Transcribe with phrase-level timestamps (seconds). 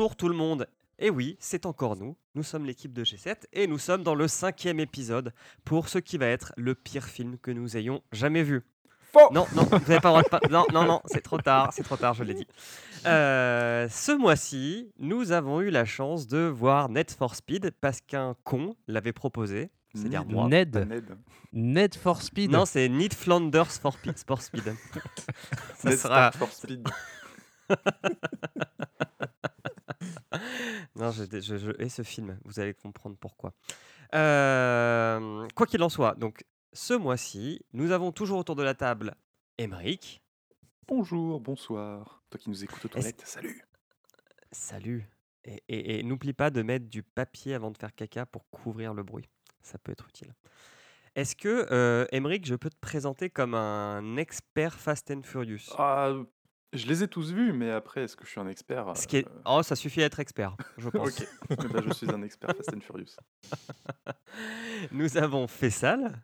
[0.00, 0.66] Bonjour tout le monde.
[0.98, 2.16] Et oui, c'est encore nous.
[2.34, 5.34] Nous sommes l'équipe de G7 et nous sommes dans le cinquième épisode
[5.66, 8.62] pour ce qui va être le pire film que nous ayons jamais vu.
[9.12, 11.36] Faux Non, non, vous n'avez pas le droit de pas- Non, non, non, c'est trop
[11.36, 12.46] tard, c'est trop tard, je l'ai dit.
[13.04, 18.34] Euh, ce mois-ci, nous avons eu la chance de voir Net for Speed parce qu'un
[18.42, 19.70] con l'avait proposé.
[19.94, 20.32] C'est-à-dire Ned.
[20.32, 20.48] moi.
[20.48, 20.76] Ned.
[20.88, 21.18] Ned.
[21.52, 22.50] Ned for Speed.
[22.52, 24.62] Non, c'est Need Flanders for, Pi- for Speed.
[25.76, 26.88] Ça Ned sera- Stark for Speed.
[30.96, 32.38] Non, je, je- je hais ce film.
[32.44, 33.52] Vous allez comprendre pourquoi.
[34.14, 39.14] Euh, quoi qu'il en soit, donc ce mois-ci, nous avons toujours autour de la table
[39.58, 40.22] Emeric.
[40.88, 42.22] Bonjour, bonsoir.
[42.30, 43.64] Toi qui nous écoutes aux toilettes, salut.
[44.52, 45.08] Salut.
[45.44, 48.94] Et, et- et n'oublie pas de mettre du papier avant de faire caca pour couvrir
[48.94, 49.28] le bruit.
[49.62, 50.34] Ça peut être utile.
[51.14, 55.72] Est-ce que, euh, Emeric, je peux te présenter comme un expert Fast and Furious?
[55.78, 56.12] Ah,
[56.72, 59.18] je les ai tous vus, mais après, est-ce que je suis un expert Ce qui
[59.18, 59.26] est...
[59.26, 61.08] euh, Oh, ça suffit d'être expert, je pense.
[61.20, 63.16] Ok, Eh ben, je suis un expert Fast and Furious.
[64.92, 66.22] Nous avons Fessal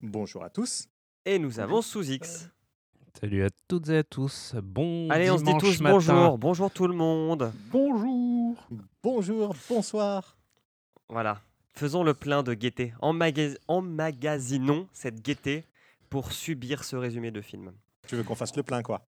[0.00, 0.86] Bonjour à tous.
[1.24, 2.48] et nous avons Sous-X.
[3.20, 4.54] Salut à toutes et à tous.
[4.62, 5.94] Bon Allez, on se dit dimanche tous matin.
[5.94, 6.38] bonjour.
[6.38, 7.52] Bonjour tout le monde.
[7.70, 8.68] Bonjour
[9.02, 10.36] Bonjour, bonsoir.
[11.08, 11.40] Voilà.
[11.74, 12.92] Faisons le plein de gaieté.
[13.02, 15.64] Emmaga- Emmagasinons cette gaieté
[16.08, 17.72] pour subir ce résumé de film.
[18.06, 19.06] Tu veux qu'on fasse le plein, quoi?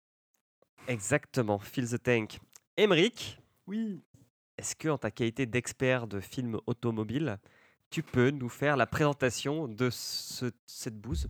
[0.87, 1.59] Exactement.
[1.59, 2.39] Fill the tank.
[2.77, 4.01] Emric, Oui
[4.59, 7.37] est-ce que, en ta qualité d'expert de films automobiles,
[7.91, 11.27] tu peux nous faire la présentation de ce- cette bouse?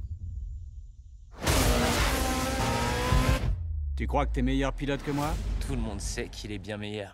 [3.97, 5.33] Tu crois que t'es meilleur pilote que moi?
[5.65, 7.13] Tout le monde sait qu'il est bien meilleur.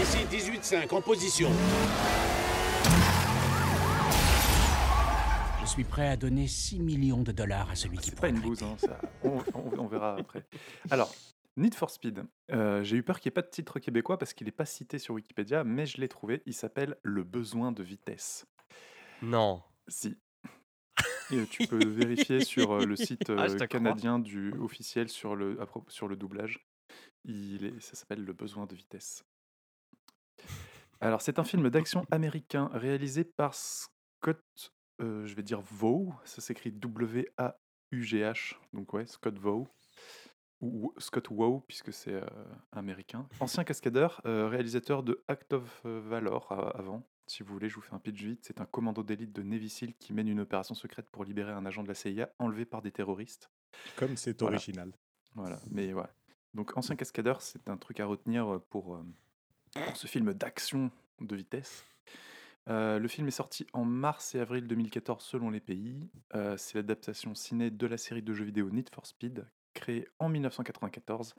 [0.00, 1.50] Ici 18-5 en position.
[5.66, 8.40] Je suis prêt à donner 6 millions de dollars à celui qui C'est pas une
[8.40, 8.98] bouse, hein, ça.
[9.24, 10.46] On, on- on verra après.
[10.90, 11.12] Alors,
[11.56, 12.24] Need for Speed.
[12.52, 14.64] Euh, J'ai eu peur qu'il n'y ait pas de titre québécois parce qu'il n'est pas
[14.64, 16.42] cité sur Wikipédia, mais je l'ai trouvé.
[16.46, 18.46] Il s'appelle Le besoin de vitesse.
[19.22, 19.62] Non.
[19.88, 20.16] Si.
[21.32, 25.58] Et tu peux vérifier sur euh, le site Ah, euh, canadien du officiel sur le,
[25.88, 26.64] sur le doublage.
[27.24, 29.24] Il est, ça s'appelle Le besoin de vitesse.
[31.00, 36.72] Alors, c'est un film d'action américain réalisé par Scott, je vais dire Vaux, ça s'écrit
[36.72, 39.68] W-A-U-G-H, donc ouais, Scott Vaux,
[40.60, 42.24] ou Scott Wow, puisque c'est euh,
[42.72, 43.28] américain.
[43.40, 47.02] Ancien cascadeur, euh, réalisateur de Act of euh, Valor euh, avant.
[47.26, 48.44] Si vous voulez, je vous fais un pitch vite.
[48.44, 51.66] C'est un commando d'élite de Navy SEAL qui mène une opération secrète pour libérer un
[51.66, 53.50] agent de la CIA enlevé par des terroristes.
[53.96, 54.56] Comme c'est Voilà.
[54.56, 54.92] original.
[55.34, 56.04] Voilà, mais ouais.
[56.54, 59.02] Donc, ancien cascadeur, c'est un truc à retenir euh, pour, euh,
[59.74, 60.90] pour ce film d'action
[61.20, 61.84] de vitesse.
[62.68, 66.08] Euh, le film est sorti en mars et avril 2014 selon les pays.
[66.34, 70.28] Euh, c'est l'adaptation ciné de la série de jeux vidéo Need for Speed, créée en
[70.28, 71.34] 1994.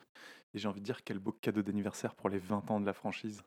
[0.54, 2.94] Et j'ai envie de dire quel beau cadeau d'anniversaire pour les 20 ans de la
[2.94, 3.42] franchise.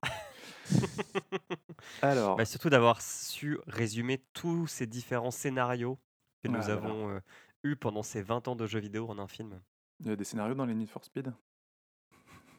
[2.03, 5.99] Alors, Bah, surtout d'avoir su résumer tous ces différents scénarios
[6.43, 7.21] que nous avons euh,
[7.65, 9.61] eus pendant ces 20 ans de jeux vidéo en un film.
[10.01, 11.33] il y a des scénarios dans les Need for Speed?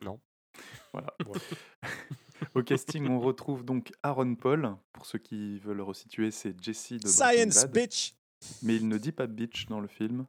[0.01, 0.19] Non.
[0.93, 1.13] Voilà.
[2.53, 4.75] Au casting, on retrouve donc Aaron Paul.
[4.93, 7.71] Pour ceux qui veulent le resituer, c'est Jesse de Science, Bad.
[7.71, 8.13] bitch
[8.63, 10.25] mais il ne dit pas bitch dans le film.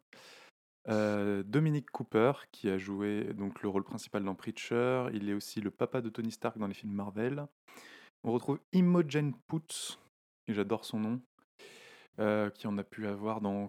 [0.89, 5.61] Euh, Dominic Cooper, qui a joué donc le rôle principal dans Preacher, il est aussi
[5.61, 7.47] le papa de Tony Stark dans les films Marvel.
[8.25, 9.99] On retrouve Imogen Poots,
[10.49, 11.21] et j'adore son nom,
[12.19, 13.69] euh, qui en a pu avoir dans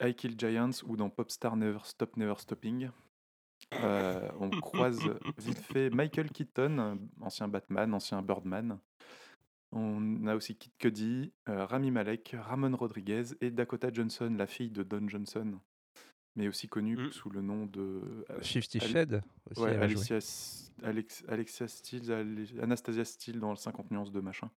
[0.00, 2.90] I Kill Giants ou dans Popstar Never Stop Never Stopping.
[3.82, 5.00] Euh, on croise
[5.38, 8.78] vite fait Michael Keaton, ancien Batman, ancien Birdman.
[9.72, 14.70] On a aussi Kid Cudi, euh, Rami Malek, Ramon Rodriguez et Dakota Johnson, la fille
[14.70, 15.58] de Don Johnson,
[16.36, 17.10] mais aussi connue Mm.
[17.10, 17.80] sous le nom de
[18.30, 19.60] euh, Fifty Ali- Shades aussi.
[19.62, 19.76] ouais,
[20.82, 24.50] Alex- Alexia Steele, Ale- Anastasia Steele dans le 50 nuances de machin.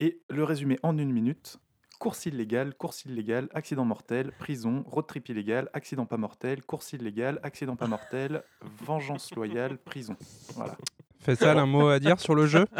[0.00, 1.58] Et le résumé en une minute
[2.00, 7.38] course illégale, course illégale, accident mortel, prison, road trip illégal, accident pas mortel, course illégale,
[7.44, 8.42] accident pas mortel,
[8.84, 10.16] vengeance loyale, prison.
[10.54, 10.76] Voilà.
[11.20, 12.66] Fais ça, un mot à dire sur le jeu?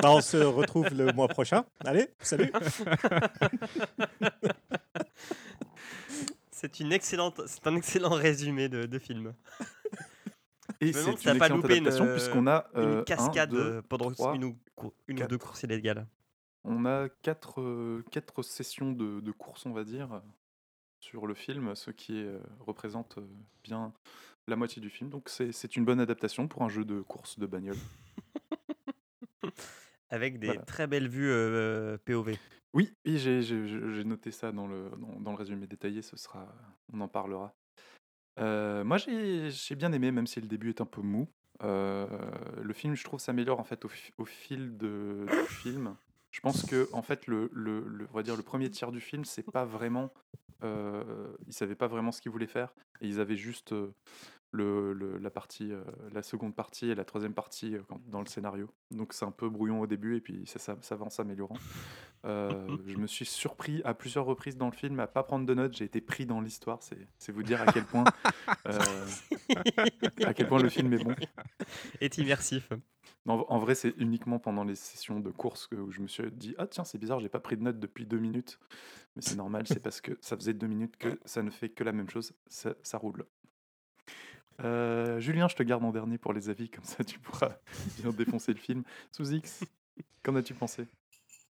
[0.00, 1.64] Bah, On se retrouve le mois prochain.
[1.84, 2.50] Allez, salut
[6.50, 9.34] C'est une excellente, c'est un excellent résumé de, de film.
[10.80, 13.82] Et c'est une pas loupé une, adaptation puisqu'on a euh, une un, cascade deux, euh,
[13.86, 14.56] pendant trois, une, ou,
[15.08, 16.06] deux courses illégales.
[16.70, 20.22] On a quatre, euh, quatre sessions de, de course, on va dire,
[21.00, 23.26] sur le film, ce qui est, euh, représente euh,
[23.64, 23.92] bien
[24.46, 25.08] la moitié du film.
[25.08, 27.76] Donc c'est une bonne adaptation pour un jeu de course de bagnole.
[30.10, 30.62] Avec des Voilà.
[30.62, 32.36] très belles vues euh, POV.
[32.74, 36.54] Oui, oui j'ai noté ça dans le, dans, dans le résumé détaillé, ce sera,
[36.92, 37.54] on en parlera.
[38.38, 41.28] Euh, moi, j'ai j'ai bien aimé, même si le début est un peu mou.
[41.62, 42.06] Euh,
[42.62, 45.96] le film, je trouve, s'améliore en fait au, fi- au fil de, du film.
[46.38, 47.50] Je pense que en fait, le,
[48.46, 50.12] premier tiers du film, c'est pas vraiment,
[50.62, 53.92] euh, ils savaient pas vraiment ce qu'ils voulaient faire, et ils avaient juste euh,
[54.52, 58.20] le, le- la partie, euh, la seconde partie et la troisième partie euh, quand- dans
[58.20, 58.70] le scénario.
[58.90, 61.56] Donc c'est un peu brouillon au début, et puis ça, ça, ça va en s'améliorant.
[62.24, 62.50] Euh,
[62.86, 65.74] je me suis surpris à plusieurs reprises dans le film à pas prendre de notes.
[65.76, 66.78] J'ai été pris dans l'histoire.
[66.82, 68.04] C'est, vous dire à quel point,
[70.24, 71.14] à quel point le film est bon.
[72.00, 72.70] Est immersif.
[73.26, 76.30] Non, en vrai, c'est uniquement pendant les sessions de course que- où je me suis
[76.32, 78.58] dit Ah, tiens, c'est bizarre, j'ai pas pris de notes depuis deux minutes.
[79.16, 81.82] Mais c'est normal, c'est parce que ça faisait deux minutes que ça ne fait que
[81.84, 83.26] la même chose, ça, ça roule.
[84.64, 87.58] Euh, Julien, je te garde en dernier pour les avis, comme ça tu pourras
[88.02, 88.82] bien défoncer le film.
[89.12, 89.64] Sous X,
[90.22, 90.86] qu'en as-tu pensé?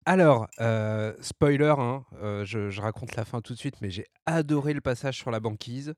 [0.06, 4.06] Alors, euh, spoiler, hein, euh, je, je raconte la fin tout de suite, mais j'ai
[4.26, 5.94] adoré le passage sur la banquise.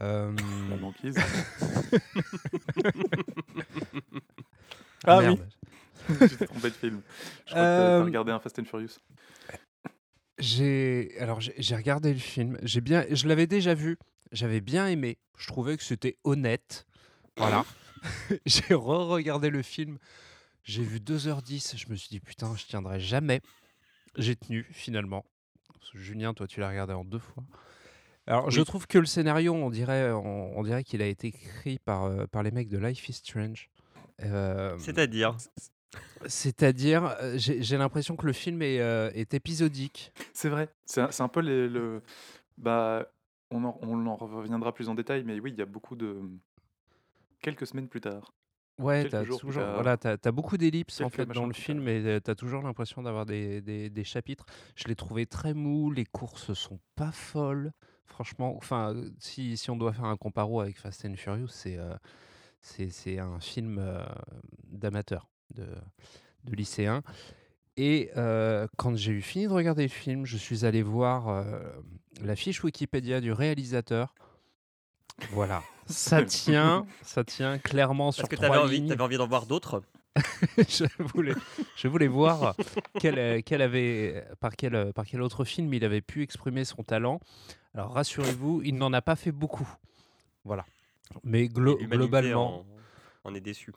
[0.00, 0.34] Euh,
[0.70, 1.16] La banquise?
[5.06, 5.48] Ah merde.
[6.28, 7.00] Tu t'es trompé de film.
[7.46, 8.98] Je crois que t'as- regardé un Fast and Furious.
[10.38, 12.58] J'ai alors j'ai j'ai regardé le film.
[12.62, 13.98] J'ai bien, je l'avais déjà vu.
[14.32, 15.18] J'avais bien aimé.
[15.36, 16.86] Je trouvais que c'était honnête.
[17.36, 17.64] Voilà.
[18.46, 19.98] j'ai re-regardé le film.
[20.64, 21.76] J'ai vu 2h10.
[21.76, 23.40] Je me suis dit putain, je tiendrai jamais.
[24.16, 25.24] J'ai tenu finalement.
[25.94, 27.42] Julien, toi, tu l'as regardé en deux fois.
[28.26, 31.78] Alors, je trouve que le scénario, on dirait, on, on dirait qu'il a été écrit
[31.80, 33.70] par, euh, par les mecs de Life is Strange.
[34.22, 35.36] Euh, C'est-à-dire
[36.26, 40.12] C'est-à-dire, euh, j'ai l'impression que le film est, euh, est épisodique.
[40.32, 42.02] C'est vrai, c'est un, peu les- le.
[42.58, 43.06] Bah,
[43.50, 46.20] on en, on en reviendra plus en détail, mais oui, il y a beaucoup de.
[47.42, 48.32] Quelques semaines plus tard.
[48.78, 52.20] Ouais, t'as toujours, voilà, t'as, t'as beaucoup d'ellipses en fait dans le film et euh,
[52.20, 54.46] t'as toujours l'impression d'avoir des, des- des chapitres.
[54.74, 57.72] Je l'ai trouvé très mou, les courses sont pas folles,
[58.06, 58.56] franchement.
[58.56, 61.94] Enfin, euh, si, si on doit faire un comparo avec Fast and Furious, c'est, euh,
[62.62, 64.02] c'est un film euh,
[64.64, 65.66] d'amateur, de,
[66.44, 67.02] de lycéen.
[67.82, 71.42] Et euh, quand j'ai eu fini de regarder le film, je suis allé voir euh,
[72.22, 74.14] la fiche Wikipédia du réalisateur.
[75.32, 78.88] Voilà, ça tient, ça tient clairement sur Parce que trois envie, lignes.
[78.88, 79.82] t'avais envie d'en voir d'autres
[80.58, 80.84] je,
[81.14, 81.34] voulais,
[81.76, 82.54] je voulais voir
[82.98, 86.64] quel, euh, quel avait, par, quel, euh, par quel autre film il avait pu exprimer
[86.64, 87.20] son talent.
[87.74, 89.68] Alors rassurez-vous, il n'en a pas fait beaucoup.
[90.44, 90.66] Voilà.
[91.22, 92.66] Mais glo- globalement,
[93.24, 93.72] en, en est déçu.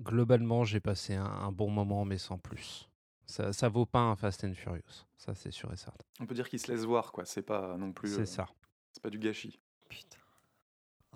[0.00, 2.87] globalement j'ai passé un, un bon moment, mais sans plus.
[3.28, 5.06] Ça, ça vaut pas un Fast and Furious.
[5.16, 6.04] Ça, c'est sûr et certain.
[6.18, 7.24] On peut dire qu'il se laisse voir, quoi.
[7.24, 8.14] C'est pas non plus.
[8.14, 8.48] C'est euh, ça.
[8.92, 9.60] C'est pas du gâchis.
[9.88, 10.18] Putain.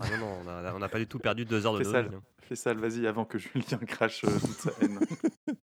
[0.00, 2.16] Ah non, non, on n'a pas du tout perdu deux heures de Fais nos vies,
[2.16, 2.22] hein.
[2.38, 4.98] Fais ça, vas-y, avant que Julien crache euh, toute sa haine.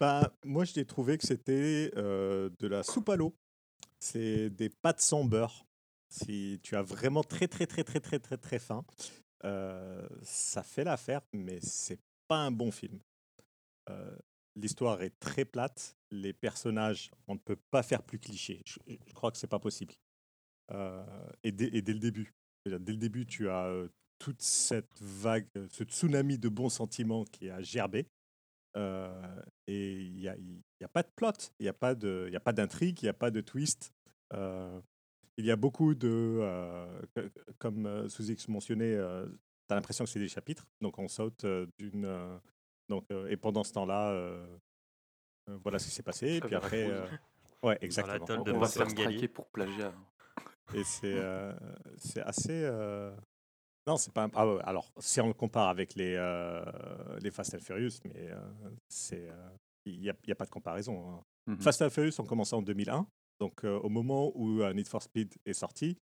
[0.00, 3.34] Bah, moi, j'ai trouvé que c'était euh, de la soupe à l'eau.
[3.98, 5.66] C'est des pâtes sans beurre.
[6.08, 8.84] Si tu as vraiment très, très, très, très, très, très, très faim,
[9.44, 11.98] euh, ça fait l'affaire, mais c'est
[12.28, 13.00] pas un bon film.
[14.58, 15.96] L'histoire est très plate.
[16.10, 18.62] Les personnages, on ne peut pas faire plus cliché.
[18.66, 18.78] Je,
[19.14, 19.94] crois que c'est pas possible.
[20.72, 21.04] Euh,
[21.44, 22.34] et, dès, le début,
[22.66, 23.88] dès le début, tu as euh,
[24.18, 28.06] toute cette vague, euh, ce tsunami de bons sentiments qui a gerbé.
[29.66, 30.36] Et il n'y a,
[30.82, 33.92] a pas de plot, il n'y a pas d'intrigue, il n'y a pas de twist.
[34.32, 36.88] Il y a beaucoup de,
[37.58, 41.44] comme Sous-X mentionnait, tu as l'impression que c'est des chapitres, donc on saute
[41.78, 42.40] d'une...
[42.90, 44.46] euh, donc, euh, et pendant ce temps-là, euh,
[45.50, 46.34] euh, voilà ce qui s'est passé.
[46.36, 47.06] Et puis après, euh,
[47.62, 48.24] ouais, exactement.
[48.26, 49.94] de on va se faire pour plagiat.
[50.74, 51.52] Et c'est euh,
[51.96, 52.62] c'est assez.
[52.64, 53.14] euh,
[53.86, 54.24] Non, c'est pas.
[54.24, 56.62] un- ah ouais, alors, si on le compare avec les, euh,
[57.20, 58.40] les Fast and Furious, mais euh,
[58.88, 59.28] c'est.
[59.28, 59.48] euh,
[59.86, 61.08] Il n'y a, il y a pas de comparaison.
[61.10, 61.22] hein.
[61.46, 61.60] Mhm.
[61.62, 63.06] Fast and Furious ont commencé en 2001.
[63.40, 65.96] Donc, euh, au moment où euh, Need for Speed est sorti,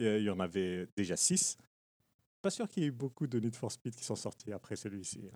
[0.00, 1.58] euh, il y en avait déjà six.
[2.40, 4.76] Pas sûr qu'il y ait eu beaucoup de Need for Speed qui sont sortis après
[4.76, 5.28] celui-ci.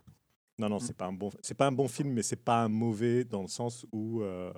[0.60, 2.68] Non, non, c'est pas un bon, c'est pas un bon film, mais c'est pas un
[2.68, 4.52] mauvais dans le sens où euh,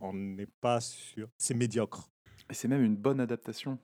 [0.00, 1.28] on n'est pas sûr.
[1.36, 2.08] C'est médiocre.
[2.50, 3.78] Et c'est même une bonne adaptation.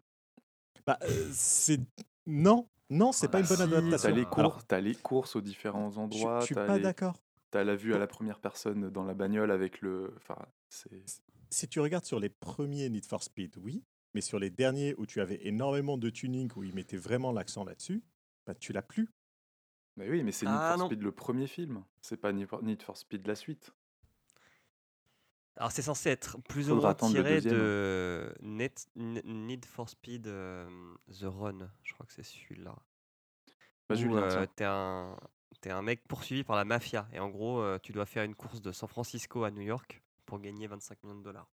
[0.86, 1.78] Bah, euh, c'est
[2.26, 4.14] non, non, c'est Ah pas une bah bonne si, T'as adaptation.
[4.14, 6.40] les, Alors, cours, t'as les courses aux différents endroits.
[6.40, 7.20] je suis pas les- d'accord.
[7.50, 10.14] T'as la vue à la première personne dans la bagnole avec le.
[10.16, 10.38] Enfin,
[10.70, 11.04] c'est.
[11.50, 13.82] Si tu regardes sur les premiers Need for Speed, oui,
[14.14, 17.64] mais sur les derniers où tu avais énormément de tuning où ils mettaient vraiment l'accent
[17.64, 18.02] là-dessus,
[18.46, 19.08] bah, tu l'as plus.
[19.96, 20.86] Mais oui, mais c'est Need Ah, for non.
[20.86, 21.84] Speed le premier film.
[22.00, 23.72] C'est pas Need for- Need for Speed la suite.
[25.56, 27.54] Alors c'est censé être plus ou Faudra moins attendre le tiré deuxième.
[27.54, 32.74] de Net- N- Need for Speed euh, The Run, je crois que c'est celui-là.
[33.88, 34.46] Bah, où Julien, euh, tiens.
[34.56, 35.16] t'es un,
[35.60, 38.34] t'es un mec poursuivi par la mafia et en gros euh, tu dois faire une
[38.36, 41.50] course de San Francisco à New York pour gagner 25 millions de dollars.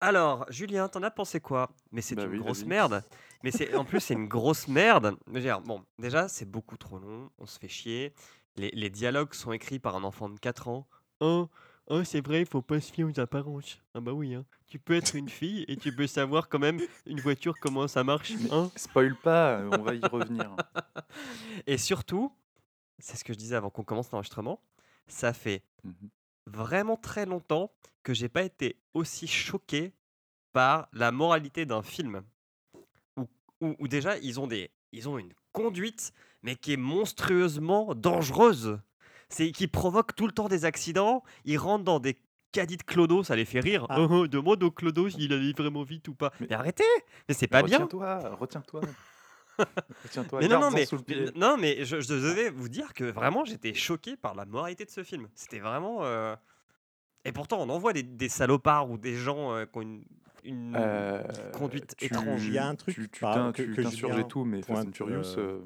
[0.00, 1.70] Alors, Julien, t'en as pensé quoi?
[1.92, 2.68] Mais c'est Bah une oui, grosse vas-y.
[2.68, 3.02] merde.
[3.42, 5.16] Mais c'est en plus c'est une grosse merde.
[5.26, 7.30] Mais je veux dire, bon, déjà c'est beaucoup trop long.
[7.38, 8.12] On se fait chier.
[8.56, 10.86] Les, les dialogues sont écrits par un enfant de 4 ans.
[11.20, 11.48] Oh,
[11.86, 13.78] oh c'est vrai, il faut pas se fier aux apparences.
[13.94, 14.44] Ah bah oui, hein.
[14.66, 18.04] Tu peux être une fille et tu peux savoir quand même une voiture comment ça
[18.04, 18.32] marche.
[18.52, 20.54] Hein Spoil pas, on va y revenir.
[21.66, 22.32] et surtout,
[22.98, 24.62] c'est ce que je disais avant qu'on commence l'enregistrement.
[25.08, 26.10] Ça fait Mhm.
[26.52, 27.70] Vraiment très longtemps
[28.02, 29.92] que j'ai pas été aussi choqué
[30.52, 32.22] par la moralité d'un film.
[33.16, 33.26] Où,
[33.60, 38.80] où- où déjà ils ont des ils ont une conduite mais qui est monstrueusement dangereuse.
[39.28, 42.18] C'est qui provoque tout le temps des accidents, ils rentrent dans des
[42.50, 43.86] caddies de clodo, ça les fait rire.
[43.88, 44.00] Ah.
[44.00, 46.32] Oh, oh, demande au clodo s'il allait vraiment vite ou pas.
[46.40, 46.82] Mais, Mais- arrêtez
[47.28, 48.80] Mais c'est pas bien Retiens-toi, retiens-toi.
[50.04, 50.40] retiens-toi.
[50.40, 51.30] mais non, non, mais, sous le pied.
[51.36, 54.90] non, mais je, je devais vous dire que vraiment j'étais choqué par la moralité de
[54.90, 55.28] ce film.
[55.34, 56.04] C'était vraiment.
[56.04, 56.34] euh,
[57.24, 60.04] Et pourtant, on en voit des, des salopards ou des gens euh, qui ont une,
[60.44, 62.46] une Euh, conduite tu- étrange.
[62.46, 64.92] Il y a un truc Tu, tu par- que- tu que tout, mais Fast and
[64.92, 65.36] Furious.
[65.36, 65.62] de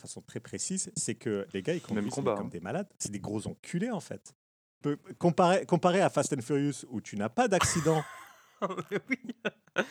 [0.00, 2.50] façon très précise, c'est que les gars, ils conduisent combat, comme hein.
[2.50, 2.88] des malades.
[2.98, 4.34] C'est des gros enculés, en fait.
[4.82, 8.02] Peu- Comparé, comparé à Fast and Furious, où tu n'as pas d'accident,
[9.08, 9.18] oui.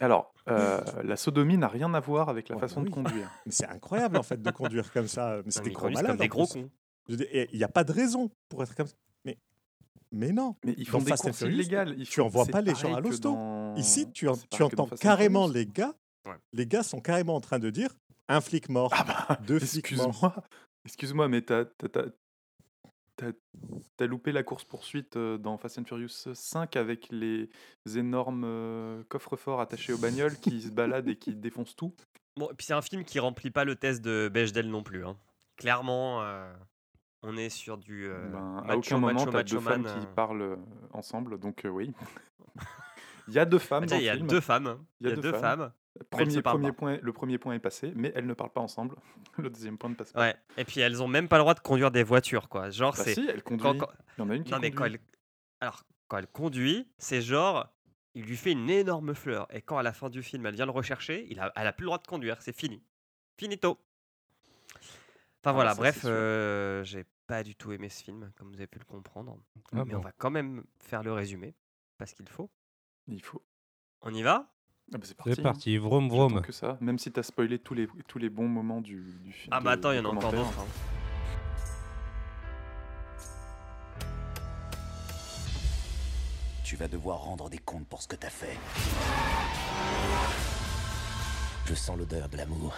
[0.00, 3.30] Alors, euh, la sodomie n'a rien à voir avec la Oh, façon de conduire.
[3.46, 5.40] mais c'est incroyable, en fait, de conduire comme ça.
[5.44, 6.06] Mais c'est des gros malades.
[6.06, 6.70] comme des gros cons.
[7.08, 8.94] Il n'y a pas de raison pour être comme ça.
[9.24, 9.38] Mais,
[10.10, 10.56] mais non.
[10.64, 11.94] Mais ils font Dans des courses illégales.
[11.98, 13.32] Ils tu envoies pas les gens à l'hosto.
[13.34, 15.94] dans- Ici, tu, en- entends carrément les gars.
[16.26, 16.36] Ouais.
[16.52, 17.90] Les gars sont carrément en train de dire
[18.28, 20.06] un flic mort, Ah bah, deux flics morts.
[20.08, 20.34] excuse-moi,
[20.86, 22.04] excuse-moi, mais t'as, t'as,
[23.96, 27.48] t'as, loupé la course-poursuite euh, dans Fast and Furious 5 avec les
[27.96, 31.94] énormes euh, coffres-forts attachés aux bagnoles qui se baladent et qui défoncent tout.
[32.36, 35.04] Bon, et puis c'est un film qui remplit pas le test de Bechdel non plus.
[35.06, 35.16] hein.
[35.56, 36.52] Clairement, euh,
[37.22, 39.82] on est sur du euh, Ben, à macho, aucun moment, macho, t'as macho deux femmes
[39.82, 40.14] man, qui euh.
[40.14, 40.58] parlent
[40.92, 41.92] ensemble, donc oui.
[43.28, 44.78] Il y a deux femmes Ah, Il y a deux femmes.
[45.00, 45.72] Il y a deux femmes.
[46.10, 46.40] Premier,
[46.72, 48.96] point, le premier point est passé, mais elles ne parlent pas ensemble.
[49.38, 50.20] Le deuxième point ne passe pas.
[50.20, 50.36] Ouais.
[50.56, 52.70] Et puis elles ont même pas le droit de conduire des voitures, quoi.
[52.70, 53.62] Genre, Bah c'est si, elle conduit.
[53.62, 54.94] quand, quand- Il y en a une qui Non, mais quand conduit.
[55.02, 55.18] elle...
[55.60, 57.68] Alors, quand elle conduit, c'est genre,
[58.14, 59.46] il lui fait une énorme fleur.
[59.54, 61.52] Et quand à la fin du film, elle vient le rechercher, il a...
[61.56, 62.40] elle a plus le droit de conduire.
[62.40, 62.82] C'est fini.
[63.36, 63.78] Finito.
[64.74, 68.54] Enfin Ah, voilà, ça, bref, euh, j'ai pas du tout aimé ce film, comme vous
[68.56, 69.36] avez pu le comprendre.
[69.72, 71.54] Ah mais on va quand même faire le résumé,
[71.98, 72.50] parce qu'il faut.
[73.08, 73.42] Il faut.
[74.02, 74.48] On y va?
[74.94, 75.32] Ah bah c'est parti.
[75.34, 76.42] C'est parti, vroom vroom.
[76.42, 79.48] que ça, même si t'as spoilé tous les, tous les bons moments du, du film.
[79.50, 80.60] Ah bah attends, il y en a encore d'autres.
[80.60, 80.66] hein.
[86.64, 88.56] Tu vas devoir rendre des comptes pour ce que t'as fait.
[91.66, 92.74] Je sens l'odeur de l'amour.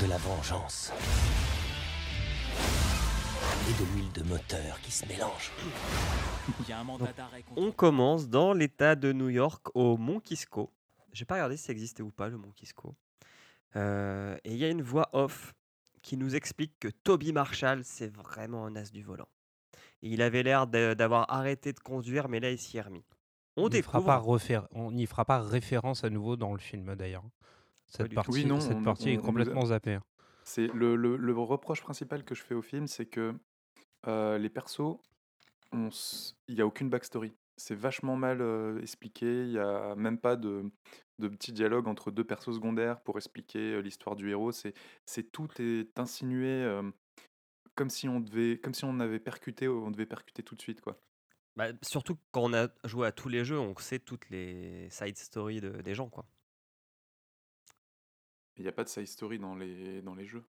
[0.00, 0.92] De la vengeance.
[3.66, 5.50] Et de l'huile de moteur qui se mélange.
[6.60, 9.96] Il y a un mandat d'arrêt contre On commence dans l'état de New York, au
[9.96, 10.70] Mont Kisco.
[11.12, 12.94] J'ai pas regardé si ça existait ou pas, le Mont Kisco.
[13.76, 15.54] Euh, et il y a une voix off
[16.02, 19.28] qui nous explique que Toby Marshall, c'est vraiment un as du volant.
[20.02, 23.04] Et il avait l'air de- d'avoir arrêté de conduire, mais là, il s'y est remis.
[23.56, 24.06] On n'y fera, découvre...
[24.06, 27.24] pas refaire- on n'y fera pas référence à nouveau dans le film d'ailleurs.
[27.86, 29.94] Cette partie, Oui, non, cette on- partie on- est complètement zappée.
[29.94, 30.02] hein.
[30.46, 33.34] C'est le, le- le reproche principal que je fais au film, c'est que
[34.06, 34.98] euh, les persos,
[35.72, 37.32] il n'y a aucune backstory.
[37.56, 39.44] C'est vachement mal euh, expliqué.
[39.44, 40.70] Il n'y a même pas de,
[41.18, 44.52] de petit dialogue entre deux persos secondaires pour expliquer euh, l'histoire du héros.
[44.52, 44.74] C'est,
[45.06, 46.80] c'est tout est insinué
[47.74, 50.80] comme si on devait, comme si on avait percuté, on devait percuter tout de suite
[50.80, 51.00] quoi.
[51.56, 55.16] Bah, surtout quand on a joué à tous les jeux, on sait toutes les side
[55.16, 56.26] stories de- des gens, quoi.
[58.56, 60.44] Il n'y a pas de side story dans les, dans les jeux.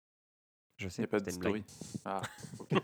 [0.80, 1.62] Je Il sais, n'y a pas de story.
[2.04, 2.22] Ah.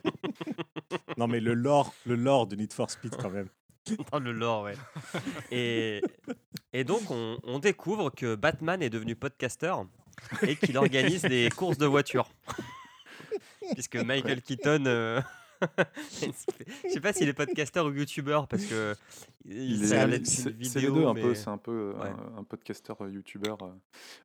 [1.16, 3.48] Non, mais le lore, le lore de Need for Speed, quand même.
[4.12, 4.74] Dans le lore, ouais.
[5.50, 6.02] et,
[6.74, 9.86] et donc, on, on découvre que Batman est devenu podcasteur
[10.42, 12.28] et qu'il organise des courses de voitures.
[13.72, 14.84] Puisque Michael Keaton.
[14.86, 15.22] euh,
[16.22, 18.94] Je sais pas s'il est podcasteur ou youtubeur parce que
[19.44, 20.06] il, c'est
[20.80, 22.08] les deux un peu, c'est un peu euh, Ouais.
[22.08, 23.62] un, un podcasteur euh, youtubeur.
[23.62, 23.72] euh.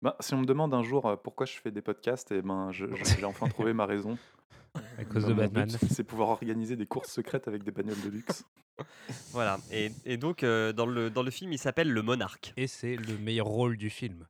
[0.01, 2.85] Ben, si on me demande un jour pourquoi je fais des podcasts, et ben je-
[2.95, 4.17] je- j'ai enfin trouvé ma raison.
[4.97, 5.69] À cause Ben, de Batman.
[5.69, 8.45] c'est pouvoir organiser des courses secrètes avec des bagnoles de luxe.
[9.31, 9.59] Voilà.
[9.71, 12.53] Et, et donc, euh, dans, le, dans le film, il s'appelle Le Monarque.
[12.57, 14.25] Et c'est le meilleur rôle du film.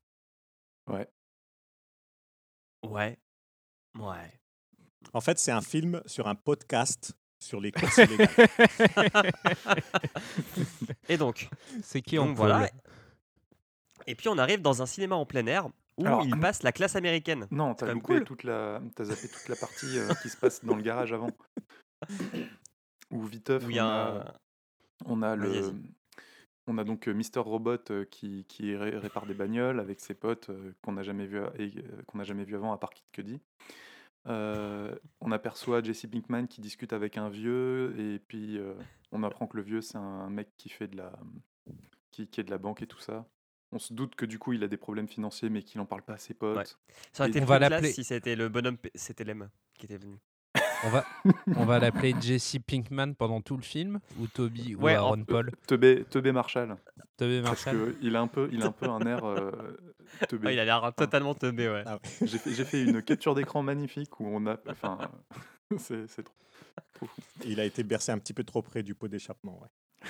[0.88, 1.08] Ouais.
[2.84, 3.18] Ouais.
[3.98, 4.41] Ouais.
[5.14, 8.30] En fait, c'est un film sur un podcast sur les courses illégales.
[11.10, 11.50] Et donc,
[11.84, 12.70] c'est qui en donc voilà.
[14.08, 15.68] Et puis, on arrive dans un cinéma en plein air
[15.98, 17.48] où Alors, il passe la classe américaine.
[17.52, 18.24] Non, t'as loupé cool.
[18.24, 21.30] toute la, t'as zappé toute la partie euh, qui se passe dans le garage avant.
[23.12, 24.34] Où Viteuf, a on un, a-
[25.06, 25.74] On a le,
[26.68, 30.14] on a donc euh, Mister Robot euh, qui, qui ré- répare des bagnoles avec ses
[30.14, 30.50] potes
[30.82, 31.42] qu'on n'a jamais vu
[32.08, 33.40] qu'on n'a jamais vu avant à part Kid Cudi.
[34.28, 38.74] Euh, on aperçoit Jesse Pinkman qui discute avec un vieux et puis euh,
[39.12, 41.12] on apprend que le vieux c'est un mec qui fait de la
[42.12, 43.26] qui, qui est de la banque et tout ça.
[43.72, 46.04] On se doute que du coup il a des problèmes financiers mais qu'il en parle
[46.04, 46.56] pas à ses potes.
[46.58, 46.66] Ouais.
[47.14, 49.50] Ça aurait été On plus va classe l'appeler- si c'était le bonhomme, P- c'était Lem
[49.80, 50.18] qui était venu.
[50.84, 51.04] On va,
[51.58, 55.52] on va l'appeler Jesse Pinkman pendant tout le film ou Toby Ouais, ou Aaron Paul?
[55.68, 56.76] Teubé Marshall.
[57.18, 57.96] Toby Parce Marshall?
[58.00, 59.52] qu'il a un peu, il a un peu un air euh,
[60.44, 61.84] il a l'air totalement teubé, ouais.
[61.86, 64.58] Ah, J'ai fait, j'ai fait une capture d'écran magnifique où on a.
[64.68, 64.98] Enfin,
[65.78, 66.34] c'est c'est trop.
[66.96, 67.22] trop fou.
[67.46, 69.62] Il a été bercé un petit peu trop près du pot d'échappement.
[69.62, 70.10] Ouais.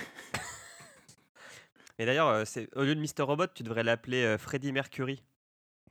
[1.98, 5.22] Et d'ailleurs, euh, c'est- au lieu de Mister Robot, tu devrais l'appeler euh, Freddie Mercury.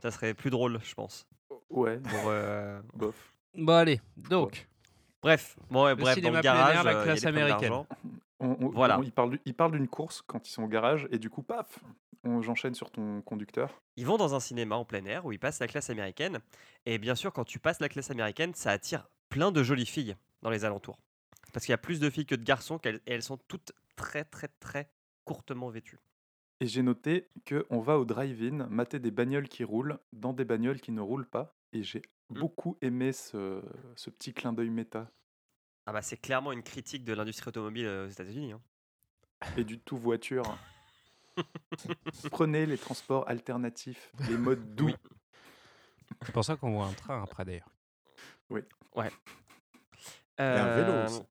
[0.01, 1.27] Ça serait plus drôle, je pense.
[1.69, 3.33] Ouais, Pour, euh, bof.
[3.53, 4.67] Bon allez, donc
[5.21, 7.73] Bref, bon, ouais, Le bref, dans le plein garage, air, la euh, classe américaine.
[7.73, 7.85] On,
[8.39, 8.99] on- Voilà.
[8.99, 11.29] on- il parle, du- il parle d'une course quand ils sont au garage et du
[11.29, 11.79] coup, paf,
[12.23, 13.81] on, j'enchaîne sur ton conducteur.
[13.97, 16.39] Ils vont dans un cinéma en plein air où ils passent la classe américaine.
[16.87, 20.15] Et bien sûr, quand tu passes la classe américaine, ça attire plein de jolies filles
[20.41, 20.97] dans les alentours.
[21.53, 24.23] Parce qu'il y a plus de filles que de garçons et elles sont toutes très,
[24.23, 24.89] très, très
[25.25, 25.99] courtement vêtues.
[26.61, 30.45] Et j'ai noté que on va au drive-in mater des bagnoles qui roulent dans des
[30.45, 31.53] bagnoles qui ne roulent pas.
[31.73, 32.01] Et j'ai.
[32.39, 33.61] Beaucoup aimé ce,
[33.95, 35.11] ce petit clin d'œil méta
[35.85, 38.53] Ah bah c'est clairement une critique de l'industrie automobile euh, aux États-Unis.
[38.53, 38.61] hein.
[39.57, 40.43] et du tout voiture.
[42.31, 44.87] Prenez les transports alternatifs, les modes doux.
[44.87, 44.95] Oui.
[46.23, 47.69] c'est pour ça qu'on voit un train après d'ailleurs.
[50.37, 51.21] un vélo Euh, aussi.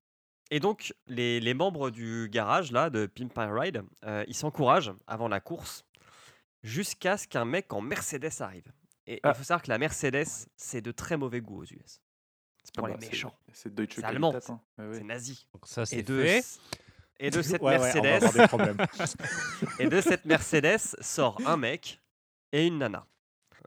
[0.49, 4.91] Et donc, les, les membres du garage là de Pimp My Ride, euh, ils s'encouragent
[5.07, 5.85] avant la course
[6.63, 8.71] jusqu'à ce qu'un mec en Mercedes arrive.
[9.07, 9.33] Et il Ah.
[9.33, 12.01] faut savoir que la Mercedes, c'est de très mauvais goût aux US.
[12.63, 13.35] C'est pour Ah les bah, c'est- méchants.
[13.53, 14.61] C'est Deutsche C'est allemand, hein.
[14.77, 14.93] Ouais, ouais.
[14.95, 15.47] C'est nazi.
[15.53, 16.23] Donc ça Et c'est de,
[17.19, 18.77] et de cette Ouais, ouais, on va Mercedes, avoir des problèmes.
[19.79, 21.99] et de cette Mercedes sort un mec
[22.51, 23.07] et une nana.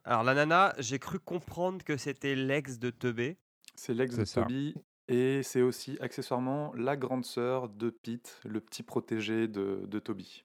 [0.05, 3.37] Alors la nana, j'ai cru comprendre que c'était l'ex de Teubé.
[3.75, 4.25] C'est l'ex de.
[4.25, 4.75] Toby
[5.09, 10.45] et c'est aussi accessoirement la grande sœur de Pete, le petit protégé de, de Toby.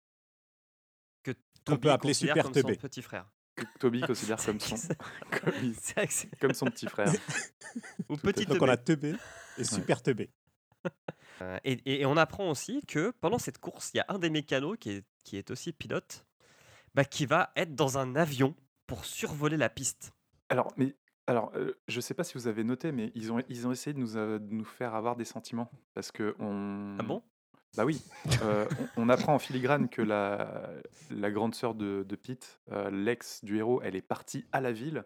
[1.24, 1.38] que Qu'on
[1.76, 2.76] Toby peut appeler Super comme son Teubé.
[2.78, 3.30] petit frère.
[3.60, 4.76] Que Toby considère comme son,
[5.32, 5.76] comme, il-
[6.56, 7.12] son petit frère.
[8.10, 8.46] Ou Tout petit.
[8.46, 8.72] Donc on Teubé.
[8.72, 9.14] a teubé
[9.58, 10.30] et super teubé.
[11.42, 14.20] Euh, et, et- et on apprend aussi que pendant cette course, il y a un
[14.20, 16.26] des mécanos qui est, qui est aussi pilote,
[16.96, 18.56] bah, qui va être dans un avion
[18.88, 20.12] pour survoler la piste.
[20.50, 23.68] Alors, mais alors, euh, je sais pas si vous avez noté, mais ils ont, ils
[23.68, 25.72] ont essayé de nous, euh, de nous faire avoir des sentiments.
[25.94, 26.98] Parce que on.
[27.00, 27.24] Ah bon?
[27.78, 28.02] Bah oui.
[28.42, 28.66] Euh,
[28.98, 30.70] on, on apprend en filigrane que la,
[31.12, 34.72] la grande sœur de, de Pete, euh, l'ex du héros, elle est partie à la
[34.72, 35.04] ville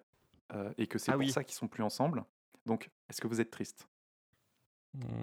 [0.53, 1.31] euh, et que c'est Ah pour oui.
[1.31, 2.23] ça qu'ils sont plus ensemble.
[2.65, 3.87] Donc, est-ce que vous êtes triste?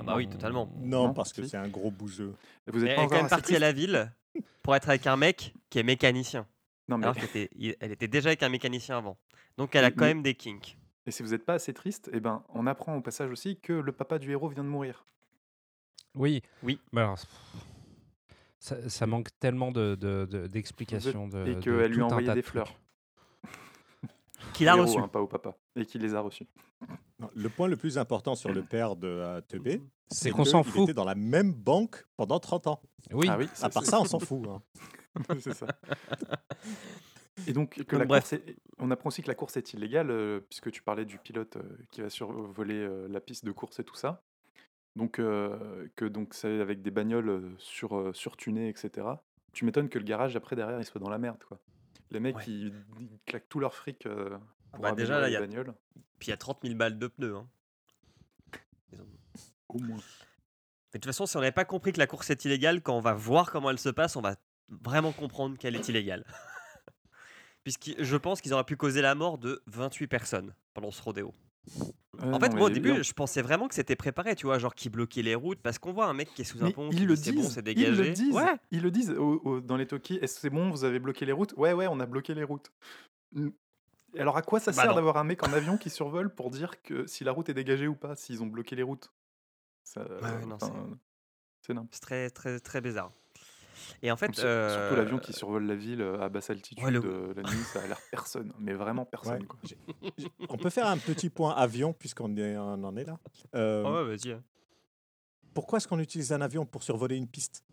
[0.00, 0.70] Ah bah oui, totalement.
[0.78, 1.50] Non, Non, parce que si.
[1.50, 2.34] c'est un gros bouseux.
[2.66, 4.12] Vous Elle êtes est pas quand même partie à la ville
[4.62, 6.46] pour être avec un mec qui est mécanicien.
[6.88, 9.16] Non, mais Alors qu'elle était, il- elle était déjà avec un mécanicien avant.
[9.56, 10.76] Donc elle a quand mais- même des kinks.
[11.06, 13.72] et si vous n'êtes pas assez triste, eh ben, on apprend au passage aussi que
[13.72, 15.04] le papa du héros vient de mourir.
[16.14, 16.42] Oui.
[16.62, 16.80] Oui.
[16.92, 17.18] Mais alors,
[18.58, 21.28] ça, ça manque tellement de, de- de- d'explications.
[21.28, 22.74] De, et qu'elle lui tout a un envoyé tas des de fleurs.
[24.54, 24.98] Qu'il a Au héros, reçu.
[24.98, 25.54] hein, pas au papa.
[25.76, 26.46] Et qu'il les a reçus.
[27.18, 30.62] Non, Le point le plus important sur le père de euh, teubé, c'est qu'on s'en
[30.62, 30.82] il fout.
[30.84, 32.80] était dans la même banque pendant 30 ans.
[33.12, 33.26] Oui.
[33.30, 34.46] Ah oui, À part ça, on s'en fout.
[34.48, 34.62] hein.
[35.40, 35.66] c'est ça.
[37.46, 38.32] Et donc, que Donc, la bref.
[38.32, 41.56] est- on apprend aussi que la course est illégale, euh, puisque tu parlais du pilote
[41.56, 44.22] euh, qui va survoler euh, la piste de course et tout ça.
[44.96, 49.06] Donc, euh, que donc c'est avec des bagnoles sur, euh, surtunées, etc.
[49.52, 51.58] Tu m'étonnes que le garage, après, derrière, il soit dans la merde, quoi.
[52.10, 52.44] Les mecs, Ouais.
[52.48, 54.36] ils, ils claquent tout leur fric euh,
[54.72, 55.74] pour bah, déjà, là, y a- bagnoles.
[56.18, 57.36] Puis il y a 30 000 balles de pneus.
[57.36, 57.48] hein.
[58.92, 59.06] Ils ont-
[59.68, 59.96] Au moins.
[60.92, 62.96] Mais de toute façon, si on n'avait pas compris que la course est illégale, quand
[62.96, 64.34] on va voir comment elle se passe, on va
[64.68, 66.24] vraiment comprendre qu'elle est illégale.
[67.64, 71.32] Puisque je pense qu'ils auraient pu causer la mort de 28 personnes pendant ce rodéo.
[72.22, 74.58] En fait, non, moi au début, bien- je pensais vraiment que c'était préparé, tu vois,
[74.58, 76.72] genre qui bloquait les routes, parce qu'on voit un mec qui est sous un Mais
[76.72, 78.04] pont, ils qui le dit, c'est bon, c'est ils dégagé.
[78.04, 78.56] le disent, Ouais.
[78.70, 80.18] ils le disent au- au- dans les talkies.
[80.20, 81.54] Est-ce que c'est bon, vous avez bloqué les routes?
[81.56, 82.70] Ouais, ouais, on a bloqué les routes.
[84.18, 86.82] Alors à quoi ça Bah sert d'avoir un mec en avion qui survole pour dire
[86.82, 89.12] que si la route est dégagée ou pas, s'ils ont bloqué les routes?
[89.84, 90.58] Ça, ouais, non,
[91.62, 93.12] C'est C'est très, très, très bizarre.
[94.02, 96.84] Et en fait, Sur- euh, Surtout l'avion qui survole la ville euh, à basse altitude
[96.84, 99.40] Ouais, le- euh, la nuit, ça a l'air personne, mais vraiment personne.
[99.42, 99.46] Ouais.
[99.46, 99.58] quoi.
[99.64, 99.78] J'ai-
[100.18, 103.18] j'ai- On peut faire un petit point avion puisqu'on est- on en est là.
[103.54, 104.32] Euh, oh ouais, vas-y.
[104.32, 104.42] hein.
[105.54, 107.64] Pourquoi est-ce qu'on utilise un avion pour survoler une piste?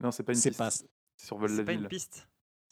[0.00, 0.58] Non, c'est pas une C'est piste.
[0.58, 0.64] pas.
[0.66, 0.70] La
[1.48, 1.80] C'est pas ville.
[1.82, 2.28] une piste.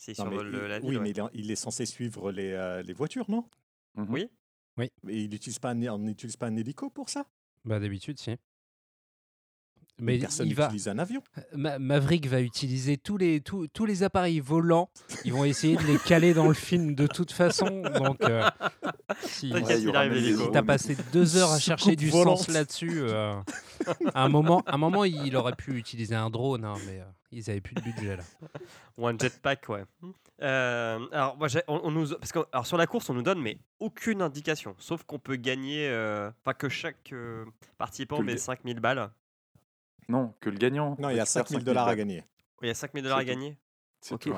[0.08, 0.88] Mais survole le- il- la ville.
[0.88, 1.02] oui, ouais.
[1.02, 3.48] mais il est, il est censé suivre les, euh, les voitures, non?
[3.96, 4.06] Mhm.
[4.10, 4.30] Oui.
[4.76, 7.26] Mais il utilise pas un, on n'utilise pas un hélico pour ça?
[7.64, 8.36] Bah d'habitude, si.
[9.98, 11.22] Mais personne il va, utilise un avion.
[11.54, 14.90] Ma- Maverick va utiliser tous les, tous, tous les appareils volants.
[15.24, 17.82] Ils vont essayer de les caler dans le film de toute façon.
[17.94, 18.42] Donc, euh,
[19.24, 22.38] si, Ouais, si t'as passé deux heures à chercher du volante.
[22.38, 23.34] sens là-dessus, euh,
[24.14, 27.04] à, un moment, à un moment, il aurait pu utiliser un drone, hein, mais euh,
[27.32, 28.22] ils avaient plus de budget là.
[28.98, 29.84] Ou un jetpack, ouais.
[30.42, 33.40] Euh, alors, moi, on, on nous, parce que alors, sur la course, on nous donne
[33.40, 37.44] mais aucune indication, sauf qu'on peut gagner, euh, enfin que chaque euh,
[37.78, 39.10] participant met ga- 5000 balles.
[40.08, 40.96] Non, que le gagnant.
[40.98, 42.24] Non, il y a récupère 5000 dollars à gagner.
[42.62, 43.56] Il y a 5000 dollars à gagner.
[44.00, 44.20] C'est Ok.
[44.22, 44.34] tout.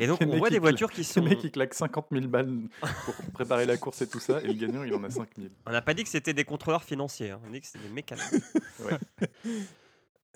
[0.00, 1.20] Et donc, Le on voit des voitures qui sont.
[1.20, 2.68] Le mec, il claque 50 000 balles
[3.04, 5.48] pour préparer la course et tout ça, et le gagnant, il en a 5 000.
[5.66, 7.80] On n'a pas dit que c'était des contrôleurs financiers, hein, on a dit que c'était
[7.86, 8.24] des mécanos.
[8.84, 8.96] Ouais.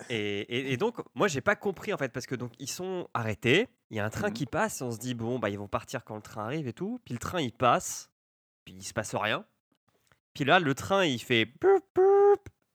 [0.09, 3.07] Et, et- et donc, moi, j'ai pas compris en fait, parce que donc ils sont
[3.13, 3.69] arrêtés.
[3.89, 4.33] Il y a un train Mhm.
[4.33, 6.67] qui passe, et on se dit bon, bah ils vont partir quand le train arrive
[6.67, 6.99] et tout.
[7.05, 8.09] Puis le train il passe,
[8.65, 9.45] puis il se passe rien.
[10.33, 11.47] Puis là, le train il fait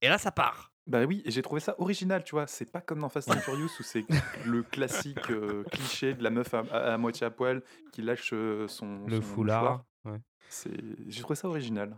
[0.01, 0.73] et là ça part.
[0.89, 2.47] Bah oui, et j'ai trouvé ça original, tu vois.
[2.47, 4.05] C'est pas comme dans Fast and Furious où c'est
[4.47, 8.31] le classique euh, cliché de la meuf à, à- à moitié à poil qui lâche
[8.33, 9.85] euh, son, Le son foulard.
[10.07, 10.19] ouais.
[10.49, 10.71] C'est-
[11.07, 11.97] J'ai trouvé ça original.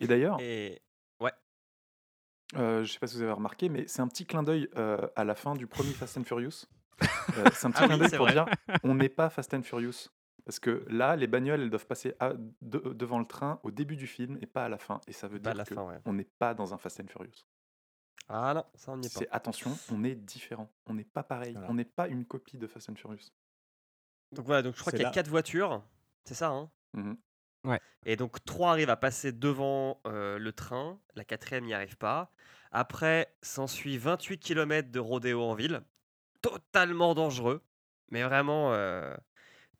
[0.00, 0.80] Et d'ailleurs, Et
[2.56, 5.06] euh, je sais pas si vous avez remarqué, mais c'est un petit clin d'œil euh,
[5.16, 6.64] à la fin du premier Fast and Furious.
[7.36, 8.32] Euh, c'est un petit Ah clin d'œil pour vrai.
[8.32, 8.46] dire
[8.84, 10.08] on n'est pas Fast and Furious.
[10.46, 12.32] Parce que là, les bagnoles, elles doivent passer à-
[12.62, 14.98] de- devant le train au début du film et pas à la fin.
[15.06, 15.98] Et ça veut Pas dire fin, ouais.
[16.06, 17.44] on n'est pas dans un Fast and Furious.
[18.28, 19.20] Ah non, ça on n'y est pas.
[19.20, 20.70] C'est attention, on est différent.
[20.86, 21.52] On n'est pas pareil.
[21.52, 21.70] Voilà.
[21.70, 23.30] On n'est pas une copie de Fast and Furious.
[24.32, 25.82] Donc voilà, donc je crois qu'il y a là- quatre voitures,
[26.24, 26.70] c'est ça, hein?
[26.94, 27.16] Mhm.
[27.64, 27.80] Ouais.
[28.04, 32.30] Et donc trois arrivent à passer devant euh, le train, la quatrième n'y arrive pas.
[32.70, 35.80] Après, s'ensuit 28 km de rodéo en ville,
[36.42, 37.62] totalement dangereux,
[38.10, 39.14] mais vraiment euh,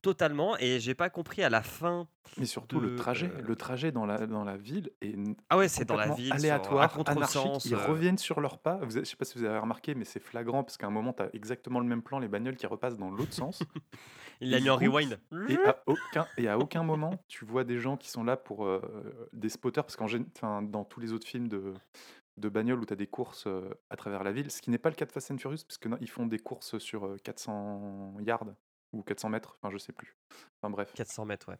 [0.02, 0.56] totalement.
[0.58, 2.08] Et j'ai pas compris à la fin.
[2.36, 5.16] Mais surtout le trajet, euh, le trajet dans la, dans la ville est
[5.48, 7.64] Ah ouais, c'est dans la ville, aléatoire, anarchique.
[7.64, 8.76] Ils euh, reviennent sur leurs pas.
[8.82, 11.12] Vous je sais pas si vous avez remarqué, mais c'est flagrant parce qu'à un moment,
[11.12, 13.62] tu as exactement le même plan, les bagnoles qui repassent dans l'autre sens.
[14.40, 15.18] il l'a mis en rewind.
[15.48, 18.66] Et à aucun, et à aucun moment, tu vois des gens qui sont là pour
[18.66, 18.80] euh,
[19.32, 21.72] des spotters, parce qu'en dans tous les autres films de,
[22.38, 23.48] de bagnoles où tu as des courses
[23.90, 25.78] à travers la ville, ce qui n'est pas le cas de Fast and Furious, parce
[25.78, 28.46] qu'ils font des courses sur euh, 400 yards
[28.92, 30.16] ou 400 mètres, enfin je sais plus.
[30.60, 30.92] Enfin bref.
[30.94, 31.58] 400 mètres, ouais.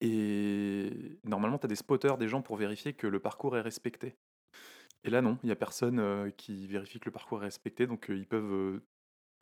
[0.00, 4.16] Et normalement, tu as des spotters, des gens pour vérifier que le parcours est respecté.
[5.04, 7.86] Et là, non, il n'y a personne euh, qui vérifie que le parcours est respecté,
[7.86, 8.82] donc euh, ils peuvent euh,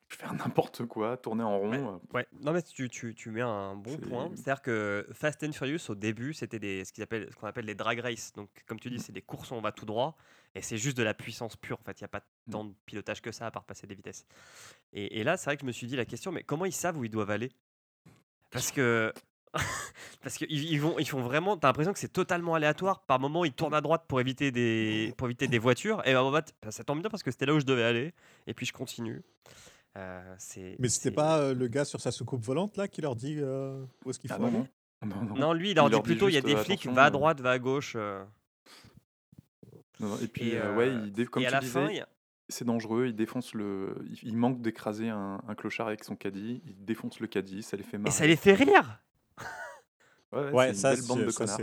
[0.09, 2.01] faire n'importe quoi, tourner en rond.
[2.13, 4.31] Ouais, non mais tu, tu, tu mets un bon point.
[4.35, 8.33] C'est-à-dire que Fast and Furious au début c'était des ce qu'on appelle les drag races.
[8.35, 9.01] Donc comme tu dis Mm.
[9.01, 10.17] c'est des courses où on va tout droit
[10.55, 11.79] et c'est juste de la puissance pure.
[11.81, 12.53] En fait il y a pas Mm.
[12.53, 14.27] tant de pilotage que ça à part passer des vitesses.
[14.93, 16.73] Et, et là c'est vrai que je me suis dit la question mais comment ils
[16.73, 17.51] savent où ils doivent aller?
[18.51, 19.13] Parce que
[20.23, 23.01] parce qu'ils ils vont ils font vraiment t'as l'impression que c'est totalement aléatoire.
[23.07, 26.31] Par moment ils tournent à droite pour éviter des pour éviter des voitures et en
[26.33, 28.13] fait ça tombe bien parce que c'était là où je devais aller
[28.47, 29.23] et puis je continue.
[29.97, 33.15] Euh, c'est Mais c'était pas euh, le gars sur sa soucoupe volante là qui leur
[33.17, 34.59] dit euh, où est-ce qu'il faut Ah non, aller?
[34.59, 34.69] non.
[35.07, 35.35] Non, non.
[35.37, 37.05] Non, lui, il leur Il dit leur plutôt il y a des euh, flics, va
[37.05, 37.95] à droite, va à gauche.
[40.01, 40.05] Euh.
[40.05, 42.09] Non, non, Et puis, Et, euh, ouais, euh, il dé- comme et tu disais, a-
[42.49, 43.97] c'est dangereux, il défonce le...
[44.23, 47.83] Il, manque d'écraser un, un clochard avec son caddie, il défonce le caddie, ça les
[47.83, 48.15] fait et marrer.
[48.15, 49.01] ça les fait rire.
[50.33, 51.61] Ouais, ouais, c'est ça, une belle bande de ça, connards.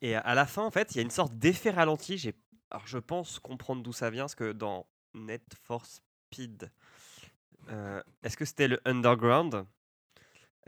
[0.00, 2.18] Et à la fin, en fait, il y a une sorte d'effet ralenti.
[2.18, 2.34] J'ai,
[2.70, 6.70] alors je pense comprendre d'où ça vient, parce que dans Net for Speed,
[7.70, 9.64] euh, est-ce que c'était le Underground?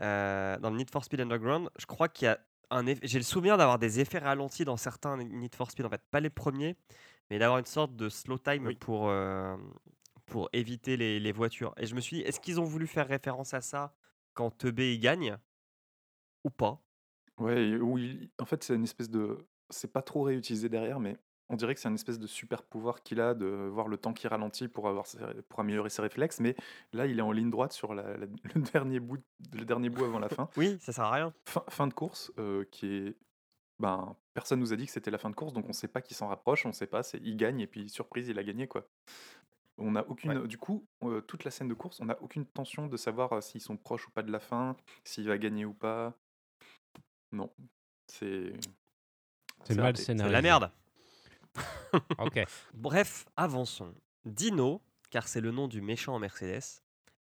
[0.01, 2.39] Euh, Dans le Need for Speed Underground, je crois qu'il y a
[2.71, 2.85] un.
[3.03, 6.19] J'ai le souvenir d'avoir des effets ralentis dans certains Need for Speed, en fait, pas
[6.19, 6.75] les premiers,
[7.29, 8.75] mais d'avoir une sorte de slow time Oui.
[8.79, 9.57] pour euh,
[10.25, 11.73] pour éviter les, les voitures.
[11.77, 13.95] Et je me suis dit, est-ce qu'ils ont voulu faire référence à ça
[14.33, 15.37] quand Teubé y gagne
[16.43, 16.81] ou pas?
[17.37, 19.37] Ouais, il- en fait, c'est une espèce de.
[19.69, 21.17] C'est pas trop réutilisé derrière, mais
[21.51, 24.13] on dirait que c'est une espèce de super pouvoir qu'il a de voir le temps
[24.13, 26.39] qui ralentit pour, avoir ses- pour améliorer ses réflexes.
[26.39, 26.55] Mais
[26.93, 29.17] là, il est en ligne droite sur la- la- le, dernier bout,
[29.53, 30.49] le dernier bout avant la fin.
[30.57, 31.33] Oui, ça sert à rien.
[31.45, 33.17] Fin, fin de course, euh, qui est.
[33.79, 36.01] Ben, personne nous a dit que c'était la fin de course, donc on sait pas
[36.01, 38.67] qui s'en rapproche, on sait pas, c'est il gagne et puis surprise, il a gagné
[38.67, 38.87] quoi.
[39.79, 42.85] On a aucune, du coup, euh, toute la scène de course, on n'a aucune tension
[42.85, 45.73] de savoir euh, s'ils sont proches ou pas de la fin, s'il va gagner ou
[45.73, 46.13] pas.
[47.31, 47.49] Non,
[48.07, 48.53] c'est.
[49.63, 50.01] C'est mal raté.
[50.03, 50.71] C'est la merde.
[52.19, 52.39] Ok.
[52.73, 53.93] Bref, avançons.
[54.25, 56.81] Dino, car c'est le nom du méchant en Mercedes,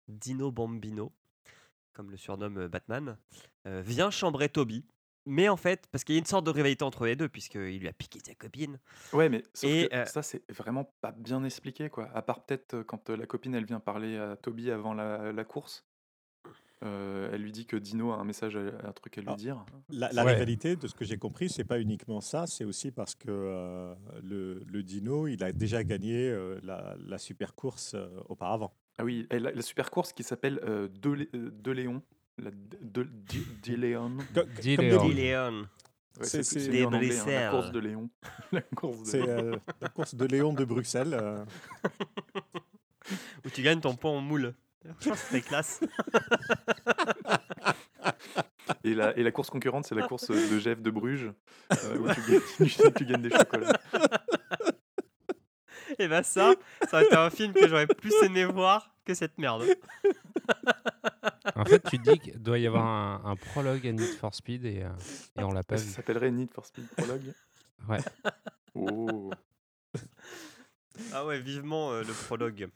[0.08, 1.12] Dino Bambino,
[1.92, 3.18] comme le surnomme euh, Batman,
[3.66, 4.84] euh, vient chambrer Toby.
[5.24, 7.78] Mais en fait, parce qu'il y a une sorte de rivalité entre les deux, puisqu'il
[7.78, 8.80] lui a piqué sa copine.
[9.12, 12.10] Ouais, mais sauf Et, que euh, ça, c'est vraiment pas bien expliqué, quoi.
[12.12, 15.86] À part peut-être quand la copine, elle vient parler à Toby avant la, la course.
[16.82, 19.36] Euh, elle lui dit que Dino a un message, à- un truc à lui Ah.
[19.36, 19.64] dire.
[19.90, 20.32] La, la Ouais.
[20.32, 23.94] rivalité, de ce que j'ai compris, c'est pas uniquement ça, c'est aussi parce que euh,
[24.24, 28.74] le, le Dino, il a déjà gagné euh, la, la super course euh, auparavant.
[28.98, 32.02] Ah oui, la, la super course qui s'appelle euh, De, euh, De Léon.
[32.38, 34.16] La de, Di- Di Léon.
[34.34, 35.60] Co- Dis comme Léon.
[36.18, 38.10] Ouais, C'est- Des anglais, hein, la course de Léon.
[38.52, 39.28] la course de C'est Léon.
[39.52, 41.14] euh, la course de Léon de Bruxelles.
[41.14, 41.44] euh.
[43.44, 44.54] Où tu gagnes ton pot en moule.
[45.00, 45.80] Je pense que C'était classe.
[48.84, 51.30] Et la, et la course concurrente, c'est la course de Jeff de Bruges,
[51.84, 53.78] euh, où tu gagnes, tu gagnes des chocolats.
[55.98, 56.54] Et bah ça,
[56.88, 59.64] ça aurait été un film que j'aurais plus aimé voir que cette merde.
[61.54, 64.64] En fait, tu dis qu'il doit y avoir un, un prologue à Need for Speed
[64.64, 64.88] et, euh,
[65.38, 65.90] et on l'a pas Ça vu.
[65.90, 67.32] s'appellerait Need for Speed Prologue.
[67.88, 67.98] Ouais.
[68.74, 69.30] Oh.
[71.12, 72.68] Ah ouais, vivement euh, le prologue.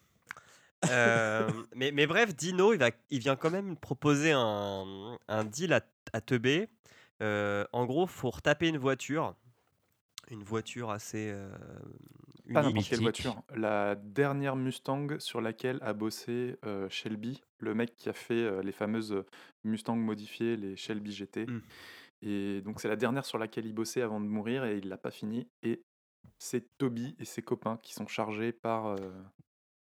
[0.90, 5.72] Euh, mais, mais bref, Dino, il, va, il vient quand même proposer un, un deal
[5.72, 5.80] à,
[6.12, 6.68] à Teubé.
[7.22, 9.34] Euh, en gros, faut retaper une voiture.
[10.30, 11.48] Une voiture assez euh,
[12.52, 12.74] Pas unique.
[12.74, 13.26] n'importe quelle mythique.
[13.26, 13.42] voiture.
[13.54, 18.60] La dernière Mustang sur laquelle a bossé euh, Shelby, le mec qui a fait euh,
[18.62, 19.24] les fameuses
[19.64, 21.46] Mustang modifiées, les Shelby GT.
[21.46, 21.62] Mm.
[22.22, 24.96] Et donc c'est la dernière sur laquelle il bossait avant de mourir et il l'a
[24.98, 25.48] pas fini.
[25.62, 25.82] Et
[26.38, 28.96] c'est Toby et ses copains qui sont chargés par euh,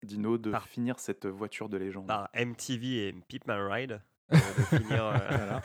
[0.05, 2.07] Dino de Par- finir cette voiture de légende.
[2.07, 4.01] Par MTV et Pip My Ride.
[4.33, 4.37] euh,
[4.73, 5.61] euh, Voilà.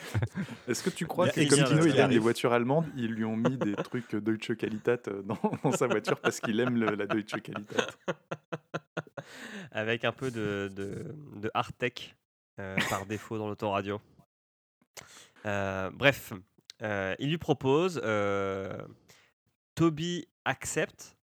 [0.66, 3.36] Est-ce que tu crois que comme Dino il aime les voitures allemandes, ils lui ont
[3.36, 7.06] mis des trucs Deutsche Qualität euh, dans, dans sa voiture parce qu'il aime le- la
[7.06, 7.96] Deutsche Qualität
[9.70, 12.14] avec un peu de, de, de hard tech
[12.60, 14.00] euh, par défaut dans l'autoradio.
[15.46, 16.32] Euh, bref,
[16.82, 18.76] euh, il lui propose, euh,
[19.74, 21.16] Toby accepte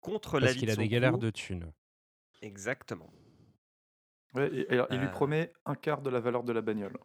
[0.00, 1.70] contre Parce l'avis qu'il de a des galères de thunes.
[2.44, 3.10] Exactement.
[4.34, 5.10] Ouais, et, alors, il lui Euh.
[5.10, 6.96] promet un quart de la valeur de la bagnole.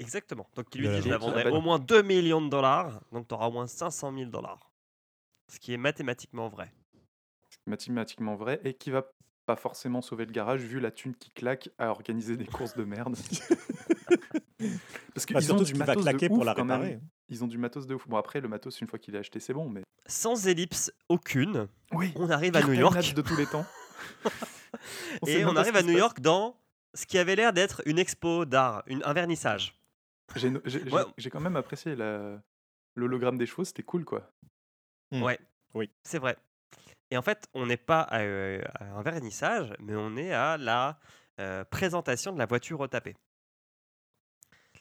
[0.00, 0.48] Exactement.
[0.56, 3.28] Donc il lui dit, je la vendrai bah- au moins 2 millions de dollars, donc
[3.28, 4.72] tu auras au moins 500 000 dollars.
[5.52, 6.72] Ce qui est mathématiquement vrai.
[7.66, 9.04] mathématiquement vrai et qui va
[9.46, 12.84] pas forcément sauver le garage vu la thune qui claque à organiser des courses de
[12.84, 13.14] merde.
[15.14, 16.98] Parce qu'ils Bah, ont du qui va matos de claquer pour ouf la réparer.
[17.28, 18.08] Ils ont du matos de ouf.
[18.08, 21.68] Bon après le matos une fois qu'il est acheté c'est bon mais Sans ellipse aucune,
[21.92, 22.12] oui.
[22.16, 23.14] on arrive à New York.
[23.14, 23.64] de tous les temps.
[25.26, 26.56] Et on arrive à New York dans
[26.94, 29.74] ce qui avait l'air d'être une expo d'art, un vernissage.
[30.36, 30.50] J'ai
[30.90, 31.04] Ouais.
[31.30, 31.96] quand même apprécié
[32.96, 34.30] l'hologramme des chevaux, c'était cool quoi.
[35.10, 35.22] Hmm.
[35.22, 35.38] Ouais.
[35.74, 35.90] Oui.
[36.02, 36.36] C'est vrai.
[37.10, 40.58] Et en fait, on n'est pas à, euh, à un vernissage, mais on est à
[40.58, 40.98] la
[41.40, 43.16] euh, présentation de la voiture retapée.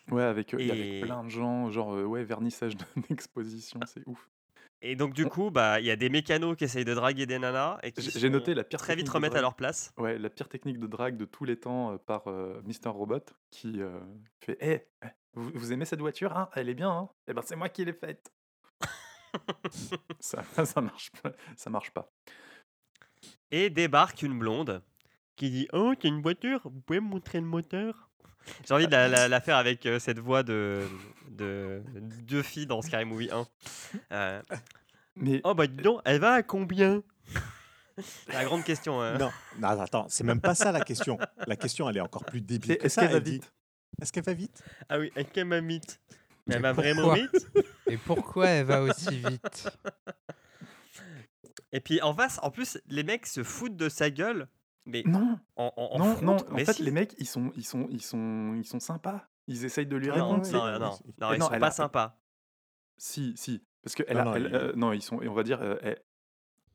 [0.10, 2.76] Ouais avec, euh, et avec plein de gens genre ouais vernissage
[3.10, 4.30] d'exposition c'est ouf.
[4.82, 7.40] Et donc, du coup, bah, il y a des mécanos qui essayent de draguer des
[7.40, 9.92] nanas et qui J'ai noté la pire très vite remettre à leur place.
[9.98, 13.20] Ouais, la pire technique de drague de tous les temps euh, par euh, Mister Robot
[13.50, 14.00] qui euh,
[14.40, 16.50] fait Eh, eh, vous, vous aimez cette voiture hein?
[16.54, 17.10] Elle est bien, hein?
[17.28, 18.32] Eh ben c'est moi qui l'ai faite.
[20.20, 21.32] ça, ça marche pas.
[21.56, 22.12] Ça marche pas.
[23.50, 24.84] Et débarque une blonde
[25.36, 28.10] qui dit Oh, t'as une voiture Vous pouvez me montrer le moteur?
[28.68, 30.84] J'ai envie de la, la- la faire avec euh, cette voix de,
[31.30, 31.82] de
[32.24, 33.48] deux filles dans Scary Movie 1.
[34.12, 34.42] Euh,
[35.16, 37.02] Mais oh, bah dis donc, elle va à combien?
[38.32, 39.02] La grande question.
[39.02, 39.18] hein.
[39.18, 41.18] Non, non, attends, c'est même pas ça la question.
[41.48, 42.72] La question, elle est encore plus débile.
[42.74, 43.02] c'est- que est-ce ça.
[43.02, 43.54] qu'elle va Elle dit, vite?
[44.02, 44.64] Est-ce qu'elle va vite?
[44.90, 46.00] Ah oui, est-ce qu'elle m'a vite?
[46.46, 47.48] Mais elle Mais m'a vraiment pourquoi vite?
[47.88, 49.68] Et pourquoi elle va aussi vite?
[51.72, 54.48] Et puis en face, en plus, les mecs se foutent de sa gueule.
[54.88, 56.38] Mais Non, en, en, en non, front, non.
[56.50, 56.84] En mais fait, si.
[56.84, 59.28] les mecs, ils sont, ils sont, ils sont, ils sont sympas.
[59.48, 60.44] Ils essayent de lui répondre.
[60.52, 62.20] non, non, non, non, ils sont pas a- sympas.
[62.98, 63.64] Si, si.
[63.84, 65.62] Parce que elle Non, a- non, elle- il- euh, non, ils sont, on va dire,
[65.62, 66.02] euh, elle-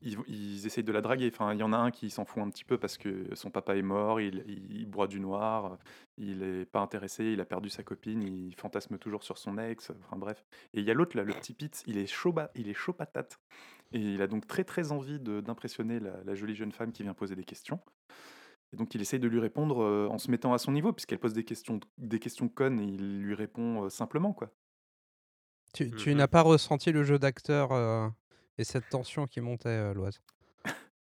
[0.04, 1.30] ils, ils essayent de la draguer.
[1.32, 3.50] Enfin, il y en a un qui s'en fout un petit peu parce que son
[3.50, 5.78] papa est mort, il, il, il boit du noir,
[6.16, 9.90] il est pas intéressé, il a perdu sa copine, il fantasme toujours sur son ex.
[10.04, 10.44] Enfin bref.
[10.74, 12.92] Et il y a l'autre là, le petit Pitts, il est chaud, il est chaud
[12.92, 13.38] patate.
[13.92, 17.14] Et il a donc très très envie d'impressionner la, la jolie jeune femme qui vient
[17.14, 17.80] poser des questions.
[18.72, 21.18] Et donc il essaye de lui répondre euh, en se mettant à son niveau, puisqu'elle
[21.20, 24.54] pose des questions, des questions connes et il lui répond euh, simplement quoi.
[25.74, 26.14] Tu, tu Mhm.
[26.14, 28.08] n'as pas ressenti le jeu d'acteur euh,
[28.58, 30.20] et cette tension qui montait, euh, Loise?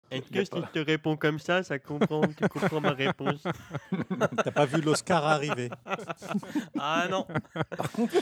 [0.09, 3.43] Est-ce que si je te réponds comme ça, ça comprend, tu comprends ma réponse
[4.43, 5.69] T'as pas vu l'Oscar arriver
[6.79, 7.27] Ah non
[7.75, 8.13] Par contre,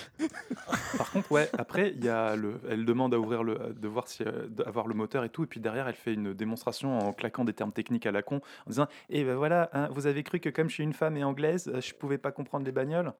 [0.98, 4.08] par contre, ouais, après, il y a le, elle demande à ouvrir le, de voir
[4.08, 7.14] si, euh, d'avoir le moteur et tout, et puis derrière, elle fait une démonstration en
[7.14, 10.24] claquant des termes techniques à la con, en disant, et ben voilà, hein, vous avez
[10.24, 12.72] cru que comme je suis une femme et anglaise, euh, je pouvais pas comprendre les
[12.72, 13.14] bagnoles?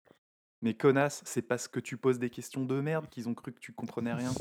[0.62, 3.60] Mais connasse, c'est parce que tu poses des questions de merde qu'ils ont cru que
[3.60, 4.32] tu comprenais rien.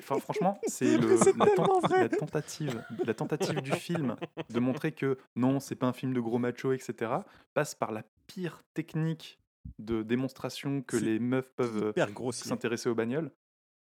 [0.00, 4.16] Enfin, franchement, c'est la, tentative, la tentative du film
[4.50, 7.12] de montrer que non, c'est pas un film de gros macho, etc.
[7.54, 9.38] passe par la pire technique
[9.78, 13.30] de démonstration que les meufs peuvent euh, s'intéresser aux bagnoles.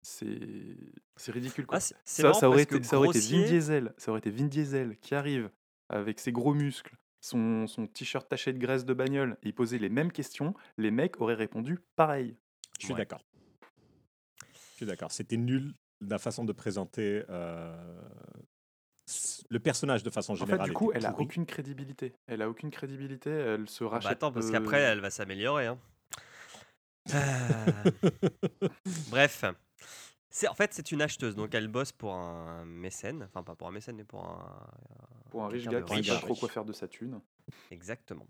[0.02, 0.78] C'est
[1.16, 1.66] c'est ridicule.
[1.66, 1.80] Quoi.
[1.80, 4.98] Ah, ça, aurait été, que ça aurait été Vin Diesel, ça aurait été Vin Diesel
[5.02, 5.50] qui arrive
[5.90, 9.78] avec ses gros muscles, son, son t-shirt taché de graisse de bagnole, et il posait
[9.80, 12.38] les mêmes questions, les mecs auraient répondu pareil.
[12.80, 13.00] Je suis Ouais.
[13.00, 13.26] d'accord.
[14.80, 15.12] Suis d'accord.
[15.12, 18.02] C'était nul la façon de présenter euh,
[19.50, 20.62] le personnage de façon En générale.
[20.62, 22.14] fait, du coup, elle a aucune crédibilité.
[22.28, 23.30] Elle a aucune crédibilité.
[23.30, 24.12] Elle se Bah rachète.
[24.14, 25.66] attends, parce euh, qu'après, elle va s'améliorer.
[25.68, 25.78] hein.
[27.14, 28.70] Euh,
[29.10, 29.44] Bref.
[30.30, 33.24] C'est, en fait, c'est une acheteuse, donc elle bosse pour un mécène.
[33.24, 34.68] Enfin, pas pour un mécène, mais pour un.
[35.32, 36.22] Pour un riche gars qui ne sait riche.
[36.22, 37.20] pas trop quoi faire de sa thune.
[37.72, 38.28] Exactement.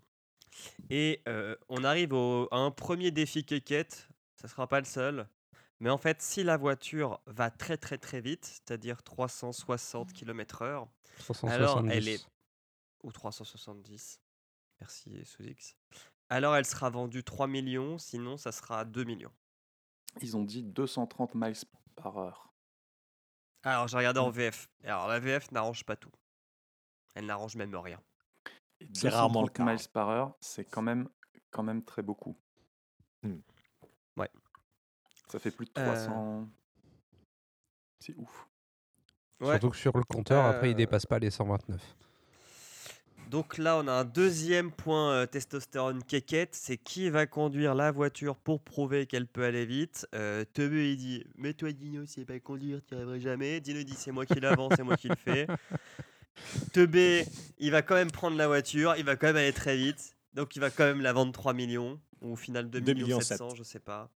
[0.88, 4.08] Et euh, on arrive au- à un premier défi quéquette.
[4.34, 5.28] Ça sera pas le seul.
[5.80, 10.64] Mais en fait, si la voiture va très très très vite, c'est-à-dire 360 km/h,
[11.42, 12.08] alors elle 370.
[12.08, 12.26] est.
[13.02, 14.20] Ou 370.
[14.80, 15.76] Merci Sous-X.
[16.28, 19.32] Alors elle sera vendue 3 millions, sinon ça sera 2 millions.
[20.20, 21.56] Ils ont dit 230 miles
[21.96, 22.52] par heure.
[23.62, 24.68] Alors j'ai regardé en VF.
[24.84, 26.12] Alors la VF n'arrange pas tout.
[27.14, 28.00] Elle n'arrange même rien.
[28.80, 29.64] Et C'est rarement le 230 cas.
[29.64, 31.08] miles par heure, c'est quand même,
[31.50, 32.36] quand même très beaucoup.
[33.22, 33.40] Hmm.
[35.30, 35.84] Ça fait plus de Euh.
[35.84, 36.48] 300.
[38.00, 38.46] C'est ouf.
[39.40, 39.52] Ouais.
[39.52, 41.80] Surtout que sur le compteur, après, il dépasse pas les 129.
[43.30, 47.92] Donc là, on a un deuxième point euh, testostérone quéquette, c'est qui va conduire la
[47.92, 50.04] voiture pour prouver qu'elle peut aller vite?
[50.16, 53.60] Euh, Tebe, il dit Mais toi, Dino, si c'est pas conduire, tu n'y arriverais jamais.
[53.60, 55.46] Dino dit C'est moi qui l'avance, c'est moi qui le fais.
[56.72, 57.24] Tebe,
[57.58, 60.16] il va quand même prendre la voiture, il va quand même aller très vite.
[60.34, 63.06] Donc il va quand même la vendre 3 millions, ou au final 2 2 millions
[63.06, 64.10] millions 700, je sais pas.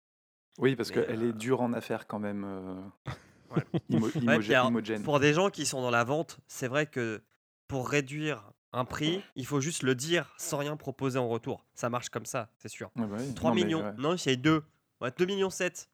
[0.58, 2.44] Oui, parce Mais, qu'elle euh, est dure en affaires quand même.
[2.46, 2.74] euh,
[3.54, 3.62] Ouais.
[3.90, 5.02] imo- Ouais, alors, imogène.
[5.04, 7.22] Pour des gens qui sont dans la vente, c'est vrai que
[7.68, 11.64] pour réduire un prix, il faut juste le dire sans rien proposer en retour.
[11.74, 12.90] Ça marche comme ça, c'est sûr.
[12.96, 13.32] Ouais, bah oui.
[13.34, 13.82] 3 Non, mais millions.
[13.84, 13.92] ouais.
[13.98, 14.64] Non, c'est 2.
[15.00, 15.88] Ouais, 2 millions 7.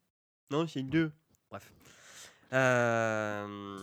[0.50, 1.12] Non, c'est 2.
[1.50, 1.70] Bref.
[2.52, 3.78] Euh,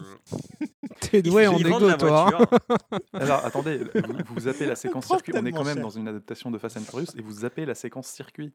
[0.99, 2.27] T'es doué en égo, la toi.
[2.27, 2.29] hein.
[2.37, 2.99] voiture.
[3.13, 5.33] Alors attendez, vous, vous zappez la séquence circuit.
[5.35, 5.83] On est quand même cher.
[5.83, 8.53] dans une adaptation de Fast and Furious et vous zappez la séquence circuit.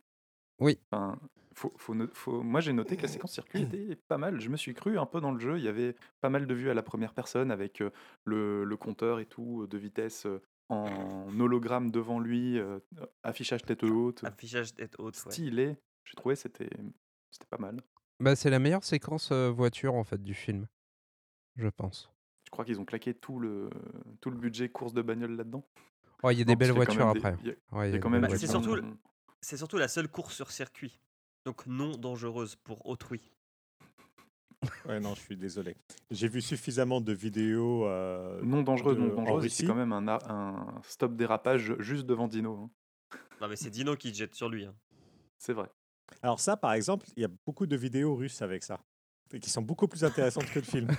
[0.58, 0.78] Oui.
[0.90, 1.18] Enfin,
[1.54, 1.72] faut,
[2.12, 4.40] faut Moi j'ai noté que la séquence circuit était pas mal.
[4.40, 5.58] Je me suis cru un peu dans le jeu.
[5.58, 7.90] Il y avait pas mal de vues à la première personne avec euh,
[8.24, 12.78] le, le compteur et tout de vitesse euh, en hologramme devant lui, euh,
[13.22, 15.14] affichage tête haute, Affichage tête haute.
[15.26, 15.32] ouais.
[15.32, 15.76] stylé.
[16.04, 16.70] J'ai trouvé c'était
[17.30, 17.76] c'était pas mal.
[18.20, 20.66] Bah, c'est la meilleure séquence voiture, en fait, du film.
[21.56, 22.10] Je pense.
[22.44, 23.68] Je crois qu'ils ont claqué tout le,
[24.20, 25.64] tout le budget course de bagnole là-dedans?
[26.22, 27.36] Oh, il y a des Non, belles voitures après.
[27.42, 28.48] des- Ouais, c'est voitures.
[28.48, 28.96] surtout-
[29.40, 31.00] C'est surtout la seule course sur circuit.
[31.44, 33.20] Donc non dangereuse pour autrui.
[34.86, 35.76] Ouais, non, je suis désolé.
[36.10, 37.84] J'ai vu suffisamment de vidéos.
[37.86, 42.28] euh, Non dangereux, de- non en dangereux, c'est quand même un stop dérapage juste devant
[42.28, 42.54] Dino.
[42.56, 42.70] hein.
[43.40, 44.64] Non mais c'est Dino qui jette sur lui.
[44.64, 44.74] hein.
[45.36, 45.68] C'est vrai.
[46.22, 48.78] Alors ça, par exemple, il y a beaucoup de vidéos russes avec ça.
[49.32, 50.88] Et qui sont beaucoup plus intéressantes que le film.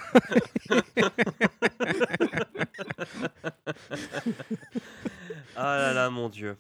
[5.56, 6.58] Ah là là, mon dieu.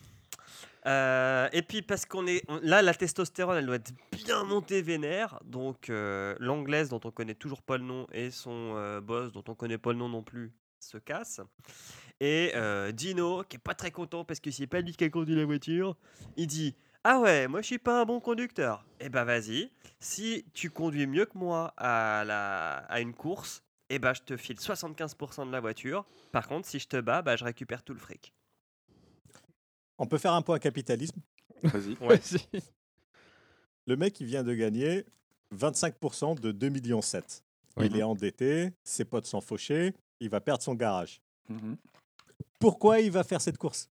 [0.85, 5.39] Euh, et puis parce qu'on est là, la testostérone, elle doit être bien montée vénère.
[5.45, 9.43] Donc euh, l'anglaise dont on connaît toujours pas le nom et son euh, boss dont
[9.47, 11.39] on connaît pas le nom non plus se casse.
[12.19, 12.53] Et
[12.93, 15.45] Dino, qui est pas très content parce que c'est pas lui qui a conduit la
[15.45, 15.95] voiture,
[16.37, 18.85] il dit ah ouais, moi je suis pas un bon conducteur.
[18.99, 23.99] Eh ben vas-y, si tu conduis mieux que moi à la à une course, eh
[23.99, 26.05] ben je te file 75% de la voiture.
[26.31, 28.33] Par contre, si je te bats, bah je récupère tout le fric.
[29.97, 31.19] On peut faire un point capitalisme.
[31.63, 31.95] Vas-y.
[32.05, 32.19] Ouais.
[33.85, 35.05] Le mec, il vient de gagner
[35.55, 36.99] 25% de 2,7 millions.
[37.77, 37.87] Oui.
[37.87, 41.21] Il est endetté, ses potes sont fauchés, il va perdre son garage.
[41.49, 41.75] Mhm.
[42.59, 43.89] Pourquoi il va faire cette course?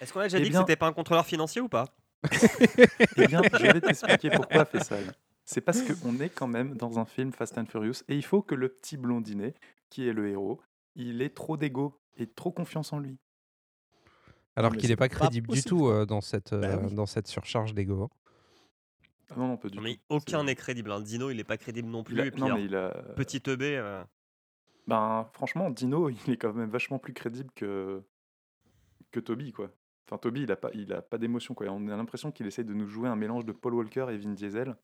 [0.00, 1.86] Est-ce qu'on a déjà Eh dit bien- que c'était pas un contrôleur financier ou pas?
[3.16, 4.96] Eh bien, je vais t'expliquer pourquoi fait ça.
[5.44, 8.42] C'est parce qu'on est quand même dans un film Fast and Furious et il faut
[8.42, 9.54] que le petit blondinet,
[9.90, 10.60] qui est le héros,
[10.94, 13.18] il ait trop d'ego et trop confiance en lui.
[14.56, 16.94] Alors qu'il n'est pas pas crédible du tout euh, dans, cette, Bah euh, oui.
[16.94, 18.10] dans cette surcharge d'ego.
[19.30, 19.88] Ah non, non, pas du Non, tout.
[19.88, 20.90] mais aucun n'est crédible.
[20.92, 21.00] hein.
[21.00, 22.14] Dino, il est pas crédible non plus.
[22.14, 22.90] Il a- et puis, non, mais il a.
[23.16, 23.76] Petit teubé.
[23.76, 24.02] euh,
[24.86, 28.02] Ben, franchement, Dino, il est quand même vachement plus crédible que
[29.12, 29.70] que Toby, quoi.
[30.08, 31.66] Enfin, Toby, il a pas, il a pas d'émotion, quoi.
[31.68, 34.32] On a l'impression qu'il essaie de nous jouer un mélange de Paul Walker et Vin
[34.32, 34.76] Diesel.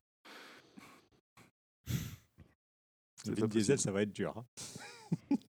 [3.26, 4.34] Vin Diesel, ça va être dur.
[4.36, 4.44] hein.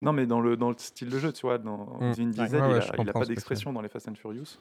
[0.01, 2.11] Non, mais dans le, dans le style de jeu, tu vois, dans Mm.
[2.13, 4.57] Vin Diesel, ouais, il, ouais, a, il a pas d'expression dans les Fast and Furious.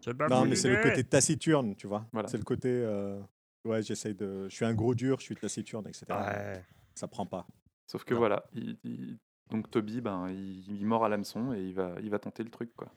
[0.00, 2.04] c'est pas Non, mais c'est le côté taciturne, tu vois.
[2.12, 2.28] Voilà.
[2.28, 2.68] C'est le côté.
[2.70, 3.20] euh,
[3.64, 4.48] Ouais, j'essaye de.
[4.48, 6.06] Je suis un gros dur, je suis taciturne, etc.
[6.10, 6.64] Ouais.
[6.96, 7.46] Ça prend pas.
[7.86, 8.18] Sauf que Non.
[8.20, 9.18] voilà, il- il-
[9.50, 12.50] donc Toby, ben, il, il mord à l'hameçon et il va, il va tenter le
[12.50, 12.88] truc, quoi.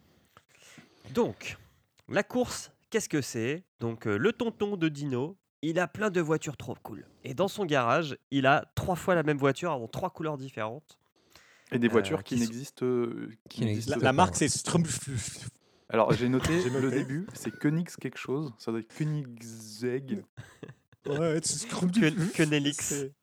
[1.14, 1.58] Donc,
[2.10, 3.64] la course, qu'est-ce que c'est?
[3.80, 5.38] Donc, euh, le tonton de Dino,
[5.70, 7.08] il a plein de voitures trop cool.
[7.24, 10.98] Et dans son garage, il a trois fois la même voiture en trois couleurs différentes.
[11.72, 14.04] Et des Euh, voitures qui qui sont- n'existent euh, Qui La, pas.
[14.04, 15.50] la marque, c'est Strumpf.
[15.90, 20.24] Alors j'ai noté J'ai le début, c'est Königs quelque chose, ça doit être Koenigsegg
[21.08, 22.00] Ouais, c'est Strumpf.
[22.00, 22.78] Que, que Nelix.
[22.86, 23.14] C'est-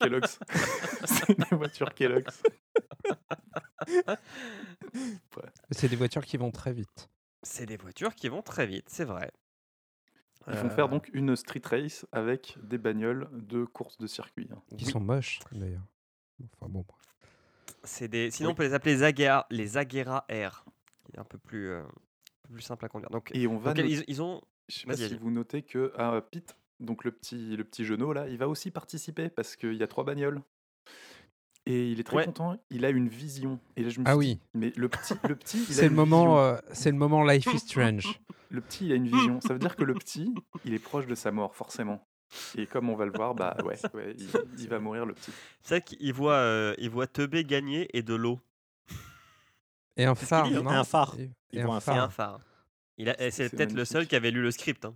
[0.00, 0.38] Kellogg's.
[1.04, 2.42] c'est une voiture Kellogg's.
[5.70, 7.08] C'est des voitures qui vont très vite.
[7.42, 9.30] C'est des voitures qui vont très vite, c'est vrai.
[10.46, 14.48] Ils vont Euh, faire donc une street race avec des bagnoles de course de circuit.
[14.52, 14.62] hein.
[14.76, 15.82] Qui oui, sont moches, d'ailleurs.
[16.60, 16.84] Enfin bon,
[17.84, 18.52] c'est des, sinon, Oui.
[18.52, 20.64] on peut les appeler les Agera, les Agera R.
[21.04, 23.10] qui est un peu plus, euh, un peu plus simple à conduire.
[23.10, 24.40] Donc, Et on va donc, noter- ils, ils ont.
[24.68, 28.12] Je sais pas si vous notez que ah, Pete, donc le petit, le petit genou
[28.12, 30.40] là, il va aussi participer parce qu'il y a trois bagnoles.
[31.70, 32.24] Et il est très Ouais.
[32.24, 33.60] content, il a une vision.
[33.76, 34.34] Et là, je me Ah suis oui.
[34.36, 37.46] dit, mais le petit, le petit, il C'est le moment, euh, c'est le moment Life
[37.52, 38.20] is Strange.
[38.50, 39.42] Le petit, il a une vision.
[39.42, 42.08] Ça veut dire que le petit, il est proche de sa mort, forcément.
[42.56, 44.26] Et comme on va le voir, bah ouais, ouais il,
[44.58, 45.30] il va mourir le petit.
[45.62, 48.40] C'est vrai qu'il voit, euh, il voit Teubé gagner et de l'eau.
[49.98, 51.14] Et un phare, non un phare.
[51.52, 52.04] Et voient un phare.
[52.04, 52.40] un phare.
[52.96, 54.86] Il a- c'est C'est peut-être le seul qui avait lu le script.
[54.86, 54.94] hein.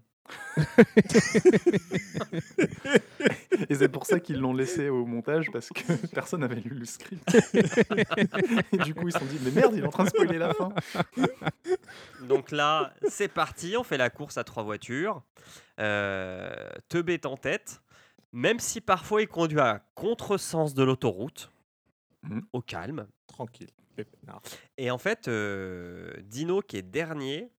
[3.68, 6.85] Et c'est pour ça qu'ils l'ont laissé au montage parce que personne n'avait lu le
[6.85, 7.23] script.
[8.73, 10.39] Et du coup, ils se sont dit, mais merde, il est en train de spoiler
[10.39, 10.73] la fin.
[12.23, 15.23] Donc là, c'est parti, on fait la course à trois voitures.
[15.81, 17.83] Euh, Teubé est en tête,
[18.33, 21.51] même si parfois il conduit à contresens de l'autoroute,
[22.25, 22.43] Mhm.
[22.53, 23.09] au calme.
[23.27, 23.70] Tranquille.
[24.79, 27.51] Et en fait, euh, Dino qui est dernier,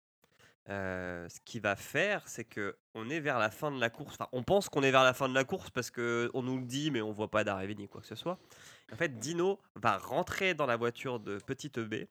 [0.70, 4.14] euh, ce qu'il va faire, c'est que on est vers la fin de la course.
[4.16, 6.57] Enfin, on pense qu'on est vers la fin de la course parce que on nous
[6.57, 8.39] le dit, mais on voit pas d'arrivée ni quoi que ce soit.
[8.91, 12.07] En fait, Dino va rentrer dans la voiture de Petit EB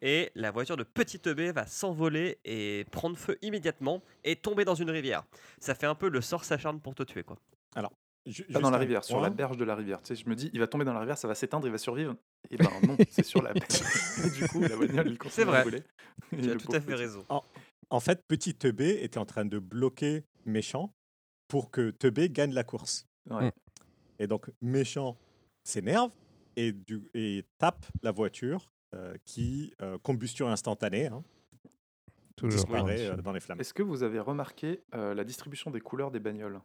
[0.00, 4.74] et la voiture de Petit EB va s'envoler et prendre feu immédiatement et tomber dans
[4.74, 5.24] une rivière.
[5.60, 7.36] Ça fait un peu le sort s'acharne pour te tuer, quoi.
[8.26, 10.02] Ju- Pas dans la rivière, sur la berge de la rivière.
[10.02, 11.70] Tu sais, je me dis, il va tomber dans la rivière, ça va s'éteindre, il
[11.72, 12.14] va survivre.
[12.50, 13.80] Et ben non, c'est sur la berge.
[14.26, 15.60] Et du coup, la bagnole, il continue vrai.
[15.60, 15.82] à rouler.
[16.32, 17.24] Et Tu as tout à fait petit- raison.
[17.30, 17.42] En
[18.00, 20.92] fait, Petit Teubé était en train de bloquer Méchant
[21.48, 23.06] pour que Teubé gagne la course.
[23.30, 23.46] Ouais.
[23.48, 23.52] Mm.
[24.20, 25.16] Et donc, Méchant
[25.64, 26.10] s'énerve
[26.56, 31.22] et, du- et tape la voiture euh, qui, euh, combustion instantanée, hein,
[32.36, 32.60] Toujours.
[32.60, 33.60] disparaît euh, dans les flammes.
[33.60, 36.60] Est-ce que vous avez remarqué euh, la distribution des couleurs des bagnoles?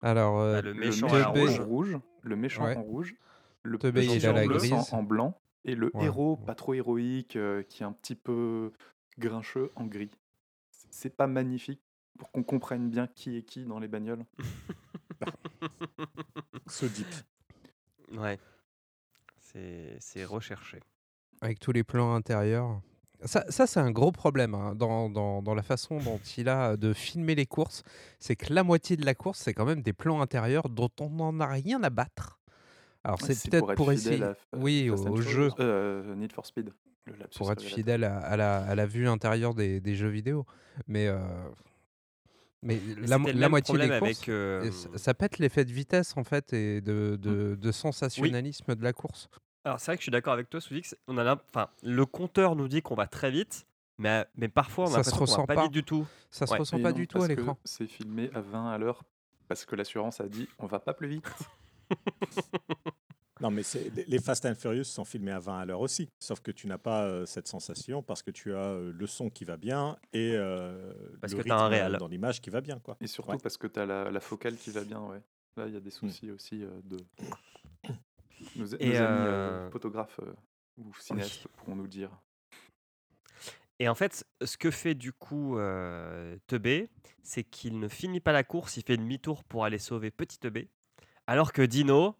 [0.00, 1.60] Alors, euh, Bah, le méchant en rouge.
[1.60, 2.76] rouge, le méchant Ouais.
[2.76, 3.14] en rouge,
[3.62, 4.72] le Teubé, petit il a en la bleu grise.
[4.72, 8.14] en, en blanc, et le Ouais, héros pas trop héroïque, euh, qui est un petit
[8.14, 8.72] peu
[9.18, 10.10] grincheux en gris.
[11.00, 11.80] C'est pas magnifique
[12.18, 14.24] pour qu'on comprenne bien qui est qui dans les bagnoles.
[16.66, 17.06] Ce deep.
[18.16, 18.40] Ouais.
[19.38, 20.80] C'est c'est recherché.
[21.40, 22.80] avec tous les plans intérieurs.
[23.24, 26.76] Ça, ça c'est un gros problème hein, dans, dans- dans la façon dont il a
[26.76, 27.84] de filmer les courses.
[28.18, 31.10] C'est que la moitié de la course, c'est quand même des plans intérieurs dont on
[31.10, 32.40] n'en a rien à battre.
[33.04, 34.20] Alors, Ouais, c'est peut-être être pour, essayer.
[34.22, 35.50] à- à oui, au- jeu.
[35.60, 36.72] Euh, Need for Speed.
[37.08, 40.08] Le lapsus pour être fidèle à, à la, à la vue intérieure des, des jeux
[40.08, 40.46] vidéo.
[40.86, 41.18] Mais, euh,
[42.62, 46.24] mais Mais la, moitié des courses, avec, euh, ça, ça pète l'effet de vitesse en
[46.24, 49.28] fait et de, de, de sensationnalisme de la course.
[49.64, 50.94] Alors c'est vrai que je suis d'accord avec toi, Souzix.
[51.08, 53.66] On a enfin, le compteur nous dit qu'on va très vite,
[53.98, 55.62] mais, mais parfois on a Ça se qu'on va ressent pas, pas.
[55.64, 56.06] vite du tout.
[56.30, 56.58] Ça se Ouais.
[56.58, 57.58] ressent Et pas non, du tout à l'écran.
[57.64, 59.02] C'est filmé à 20 à l'heure
[59.48, 61.24] parce que l'assurance a dit on va pas plus vite.
[63.40, 66.08] Non, mais c'est- les- Fast and Furious sont filmés à 20 à l'heure aussi.
[66.18, 69.30] Sauf que tu n'as pas euh, cette sensation parce que tu as euh, le son
[69.30, 71.96] qui va bien et euh, Parce le que t'as un rythme, euh, réal.
[71.98, 72.78] dans l'image qui va bien.
[72.80, 72.96] Quoi.
[73.00, 73.38] Et surtout Ouais.
[73.42, 75.00] parce que tu as la, la focale qui va bien.
[75.00, 75.22] Ouais.
[75.56, 75.82] Là, il y a Mm.
[75.82, 76.96] des soucis aussi euh, de.
[78.56, 80.32] Nos, nos Et, amis photographes euh,
[80.78, 82.10] ou cinéastes pourront nous le dire.
[83.80, 86.90] Et en fait, ce que fait du coup euh, Teubé,
[87.22, 90.68] c'est qu'il ne finit pas la course, il fait demi-tour pour aller sauver Petit Teubé.
[91.28, 92.16] Alors que Dino,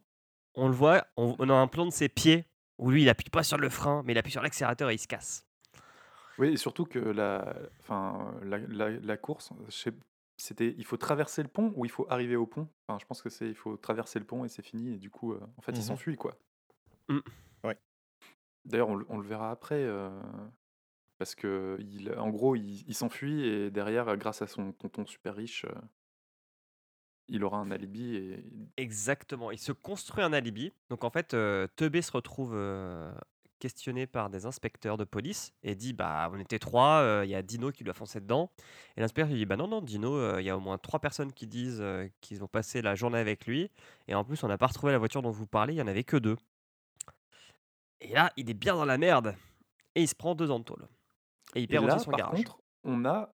[0.59, 2.44] on le voit, on, on a un plan de ses pieds
[2.78, 4.98] où lui il appuie pas sur le frein, mais il appuie sur l'accélérateur et il
[4.98, 5.44] se casse.
[6.38, 9.50] Oui, et surtout que la, enfin, la, la, la course,
[10.36, 12.68] c'était, il faut traverser le pont ou il faut arriver au pont?
[12.86, 14.94] Enfin, je pense que c'est, il faut traverser le pont et c'est fini.
[14.94, 15.82] Et du coup, euh, en fait, il Mhm.
[15.84, 16.36] s'enfuit quoi.
[17.09, 17.18] Mm.
[17.64, 17.76] Ouais.
[18.64, 20.11] D'ailleurs, on, le- on le verra après, euh,
[21.18, 25.34] parce que, il, en gros, il, il s'enfuit et derrière, grâce à son tonton super
[25.34, 25.74] riche, euh,
[27.29, 28.45] il aura un alibi et
[28.76, 30.72] Exactement, il se construit un alibi.
[30.91, 33.12] Donc en fait, euh, Teubé se retrouve euh,
[33.59, 37.35] questionné par des inspecteurs de police et dit bah on était trois, euh, il y
[37.35, 38.51] a Dino qui lui a foncé dedans.
[38.97, 41.01] Et l'inspecteur lui dit bah non non Dino, euh, il y a au moins trois
[41.01, 41.83] personnes qui disent
[42.20, 43.70] qu'ils ont passé la journée avec lui
[44.07, 45.89] et en plus on n'a pas retrouvé la voiture dont vous parlez, il y en
[45.89, 46.37] avait que deux.
[48.01, 49.35] Et là il est bien dans la merde
[49.95, 50.87] et il se prend deux ans de tôle.
[51.55, 52.39] Et il Et perd là, aussi son par garage.
[52.39, 53.35] contre, on a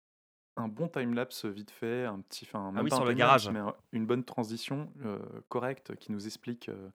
[0.55, 3.13] un bon timelapse vite fait, un petit, enfin même Ah oui, pas un sur le
[3.13, 3.49] garage.
[3.49, 6.89] mais un- une bonne transition euh, correcte qui nous explique euh,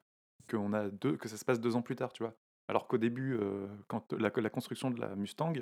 [0.48, 2.34] qu'on a deux, que ça se passe deux ans plus tard, tu vois.
[2.68, 5.54] Alors qu'au début, euh, quand la, la construction de la Mustang,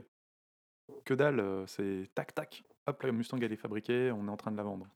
[1.04, 4.36] que dalle, euh, c'est tac tac, hop, la Mustang elle est fabriquée, on est en
[4.36, 4.86] train de la vendre.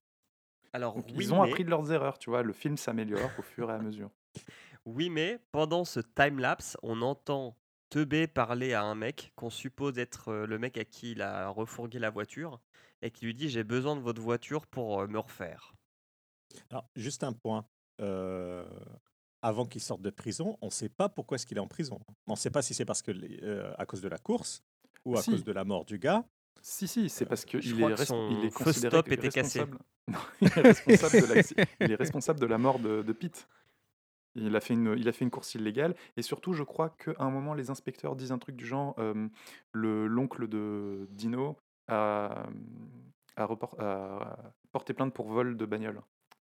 [0.72, 2.42] Alors Donc, oui ils ont mais, appris de leurs erreurs, tu vois.
[2.42, 4.10] Le film s'améliore au fur et à mesure.
[4.84, 7.56] oui mais pendant ce time-lapse, on entend
[7.90, 11.48] Teubé parler à un mec qu'on suppose être euh, le mec à qui il a
[11.48, 12.60] refourgué la voiture
[13.02, 15.72] et qui lui dit j'ai besoin de votre voiture pour euh, me refaire.
[16.70, 17.64] Alors, juste un point.
[18.00, 18.64] Euh,
[19.42, 21.98] avant qu'il sorte de prison, on ne sait pas pourquoi est-ce qu'il est en prison.
[22.26, 23.10] On ne sait pas si c'est parce que
[23.42, 24.62] euh, à cause de la course
[25.04, 25.30] ou à Si.
[25.30, 26.24] cause de la mort du gars.
[26.62, 29.60] Si, si, c'est parce je qu'il est, que son il est stop que- était cassé.
[29.60, 29.78] responsable.
[30.10, 33.48] Non, il, est responsable de l'acci- il est responsable de la mort de, de Pete.
[34.34, 35.94] Il a, fait une, il a fait une course illégale.
[36.16, 39.28] Et surtout, je crois qu'à un moment, les inspecteurs disent un truc du genre euh,
[39.72, 41.56] le l'oncle de Dino
[41.90, 42.46] a,
[43.36, 46.00] a, repor- a porté plainte pour vol de bagnole.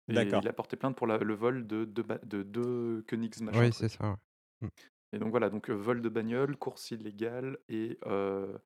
[0.08, 3.60] Et il a porté plainte pour la- le vol de deux de deux Koenigs machin
[3.60, 4.16] Oui, c'est ça.
[4.62, 4.68] ouais.
[5.12, 8.56] Et donc voilà, donc euh, vol de bagnole, course illégale et euh,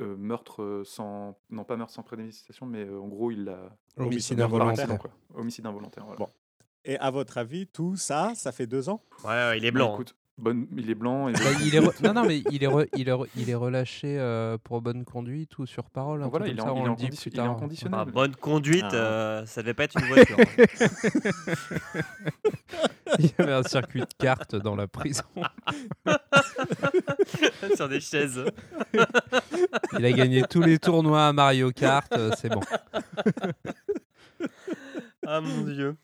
[0.00, 1.38] euh, meurtre sans.
[1.48, 3.76] Non, pas meurtre sans préméditation, mais euh, en gros, il l'a.
[3.96, 4.98] Homicide involontaire.
[4.98, 5.10] quoi.
[5.34, 6.18] Homicide involontaire, voilà.
[6.18, 6.28] Bon.
[6.84, 9.02] Et à votre avis, tout ça, ça fait deux ans?
[9.22, 9.90] Ouais, ouais, il est Bah, blanc.
[9.90, 9.94] hein.
[9.94, 11.28] écoute, bonne, il est blanc.
[11.28, 13.50] Et Bah, il est re- Non, non, mais il est, re- il est, re- il
[13.50, 16.22] est relâché euh, pour bonne conduite ou sur parole.
[16.30, 17.56] voilà, il est en- ça, il est en dit condition- plus il est en tard.
[17.56, 18.00] conditionnel.
[18.00, 18.94] Ah, bonne conduite, Ah.
[18.94, 20.36] euh, ça devait pas être une voiture.
[23.18, 25.24] Il y avait un circuit de cartes dans la prison.
[27.74, 28.44] Sur des chaises.
[29.98, 32.60] Il a gagné tous les tournois à Mario Kart, euh, c'est bon.
[35.26, 35.96] Ah mon dieu.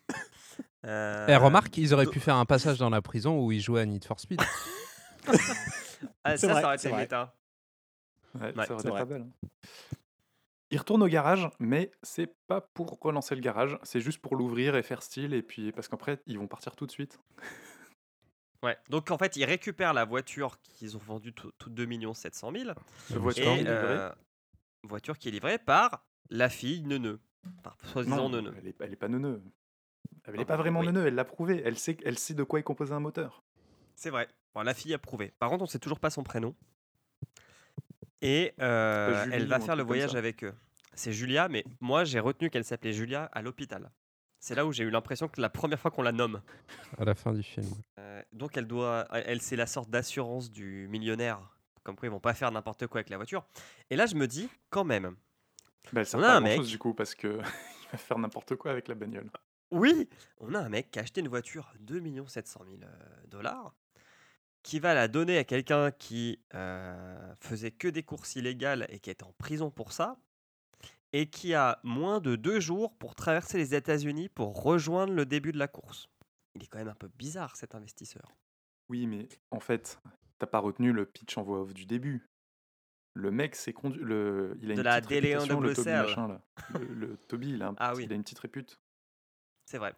[0.87, 3.81] Euh, Eh, remarque, ils auraient pu faire un passage dans la prison où il jouait
[3.81, 4.41] à Need for Speed.
[6.25, 7.35] Ah, ça, vrai, ça aurait c'est été méta.
[8.35, 8.99] Ouais, Ouais, ça aurait été vrai.
[9.01, 9.23] pas belle.
[9.23, 9.49] hein.
[10.71, 14.75] Il retourne au garage, mais c'est pas pour relancer le garage, c'est juste pour l'ouvrir
[14.77, 17.19] et faire style, et puis parce qu'après ils vont partir tout de suite.
[18.63, 18.77] Ouais.
[18.89, 22.65] Donc en fait, ils récupèrent la voiture qu'ils ont vendue tout, tout 2 700 000.
[23.11, 23.75] La voiture Et est livrée.
[23.75, 24.11] euh,
[24.83, 27.21] voiture qui est livrée par la fille Neuneu.
[27.63, 28.55] Par soi-disant Non, Neuneu.
[28.59, 29.41] elle est, elle est pas neuneu.
[30.27, 30.87] Elle Ah est pas bah, vraiment oui.
[30.87, 31.63] neuneu, elle l'a prouvé.
[31.65, 33.43] Elle sait, elle sait de quoi est composé un moteur.
[33.95, 34.29] C'est vrai.
[34.55, 35.33] Bon, la fille a prouvé.
[35.39, 36.55] Par contre, on sait toujours pas son prénom.
[38.23, 40.55] Et euh, Julie elle va faire le voyage avec eux.
[40.95, 43.91] C'est Julia, mais moi j'ai retenu qu'elle s'appelait Julia à l'hôpital.
[44.39, 46.41] C'est là où j'ai eu l'impression que la première fois qu'on la nomme.
[46.99, 47.67] À la fin du film.
[47.99, 51.39] Euh, donc elle doit, elle c'est la sorte d'assurance du millionnaire.
[51.83, 53.45] Comme quoi ils vont pas faire n'importe quoi avec la voiture.
[53.91, 55.15] Et là je me dis quand même,
[55.93, 56.71] Bah, elle sert On pas a à un grand chose mec.
[56.71, 57.27] du coup parce que
[57.83, 59.31] il va faire n'importe quoi avec la bagnole.
[59.71, 60.09] Oui,
[60.39, 62.87] on a un mec qui a acheté une voiture 2 700 000 euh,
[63.29, 63.75] dollars,
[64.63, 69.11] qui va la donner à quelqu'un qui euh, faisait que des courses illégales et qui
[69.11, 70.19] est en prison pour ça,
[71.13, 75.53] et qui a moins de deux jours pour traverser les États-Unis pour rejoindre le début
[75.53, 76.09] de la course.
[76.55, 78.33] Il est quand même un peu bizarre cet investisseur.
[78.89, 80.01] Oui, mais en fait,
[80.39, 82.29] t'as pas retenu le pitch en voix off du début.
[83.15, 84.03] Le mec, c'est conduit.
[84.03, 84.57] Le...
[84.61, 86.41] Il a De une la petite Déléon de réputation, le Toby machin là.
[86.79, 88.05] Le, le Toby, il a, un Ah oui.
[88.05, 88.79] il a une petite répute.
[89.67, 89.95] C'est vrai.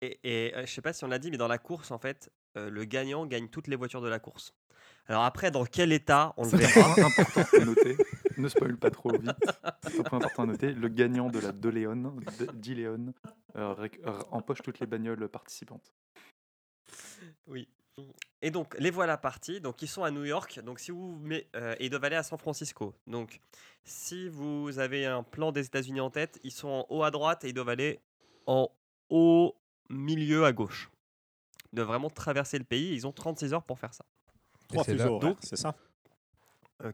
[0.00, 1.98] Et, et, euh, je sais pas si on l'a dit, mais dans la course, en
[1.98, 4.54] fait, euh, le gagnant gagne toutes les voitures de la course.
[5.06, 6.90] Alors après, dans quel état, on le C'est verra.
[6.90, 7.96] un point important à noter.
[8.38, 9.30] Ne spoil pas trop vite.
[9.82, 10.72] C'est un point important à noter.
[10.72, 13.12] Le gagnant de la DeLeon, de- d'Ileon,
[13.56, 15.92] euh, euh, empoche toutes les bagnoles participantes.
[17.46, 17.68] Oui.
[18.40, 19.60] Et donc, les voilà partis.
[19.60, 20.60] Donc, ils sont à New York.
[20.64, 22.94] Donc, si vous mais, euh, et ils doivent aller à San Francisco.
[23.06, 23.38] Donc,
[23.84, 27.44] si vous avez un plan des États-Unis en tête, ils sont en haut à droite
[27.44, 28.00] et ils doivent aller
[28.46, 28.70] en
[29.12, 29.54] haut
[29.90, 30.90] milieu à gauche.
[31.72, 32.94] Doivent vraiment traverser le pays.
[32.94, 34.04] Ils ont 36 heures pour faire ça.
[34.68, 35.74] Trois c'est là- fuseaux horaires, donc- c'est ça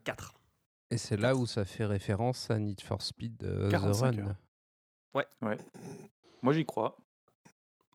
[0.04, 0.34] 4.
[0.90, 4.26] Et c'est là où ça fait référence à Need for Speed euh, The 45 Run.
[4.28, 4.36] heures.
[6.42, 6.96] Moi, j'y crois.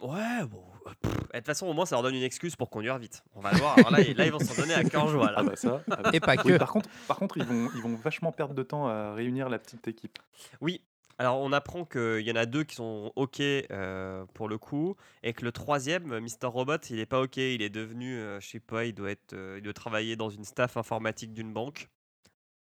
[0.02, 0.64] Ouais, bon.
[1.02, 3.24] De toute façon, au moins, ça leur donne une excuse pour conduire vite.
[3.34, 3.78] On va le voir.
[3.78, 5.28] Alors là, là, ils vont s'en donner à cœur joie.
[5.32, 5.38] Là.
[5.38, 5.82] Ah bah ça.
[5.90, 6.58] ah bah Et pas Oui, que.
[6.58, 9.60] par contre, par contre ils, vont, ils vont vachement perdre de temps à réunir la
[9.60, 10.20] petite équipe.
[10.60, 10.84] Oui.
[11.20, 14.96] Alors, on apprend qu'il y en a deux qui sont OK euh, pour le coup,
[15.22, 16.48] et que le troisième, euh, Mr.
[16.48, 17.38] Robot, il est pas OK.
[17.38, 20.30] Il est devenu, euh, je sais pas, il doit, être, euh, il doit travailler dans
[20.30, 21.90] une staff informatique d'une banque.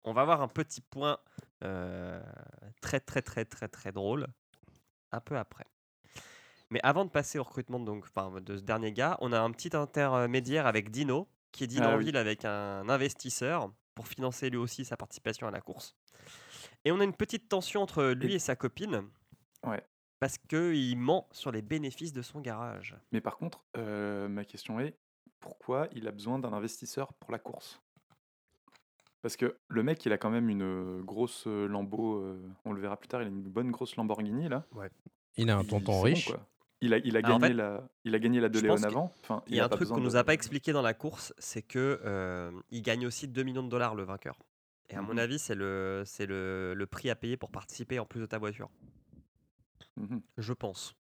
[0.04, 1.18] On va voir un petit point
[1.60, 4.26] très, très, très, très, très drôle
[5.12, 5.64] un peu après.
[6.70, 9.50] Mais avant de passer au recrutement donc, enfin, de ce dernier gars, on a un
[9.52, 12.06] petit intermédiaire avec Dino, qui est deal Ah en oui.
[12.06, 15.94] ville avec un investisseur pour financer lui aussi sa participation à la course.
[16.84, 19.02] Et on a une petite tension entre lui Et- et sa copine
[19.64, 19.82] Ouais.
[20.20, 22.96] parce qu'il ment sur les bénéfices de son garage.
[23.12, 24.96] Mais par contre, euh, ma question est
[25.40, 27.80] pourquoi il a besoin d'un investisseur pour la course?
[29.20, 32.72] Parce que le mec, il a quand même une euh, grosse euh, Lambo, euh, on
[32.72, 34.64] le verra plus tard, il a une bonne grosse Lamborghini là.
[35.36, 36.26] Il a un Il- tonton bon, riche.
[36.28, 36.44] quoi.
[36.80, 38.48] Il a, il a Alors, en gagné fait, la, il a gagné la
[38.88, 39.12] avant.
[39.22, 40.94] Enfin, Il y a un pas truc qu'on nous de- a pas expliqué dans la
[40.94, 44.36] course, c'est que euh, il gagne aussi 2 millions de dollars le vainqueur.
[44.92, 45.18] Et à mon Mhm.
[45.18, 48.38] avis, c'est le, c'est le, le prix à payer pour participer en plus de ta
[48.38, 48.68] voiture.
[49.96, 50.20] Mhm.
[50.38, 50.94] Je pense.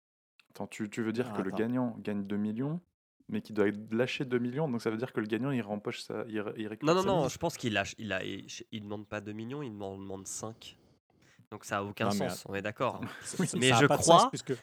[0.52, 2.82] Attends, tu, tu veux dire Ah, que le gagnant gagne 2 millions,
[3.30, 6.02] mais qu'il doit lâcher 2 millions, donc ça veut dire que le gagnant il rempoche
[6.02, 7.96] ça, il, il récupère Non, non, sa non, mise je pense qu'il lâche.
[7.98, 10.78] Il a, il, il demande pas 2 millions, il demande, demande 5.
[11.52, 13.02] Donc ça a aucun Non, mais sens, on est d'accord.
[13.58, 14.54] Mais ça je sens crois- puisque-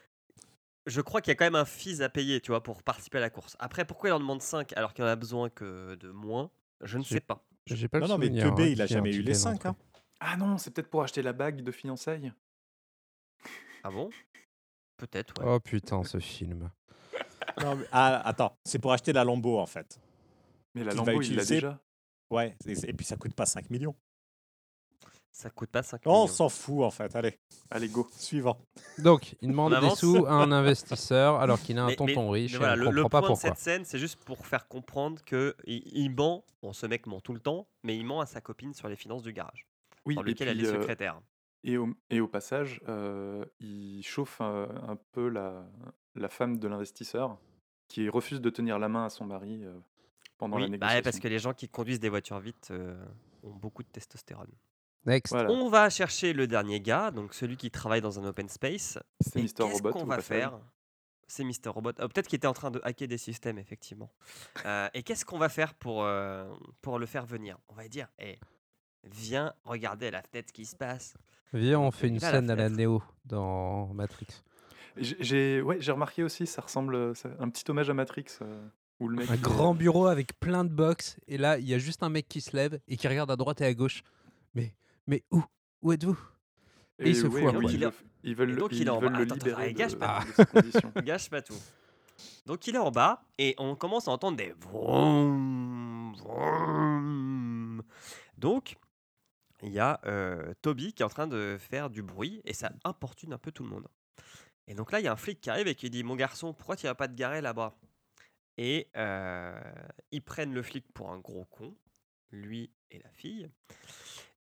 [0.87, 3.19] Je crois qu'il y a quand même un fils à payer, tu vois, pour participer
[3.19, 3.57] à la course.
[3.59, 6.51] Après, pourquoi il en demande 5 alors qu'il en a besoin que de moins?
[6.83, 7.45] Je ne sais pas.
[7.75, 9.63] J'ai pas Non, le non, mais Teubé, hein, il a jamais eu les ticket 5.
[9.65, 9.83] d'entrée.
[10.21, 12.33] Ah non, c'est peut-être pour acheter la bague de fiançailles.
[13.85, 14.11] Ah bon?
[14.97, 15.47] Peut-être, ouais.
[15.49, 16.71] Oh putain, ce film.
[17.63, 19.99] Non, mais- ah, attends, c'est pour acheter la Lambo en fait.
[20.75, 21.81] Mais la Lambo, il l'a utiliser- déjà.
[22.31, 23.97] Ouais, et, et puis ça coûte pas 5 millions.
[25.41, 26.23] Ça coûte pas 5 Oh, millions.
[26.25, 27.15] on s'en fout en fait.
[27.15, 27.39] Allez,
[27.71, 28.09] Allez, go.
[28.11, 28.59] suivant.
[28.99, 32.41] Donc, il demande des sous à un investisseur alors qu'il a un Mais- tonton mais
[32.41, 34.45] riche voilà, et on le, le comprend pas point de cette scène, c'est juste pour
[34.45, 36.45] faire comprendre que il, il ment.
[36.61, 38.97] Bon, ce mec ment tout le temps, mais il ment à sa copine sur les
[38.97, 39.69] finances du garage,
[40.07, 41.21] Oui, dans lequel elle est euh, secrétaire.
[41.63, 45.65] Et au, et au passage, euh, il chauffe un, un peu la,
[46.17, 47.39] la femme de l'investisseur
[47.87, 49.73] qui refuse de tenir la main à son mari euh,
[50.37, 51.03] pendant la Oui, bah ouais, négociation.
[51.05, 52.97] parce que les gens qui conduisent des voitures vite euh,
[53.45, 54.51] ont beaucoup de testostérone.
[55.09, 55.33] Next.
[55.33, 58.99] Voilà, On va chercher le dernier gars, donc celui qui travaille dans un open space.
[59.21, 59.93] c'est Mister qu'est-ce Robot.
[59.93, 60.59] qu'on au va faire?
[61.27, 61.91] C'est Mister Robot.
[62.01, 64.11] Euh, Peut-être qu'il était en train de hacker des systèmes, effectivement.
[64.67, 66.47] Euh, et qu'est-ce qu'on va faire pour, euh,
[66.83, 67.59] pour le faire venir?
[67.69, 68.39] On va lui dire Eh,
[69.05, 71.15] viens regarder à la fenêtre ce qui se passe.
[71.53, 72.69] Viens, on fait une la scène à la.
[72.69, 74.27] Néo dans Matrix.
[74.97, 78.27] J'ai ouais, j'ai remarqué aussi, ça ressemble ça- un petit hommage à Matrix.
[78.43, 78.67] euh,
[79.01, 81.73] où le mec Un il grand bureau avec plein de box et là, il y
[81.75, 84.03] a juste un mec qui se lève et qui regarde à droite et à gauche.
[84.55, 84.75] Mais,
[85.09, 85.43] mais où?
[85.83, 86.19] Où êtes-vous?
[87.01, 87.93] Et il se fout oui, Il est- le-
[88.25, 89.19] Ils veulent, et donc, il ils est en veulent bas.
[89.19, 90.25] Attends, attends, gâche de, pas.
[91.03, 91.61] Gâche pas tout.
[92.47, 97.83] Donc il est en bas et on commence à entendre des vroom, vroom.
[98.37, 98.77] Donc
[99.63, 102.73] il y a euh, Toby qui est en train de faire du bruit et ça
[102.85, 103.87] importune un peu tout le monde.
[104.67, 106.53] Et donc là il y a un flic qui arrive et qui dit mon garçon
[106.53, 107.77] pourquoi tu vas pas te garer là-bas?
[108.57, 109.61] Et euh,
[110.11, 111.77] ils prennent le flic pour un gros con,
[112.33, 113.49] lui et la fille.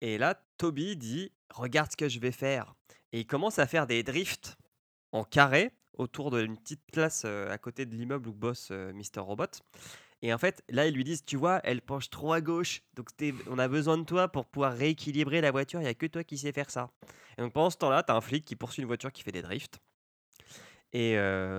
[0.05, 2.75] Et là Toby dit regarde ce que je vais faire
[3.13, 4.57] et il commence à faire des drifts
[5.13, 9.45] en carré autour d'une petite place à côté de l'immeuble où bosse Mister Robot.
[10.21, 13.09] Et en fait, là, ils lui disent, tu vois, elle penche trop à gauche, donc
[13.47, 16.25] on a besoin de toi pour pouvoir rééquilibrer la voiture, il n'y a que toi
[16.25, 16.89] qui sais faire ça.
[17.37, 19.31] Et donc pendant ce temps-là, tu as un flic qui poursuit une voiture qui fait
[19.31, 19.79] des drifts.
[20.91, 21.15] Et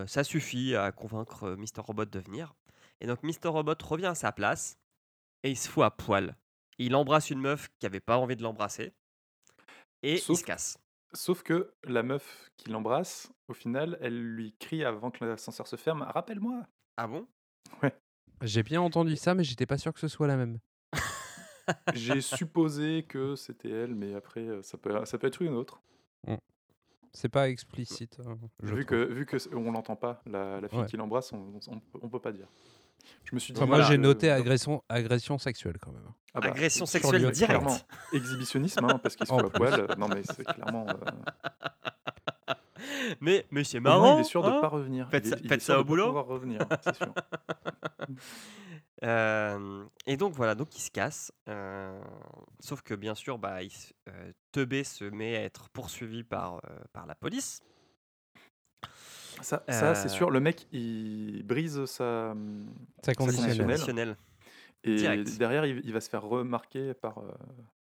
[0.06, 2.54] ça suffit à convaincre Mister Robot de venir.
[3.00, 4.76] Et donc Mister Robot revient à sa place
[5.42, 6.36] et il se fout à poil.
[6.78, 8.92] Il embrasse une meuf qui avait pas envie de l'embrasser.
[10.02, 10.78] Et il Sauf- se casse.
[11.12, 15.76] Sauf que la meuf qui l'embrasse, au final, elle lui crie avant que l'ascenseur se
[15.76, 16.66] ferme Rappelle-moi
[16.96, 17.26] Ah bon?
[18.42, 20.58] J'ai bien entendu ça, mais j'étais pas sûr que ce soit la même.
[21.94, 25.80] J'ai supposé que c'était elle, mais après, euh, ça peut, ça peut être une autre.
[27.16, 28.18] C'est pas explicite.
[28.26, 30.86] hein, Vu que, vu que on l'entend pas, la, la fille Ouais.
[30.86, 32.48] qui l'embrasse, on, on, on peut pas dire.
[33.24, 33.58] Je me suis dit.
[33.58, 36.08] Enfin, moi, voilà, j'ai noté agression, agression sexuelle quand même.
[36.34, 37.60] ah bah, Agression sexuelle directe.
[37.60, 37.78] Clairement,
[38.12, 39.86] exhibitionnisme, hein, parce qu'il se fout à poil.
[39.98, 40.86] Non, mais c'est clairement.
[40.88, 42.54] euh,
[43.20, 44.18] Mais, mais c'est marrant.
[44.18, 45.08] il est sûr de hein ne pas revenir.
[45.10, 46.06] Faites Il est- ça- il est ça de au pas boulot.
[46.06, 47.14] pouvoir revenir, c'est sûr.
[49.02, 51.30] Euh, et donc voilà, donc il se casse.
[51.48, 52.00] euh,
[52.60, 56.54] sauf que bien sûr, bah, il se- euh, Teubé se met à être poursuivi par,
[56.70, 57.60] euh, par la police.
[59.42, 60.30] Ça, ça, c'est Euh, sûr.
[60.30, 62.34] Le mec, il brise sa.
[63.16, 63.16] conditionnel.
[63.16, 63.66] conditionnelle.
[63.76, 64.16] Conditionnel.
[64.84, 65.38] Et Direct.
[65.38, 67.30] derrière, il, il va se faire remarquer par, euh,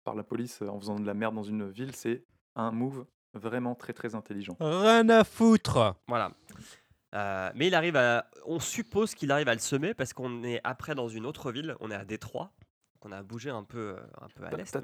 [0.03, 1.95] par la police euh, en faisant de la merde dans une ville.
[1.95, 2.23] C'est
[2.55, 4.55] un move vraiment très très intelligent.
[4.59, 6.31] Rien à foutre Voilà.
[7.13, 8.29] Euh, mais il arrive à.
[8.45, 11.75] On suppose qu'il arrive à le semer parce qu'on est après dans une autre ville.
[11.81, 12.51] On est à Détroit.
[13.03, 14.77] On a bougé un peu, euh, un peu à l'est.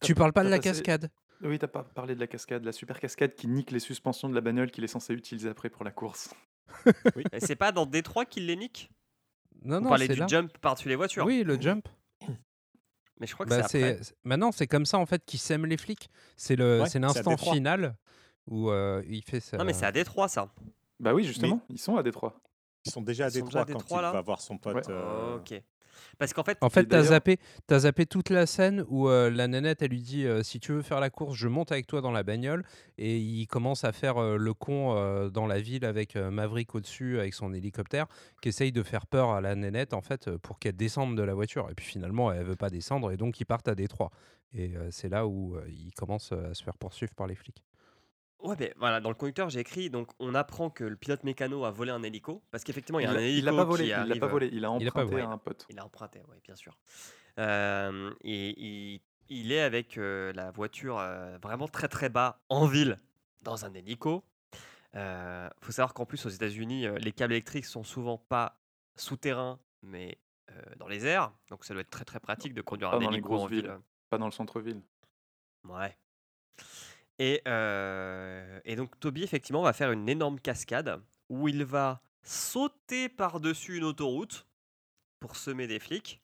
[0.00, 1.10] Tu parles pas de la cascade?
[1.42, 4.34] Oui, t'as pas parlé de la cascade, la super cascade qui nique les suspensions de
[4.34, 6.34] la bagnole qu'il est censé utiliser après pour la course.
[7.32, 8.90] Et c'est pas dans Détroit qu'il les nique?
[9.64, 10.26] Non, On non, parlait c'est du là.
[10.26, 11.24] jump par-dessus les voitures.
[11.24, 11.88] Oui, le jump.
[13.20, 13.96] Mais je crois que Bah, c'est après.
[13.98, 16.08] c'est c'est- maintenant c'est comme ça en fait qu'ils sèment les flics.
[16.36, 17.96] C'est le Ouais, c'est l'instant final
[18.46, 19.56] où euh, il fait ça.
[19.56, 20.52] Non, mais c'est à Détroit ça.
[21.00, 22.40] Bah oui, justement, ils sont à Détroit.
[22.84, 24.40] Ils sont déjà à Ils sont déjà Détroit à quand Détroit, il là va voir
[24.40, 24.74] son pote.
[24.76, 24.82] Ouais.
[24.90, 25.62] euh, Ok.
[26.18, 29.30] Parce qu'en fait, En fait, t'as d'ailleurs- zappé, t'as zappé toute la scène où euh,
[29.30, 31.86] la nanette, elle lui dit euh, si tu veux faire la course, je monte avec
[31.86, 32.64] toi dans la bagnole.
[32.98, 36.74] Et il commence à faire euh, le con euh, dans la ville avec euh, Maverick
[36.74, 38.06] au-dessus, avec son hélicoptère,
[38.42, 41.22] qui essaye de faire peur à la nanette en fait euh, pour qu'elle descende de
[41.22, 41.68] la voiture.
[41.70, 44.10] Et puis finalement, elle veut pas descendre et donc ils partent à Détroit.
[44.54, 47.34] Et euh, c'est là où euh, il commence euh, à se faire poursuivre par les
[47.34, 47.62] flics.
[48.40, 51.64] Ouais, mais voilà, dans le conducteur, j'ai écrit donc on apprend que le pilote mécano
[51.64, 53.64] a volé un hélico parce qu'effectivement, il y a Il un hélico il l'a pas
[53.64, 55.22] volé, qui il l'a pas euh, volé, il a Il a pas emprunté volé.
[55.22, 55.66] à un pote.
[55.70, 56.78] Il a emprunté, oui, bien sûr.
[57.38, 62.66] Euh, et il, il est avec euh, la voiture euh, vraiment très très bas en
[62.66, 62.98] ville
[63.42, 64.24] dans un hélico.
[64.94, 68.58] Il faut savoir qu'en plus aux États-Unis, euh, les câbles électriques sont souvent pas
[68.96, 70.18] souterrains, mais
[70.50, 71.32] euh, dans les airs.
[71.50, 73.42] Donc ça doit être très très pratique de conduire Pas un dans les hélico grosses
[73.42, 73.62] en ville.
[73.66, 73.78] villes.
[74.10, 74.80] Pas dans le centre-ville.
[75.64, 75.96] Ouais.
[77.18, 83.08] Et, euh, et donc Toby, effectivement, va faire une énorme cascade où il va sauter
[83.08, 84.46] par-dessus une autoroute
[85.20, 86.20] pour semer des flics.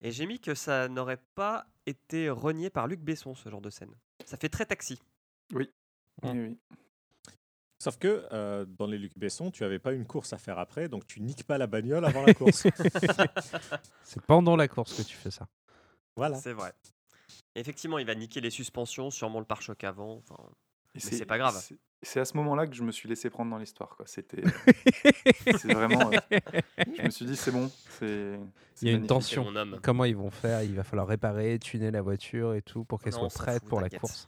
[0.00, 3.70] Et j'ai mis que ça n'aurait pas été renié par Luc Besson, ce genre de
[3.70, 3.94] scène.
[4.24, 5.00] Ça fait très taxi.
[5.54, 5.70] Oui,
[6.22, 6.28] Mm.
[6.30, 6.58] oui, oui.
[7.78, 10.88] Sauf que euh, dans les Luc Besson, tu avais pas une course à faire après,
[10.88, 12.62] donc tu niques pas la bagnole avant la course.
[14.04, 15.48] C'est pendant la course que tu fais ça.
[16.14, 16.36] voilà.
[16.36, 16.72] C'est vrai.
[17.54, 20.16] Effectivement, il va niquer les suspensions, sûrement le pare-choc avant.
[20.18, 20.42] Enfin,
[20.94, 21.54] Mais c'est pas grave.
[21.60, 23.96] c'est- C'est à ce moment-là que je me suis laissé prendre dans l'histoire.
[23.96, 24.06] quoi.
[24.06, 24.42] C'était.
[25.56, 26.10] c'est vraiment.
[26.12, 26.40] euh,
[26.96, 27.70] je me suis dit, c'est bon.
[27.90, 28.38] C'est.
[28.74, 29.44] c'est Il y a une tension.
[29.44, 29.78] c'est mon homme.
[29.82, 30.62] Comment ils vont faire?
[30.64, 33.68] Il va falloir réparer, tuner la voiture et tout pour qu'elle Non, soit prête fout,
[33.68, 34.26] pour la course.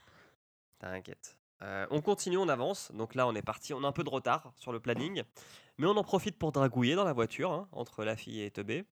[0.79, 1.37] T'inquiète.
[1.63, 2.93] Euh, on continue, on avance.
[2.95, 3.73] Donc là, on est parti.
[3.75, 5.23] On a un peu de retard sur le planning.
[5.79, 8.85] Mais on en profite pour dragouiller dans la voiture, hein, entre la fille et Teubé.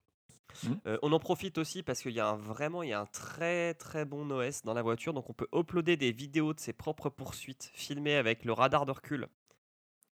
[0.65, 0.81] Mhm.
[0.87, 3.07] Euh, on en profite aussi parce qu'il y a un, vraiment il y a un
[3.07, 5.13] très très bon OS dans la voiture.
[5.15, 8.93] Donc on peut uploader des vidéos de ses propres poursuites filmées avec le radar de
[8.93, 9.29] recul.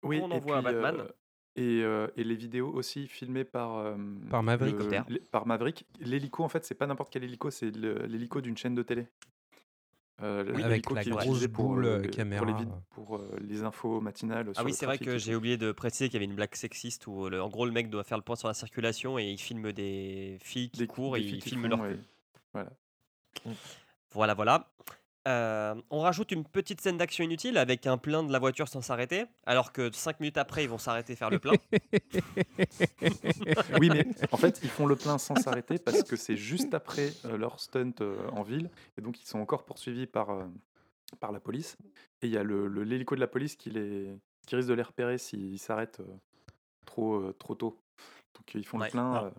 [0.03, 0.97] Oui, on et envoie à Batman.
[1.01, 1.09] euh,
[1.57, 3.97] et, euh, et les vidéos aussi filmées par, euh,
[4.30, 4.76] Par Maverick.
[5.09, 5.87] le- par Maverick.
[6.01, 9.07] L'hélico, en fait, c'est pas n'importe quel hélico, c'est l'hélico d'une chaîne de télé.
[10.22, 12.46] Euh, Oui, avec la grosse utilisé pour, boule, euh, euh, caméra.
[12.46, 14.50] Pour les, vid- pour, euh, les infos matinales.
[14.56, 17.06] Ah oui, c'est vrai que j'ai oublié de préciser qu'il y avait une blague sexiste
[17.06, 19.38] où le- en gros le mec doit faire le point sur la circulation et il
[19.38, 21.98] filme des filles qui Des- courent des et il filme leur ouais.
[22.54, 22.70] Voilà.
[24.12, 24.70] Voilà, voilà.
[25.26, 28.80] Euh, on rajoute une petite scène d'action inutile avec un plein de la voiture sans
[28.80, 31.54] s'arrêter, alors que 5 minutes après, ils vont s'arrêter faire le plein.
[33.80, 37.12] Oui, mais en fait, ils font le plein sans s'arrêter parce que c'est juste après
[37.24, 38.70] euh, leur stunt euh, en ville.
[38.98, 40.44] Et donc, ils sont encore poursuivis par, euh,
[41.20, 41.76] par la police.
[42.22, 44.16] Et il y a le- le- l'hélico de la police qui, les,
[44.46, 46.16] qui risque de les repérer s'ils s'arrêtent euh,
[46.84, 47.80] trop, euh, trop tôt.
[48.34, 48.86] Donc, ils font Ouais.
[48.86, 49.12] le plein.
[49.14, 49.24] Ah.
[49.24, 49.30] euh,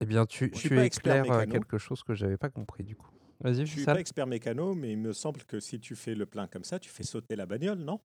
[0.00, 3.08] Eh bien, tu, tu éclaires quelque chose que j'avais pas compris du coup.
[3.40, 3.94] Vas-y, Je suis Vissal.
[3.96, 6.78] pas expert mécano, mais il me semble que si tu fais le plein comme ça,
[6.78, 8.00] tu fais sauter la bagnole, non?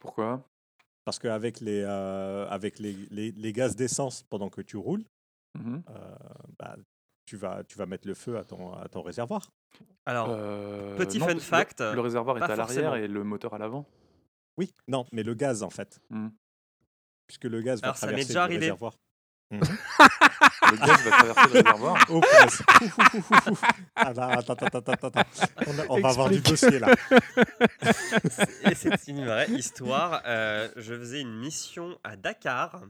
[0.00, 0.42] Pourquoi?
[1.04, 5.04] Parce qu'avec les, euh, avec les, les, les gaz d'essence pendant que tu roules,
[5.58, 5.82] Mhm.
[5.90, 6.14] euh,
[6.58, 6.76] bah,
[7.26, 9.50] tu, vas, tu vas mettre le feu à ton, à ton réservoir.
[10.06, 13.58] Alors, Euh, petit non, fun fact, Le, réservoir est à l'arrière et le moteur à
[13.58, 13.86] l'avant.
[14.56, 16.00] Oui, non, mais le gaz en fait.
[16.10, 16.32] Mhm.
[17.26, 18.60] Puisque le gaz va Alors, ça traverser déjà le arrivé.
[18.60, 18.98] réservoir.
[20.70, 22.06] Le gaz va traverser le réservoir.
[22.10, 22.62] Oh, punaise.
[23.96, 25.30] Ah, bah, attends, attends, attends, attends, attends.
[25.66, 26.94] On, a- on va avoir du dossier là.
[28.70, 30.22] et c'est une vraie histoire.
[30.26, 32.82] Euh, je faisais une mission à Dakar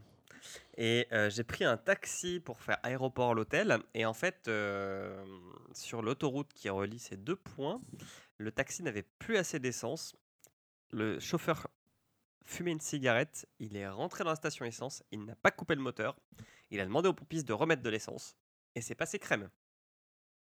[0.76, 3.78] et euh, j'ai pris un taxi pour faire aéroport l'hôtel.
[3.94, 5.24] Et en fait, euh,
[5.72, 7.80] sur l'autoroute qui relie ces deux points,
[8.38, 10.14] le taxi n'avait plus assez d'essence.
[10.92, 11.66] Le chauffeur
[12.48, 13.46] fumait une cigarette.
[13.58, 15.02] Il est rentré dans la station essence.
[15.10, 16.18] Il n'a pas coupé le moteur.
[16.70, 18.36] Il a demandé aux pompistes de remettre de l'essence.
[18.74, 19.48] Et c'est passé crème.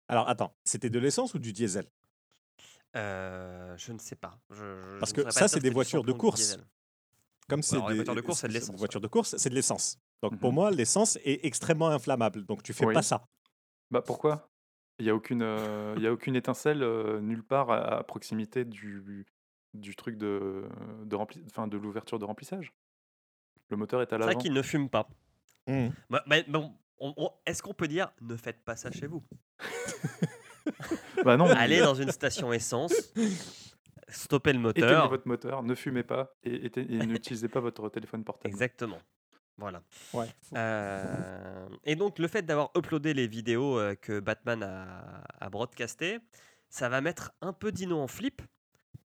[0.07, 1.85] Alors attends, c'était de l'essence ou du diesel?
[2.95, 4.39] Euh, je ne sais pas.
[4.49, 6.57] Je- je Parce que ça, c'est des voitures de course.
[7.49, 9.99] Comme c'est des voitures de course, c'est de l'essence, voitures de course, c'est de l'essence.
[10.21, 10.55] Donc pour Mhm.
[10.55, 12.45] moi, l'essence est extrêmement inflammable.
[12.45, 12.93] Donc tu fais Oui.
[12.93, 13.25] pas ça.
[13.91, 14.49] Bah pourquoi?
[14.99, 18.03] Il n'y a, aucune, euh, il y a aucune étincelle euh, nulle part à, à
[18.03, 18.99] proximité du,
[19.77, 20.67] du truc de,
[21.05, 22.73] de, rempli- enfin, de l'ouverture de remplissage.
[23.69, 24.39] Le moteur est à C'est vrai l'avant.
[24.39, 25.07] qu'il ne fume pas.
[25.67, 25.91] Mhm.
[26.09, 29.23] Bah, bah, bon, on- on- Est-ce qu'on peut dire ne faites pas ça chez vous?
[31.23, 32.93] Bah non, Allez dans une station essence,
[34.09, 35.09] stoppez le éteignez moteur.
[35.09, 38.53] votre moteur, ne fumez pas et, éteignez- et n'utilisez pas votre téléphone portable.
[38.53, 38.99] Exactement.
[39.57, 39.81] Voilà.
[40.13, 40.27] Ouais.
[40.53, 46.19] Euh, et donc le fait d'avoir uploadé les vidéos euh, que Batman a, a broadcastées,
[46.69, 48.41] ça va mettre un peu Dino en flip.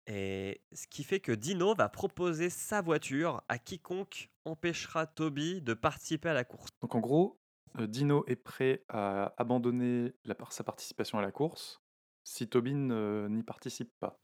[0.06, 5.72] Et ce qui fait que Dino va proposer sa voiture à quiconque empêchera Toby de
[5.74, 6.68] participer à la course.
[6.82, 7.38] Donc en gros,
[7.78, 11.80] euh, Dino est prêt à abandonner la sa participation à la course
[12.22, 12.46] si
[12.90, 14.18] euh, n'y participe pas.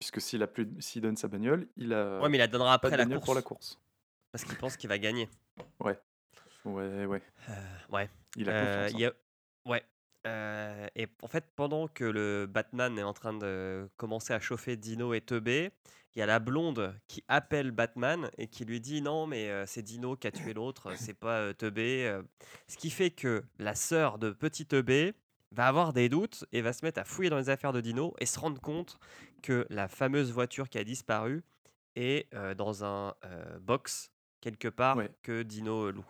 [0.00, 2.74] Puisque s'il a plus, s'il donne sa bagnole, il a Ouais, mais il la donnera
[2.74, 3.24] après la course.
[3.24, 3.78] pour la course.
[4.32, 5.28] Parce qu'il pense qu'il va gagner.
[5.80, 5.98] Ouais.
[6.64, 7.22] Ouais, ouais.
[7.48, 7.54] Euh,
[7.90, 8.10] ouais.
[8.36, 8.94] Il a Euh, confiance.
[8.94, 8.98] hein.
[8.98, 9.12] y a-
[9.70, 9.84] Ouais.
[10.26, 14.76] Euh, et en fait, pendant que le Batman est en train de commencer à chauffer
[14.76, 15.70] Dino et Teubé,
[16.14, 19.64] il y a la blonde qui appelle Batman et qui lui dit non, mais euh,
[19.66, 22.20] c'est Dino qui a tué l'autre, c'est pas euh, Teubé.
[22.68, 25.14] Ce qui fait que la sœur de Petit Teubé
[25.52, 28.14] va avoir des doutes et va se mettre à fouiller dans les affaires de Dino
[28.18, 28.98] et se rendre compte
[29.42, 31.42] que la fameuse voiture qui a disparu
[31.96, 33.14] est dans un
[33.60, 35.10] box quelque part Ouais.
[35.22, 36.06] que Dino loue.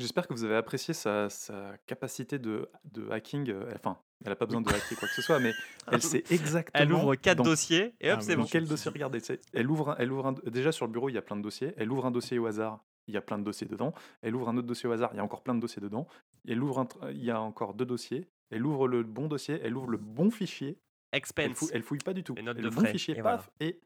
[0.00, 3.50] J'espère que vous avez apprécié sa, sa capacité de, de hacking.
[3.50, 5.52] euh, Enfin, elle n'a pas besoin de hacker quoi que ce soit, mais
[5.92, 6.82] elle sait exactement.
[6.82, 8.44] Elle ouvre quatre dans- dossiers et hop, Ah, c'est bon.
[8.50, 11.14] Quel dossier Regardez, c'est- elle ouvre, un- elle ouvre un- déjà sur le bureau, il
[11.14, 11.72] y a plein de dossiers.
[11.76, 13.92] Elle ouvre un dossier au hasard, il y a plein de dossiers dedans.
[14.22, 16.06] Elle ouvre un autre dossier au hasard, il y a encore plein de dossiers dedans.
[16.48, 18.28] Elle ouvre un tr- il y a encore deux dossiers.
[18.50, 20.78] Elle ouvre le bon dossier, elle ouvre le bon fichier.
[21.12, 21.56] Elle, Expense.
[21.58, 22.34] fou- elle fouille pas du tout.
[22.34, 23.80] Les notes Et de le bon frais, fichier, et paf, et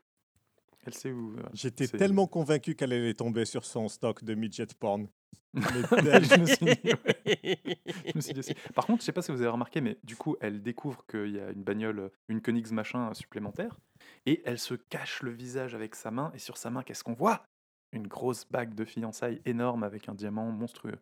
[0.87, 1.37] elle sait où.
[1.39, 5.09] euh, J'étais c'est- tellement convaincu qu'elle allait tomber sur son stock de midget porn.
[5.53, 5.63] Mais
[6.23, 7.59] je me suis dit, ouais.
[8.07, 8.55] Je me suis dit aussi.
[8.75, 11.31] Par contre, je sais pas si vous avez remarqué, mais du coup, elle découvre qu'il
[11.31, 13.79] y a une bagnole, une Koenigs machin euh, supplémentaire,
[14.27, 17.15] et elle se cache le visage avec sa main, et sur sa main, qu'est-ce qu'on
[17.15, 17.47] voit?
[17.93, 20.99] Une grosse bague de fiançailles énorme avec un diamant monstrueux.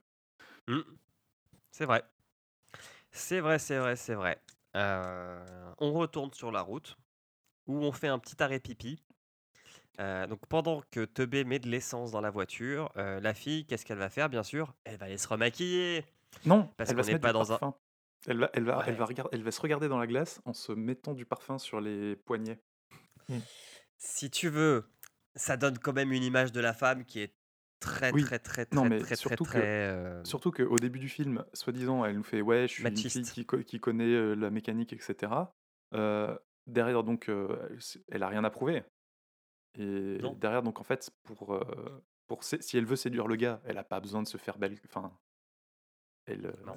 [0.69, 0.81] Mm.
[1.71, 2.03] C'est vrai.
[3.11, 4.41] C'est vrai, c'est vrai, c'est vrai.
[4.77, 6.97] Euh, on retourne sur la route
[7.67, 9.03] où on fait un petit arrêt pipi.
[10.01, 13.85] Euh, donc pendant que Teubé met de l'essence dans la voiture, euh, la fille, qu'est-ce
[13.85, 16.05] qu'elle va faire Bien sûr, elle va aller se remaquiller.
[16.47, 17.75] Non, Parce elle va qu'on se mettre pas du dans un-.
[18.27, 20.53] Elle va, elle, va, elle, va regarder, elle va se regarder dans la glace en
[20.55, 22.61] se mettant du parfum sur les poignets.
[23.99, 24.85] Si tu veux,
[25.35, 27.35] ça donne quand même une image de la femme qui est
[27.81, 28.23] très, Oui.
[28.23, 29.61] très, très, très, Non, mais très, très, surtout que- très.
[29.63, 33.23] euh, Surtout qu'au début du film, soi-disant, elle nous fait Ouais, je suis une fille
[33.23, 35.33] qui, co- qui connaît euh, la mécanique, etc.
[35.95, 36.37] Euh,
[36.67, 37.57] derrière, donc, euh,
[38.11, 38.85] elle a rien à prouver.
[39.79, 40.35] Et Non.
[40.35, 43.79] derrière, donc, en fait, pour, euh, pour sé- si elle veut séduire le gars, elle
[43.79, 44.79] a pas besoin de se faire belle.
[44.87, 45.13] Enfin,
[46.27, 46.47] elle.
[46.47, 46.77] euh, Non.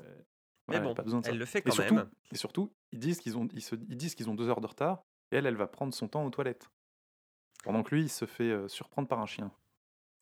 [0.68, 1.32] Mais elle a bon, pas besoin de ça.
[1.32, 2.10] elle le fait Et quand surtout, même.
[2.32, 4.68] et surtout, ils disent qu'ils ont, ils se- ils disent qu'ils ont deux heures de
[4.68, 6.70] retard, et elle, elle va prendre son temps aux toilettes.
[7.64, 9.52] Pendant que lui, il se fait euh, surprendre par un chien.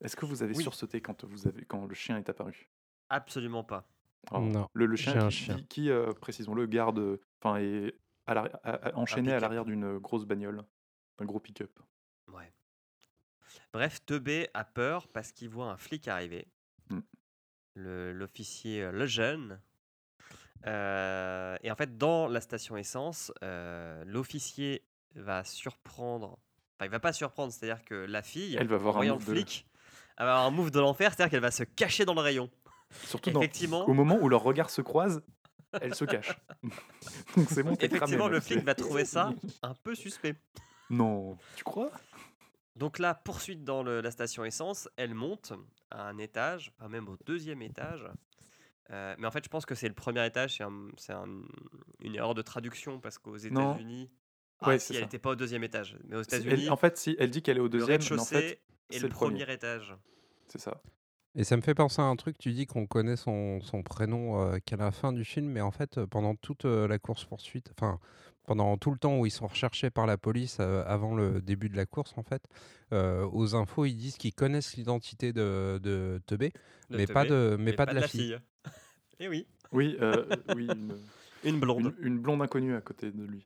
[0.01, 0.63] Est-ce que vous avez Oui.
[0.63, 2.69] sursauté quand, vous avez, quand le chien est apparu?
[3.09, 3.87] Absolument pas.
[4.31, 5.55] Oh, Non, le, le j'ai chien un qui, chien.
[5.55, 7.95] qui- qui, euh, précisons-le, garde, enfin, est
[8.25, 10.63] à l'arri- à- à- enchaîné à l'arrière d'une grosse bagnole,
[11.19, 11.77] un gros pick-up.
[13.73, 16.47] Bref, Teubé a peur parce qu'il voit un flic arriver.
[16.89, 16.99] Mm.
[17.75, 19.59] Le- L'officier euh, Lejeune.
[20.65, 24.85] Euh, et en fait, dans la station essence, euh, l'officier
[25.15, 26.37] va surprendre.
[26.77, 29.19] Enfin, il va pas surprendre, c'est-à-dire que la fille, Elle va voir un le de-
[29.19, 29.67] flic,
[30.17, 32.49] elle va avoir un move de l'enfer, c'est-à-dire qu'elle va se cacher dans le rayon.
[33.05, 35.21] Surtout dans- Effectivement, au moment où leurs regards se croisent,
[35.81, 36.31] elle se cache.
[37.35, 39.31] Donc c'est bon, t'es cramé, effectivement, le flic va trouver ça
[39.63, 40.35] un peu suspect.
[40.89, 41.91] Non, tu crois?
[42.75, 45.53] Donc là, poursuite dans le- la station essence, elle monte
[45.91, 48.05] à un étage, enfin même au deuxième étage.
[48.89, 51.41] Euh, mais en fait, je pense que c'est le premier étage, c'est un- c'est un-
[51.99, 53.37] une erreur de traduction parce qu'aux.
[53.37, 54.09] États-Unis,
[54.61, 57.15] ah Ouais, si, elle n'était pas au deuxième étage, mais aux États-Unis, En fait, si
[57.19, 59.39] elle dit qu'elle est au le deuxième, mais en fait, c'est le le premier.
[59.43, 59.95] premier étage.
[60.47, 60.81] c'est ça.
[61.35, 64.39] Et ça me fait penser à un truc, tu dis qu'on connaît son, son prénom
[64.41, 67.71] euh, qu'à la fin du film, mais en fait, euh, pendant toute euh, la course-poursuite,
[67.75, 67.99] enfin,
[68.45, 71.69] pendant tout le temps où ils sont recherchés par la police euh, avant le début
[71.69, 72.43] de la course, en fait,
[72.91, 76.51] euh, aux infos, ils disent qu'ils connaissent l'identité de, de Teubé,
[76.89, 78.37] mais, pas de, mais, pas, de la fille.
[79.19, 80.25] Et oui, Oui, euh,
[80.55, 80.97] oui, une,
[81.43, 81.93] une blonde.
[81.99, 83.45] une- une blonde inconnue à côté de lui.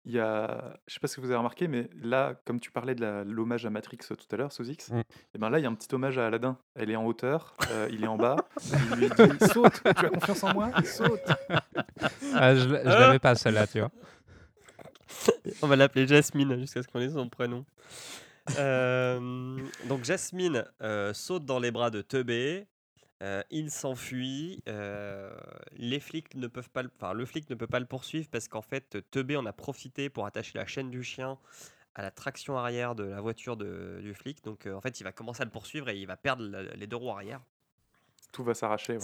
[0.00, 2.70] Euh, Il y a, je sais pas si vous avez remarqué, mais là, comme tu
[2.70, 5.00] parlais de la- l'hommage à Matrix tout à l'heure, Sozix, Mm.
[5.34, 6.56] et ben là, il y a un petit hommage à Aladdin.
[6.74, 8.36] Elle est en hauteur, euh, il est en bas,
[8.96, 11.20] il lui dit saute, tu as confiance en moi, saute.
[12.34, 13.90] Ah, je je l'avais pas celle-là, tu vois.
[15.62, 17.66] On va l'appeler Jasmine jusqu'à ce qu'on ait son prénom.
[18.58, 22.66] Euh, donc Jasmine euh, saute dans les bras de Teubé.
[23.22, 24.62] Euh, il s'enfuit.
[24.68, 25.30] euh,
[25.72, 28.48] les flics ne peuvent pas, le- enfin le flic ne peut pas le poursuivre parce
[28.48, 31.38] qu'en fait Teubé en a profité pour attacher la chaîne du chien
[31.94, 34.42] à la traction arrière de la voiture de- du flic.
[34.44, 36.62] Donc euh, en fait il va commencer à le poursuivre et il va perdre la-
[36.62, 37.40] les deux roues arrière.
[38.32, 38.96] Tout va s'arracher,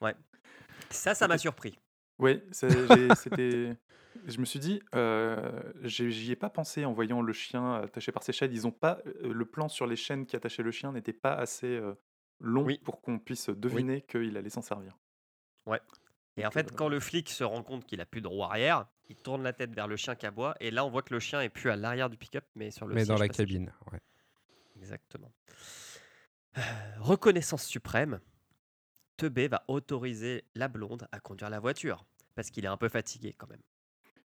[0.00, 0.14] ouais.
[0.90, 1.78] Ça, ça m'a surpris.
[2.18, 3.76] Oui, c'était.
[4.26, 8.22] Je me suis dit, euh, j'y ai pas pensé en voyant le chien attaché par
[8.24, 8.52] ses chaînes.
[8.52, 11.68] Ils ont pas le plan sur les chaînes qui attachaient le chien n'était pas assez
[11.68, 11.94] euh,
[12.40, 12.78] long Oui.
[12.84, 14.96] pour qu'on puisse deviner qu'il allait s'en servir.
[16.36, 18.86] Et en fait, quand le flic se rend compte qu'il a plus de roue arrière,
[19.08, 20.54] il tourne la tête vers le chien qui aboie.
[20.60, 22.86] Et là, on voit que le chien est plus à l'arrière du pick-up, mais sur
[22.86, 24.00] le Mais dans la cabine, ouais.
[24.76, 25.30] Exactement.
[26.56, 26.62] Euh,
[26.98, 28.20] reconnaissance suprême.
[29.16, 32.06] Teubé va autoriser la blonde à conduire la voiture.
[32.34, 33.60] Parce qu'il est un peu fatigué quand même.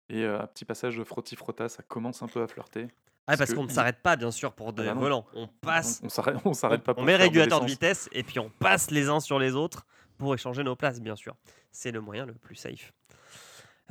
[0.07, 2.87] Et euh, un petit passage de frotti frotta, ça commence un peu à flirter.
[3.27, 4.99] Ah, parce qu'on ne s'arrête pas, bien sûr, pour des bah non.
[5.01, 5.25] volants.
[5.33, 6.05] On passe, On,
[6.45, 9.19] on s'arrête, pas on met de régulateur de vitesse et puis on passe les uns
[9.19, 9.85] sur les autres
[10.17, 11.35] pour échanger nos places, bien sûr.
[11.71, 12.93] C'est le moyen le plus safe.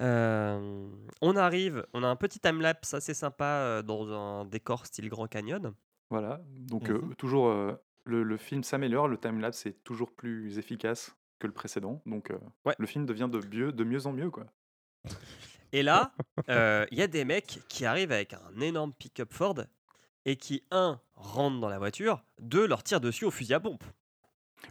[0.01, 0.89] Euh,
[1.21, 5.27] on arrive, on a un petit timelapse assez sympa euh, dans un décor style Grand
[5.29, 5.73] Canyon.
[6.11, 7.15] Voilà, donc euh, Mhm.
[7.17, 7.73] toujours euh,
[8.05, 12.33] le, le film s'améliore, le timelapse est toujours plus efficace que le précédent, donc
[12.65, 12.75] Ouais.
[12.79, 14.47] le film devient de mieux, de mieux en mieux quoi.
[15.75, 16.13] Et là,
[16.49, 19.57] euh, il y a des mecs qui arrivent avec un énorme pick-up Ford
[20.25, 23.83] et qui, un, rentrent dans la voiture, deux, leur tirent dessus au fusil à pompe.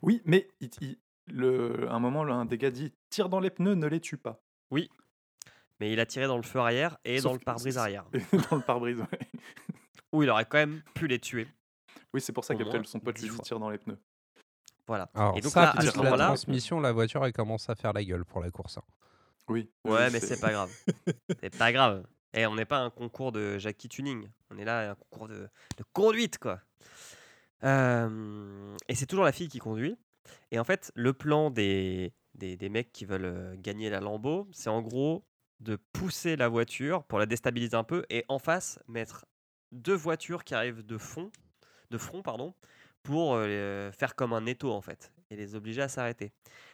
[0.01, 0.97] Oui, mais il- il-
[1.27, 4.17] le, à un moment, un des gars dit tire dans les pneus, ne les tue
[4.17, 4.41] pas.
[5.79, 8.05] Mais il a tiré dans le feu arrière et Sauf dans le que pare-brise arrière.
[8.49, 8.99] dans le pare-brise.
[8.99, 9.19] ouais.
[10.13, 11.47] Où il aurait quand même pu les tuer.
[12.13, 13.43] Oui, c'est pour ça Au qu'après son pote dix lui dit fois.
[13.43, 13.99] tire dans les pneus.
[14.87, 15.09] Voilà.
[15.15, 17.75] Alors Et donc ça, là, à ce la moment-là- transmission, la voiture, elle commence à
[17.75, 18.77] faire la gueule pour la course.
[18.77, 18.83] hein.
[19.49, 19.69] Oui.
[19.85, 20.71] Ouais, mais c'est pas grave.
[21.41, 22.05] C'est pas grave.
[22.33, 24.27] Et on n'est pas un concours de Jackie Tuning.
[24.49, 26.61] On est là à un concours de, de conduite, quoi.
[27.63, 29.95] Euh, et c'est toujours la fille qui conduit.
[30.51, 34.47] Et en fait, le plan des, des, des mecs qui veulent euh, gagner la Lambeau,
[34.51, 35.25] c'est en gros
[35.59, 39.25] de pousser la voiture pour la déstabiliser un peu et en face mettre
[39.71, 41.31] deux voitures qui arrivent de fond,
[41.89, 42.53] de front, pardon,
[43.01, 46.33] pour euh, faire comme un étau en fait et les obliger à s'arrêter.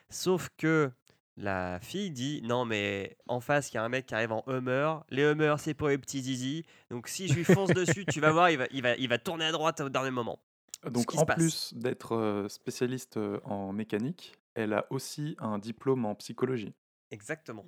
[0.09, 0.91] Sauf que
[1.39, 4.43] la fille dit non mais en face il y a un mec qui arrive en
[4.47, 8.19] Hummer, les Hummers c'est pour les petits zizi, donc si je lui fonce dessus tu
[8.19, 10.39] vas voir il va, il va, il va tourner à droite au dernier moment.
[10.89, 16.15] Donc en plus d'être euh, spécialiste euh, en mécanique, elle a aussi un diplôme en
[16.15, 16.73] psychologie.
[17.11, 17.65] Exactement.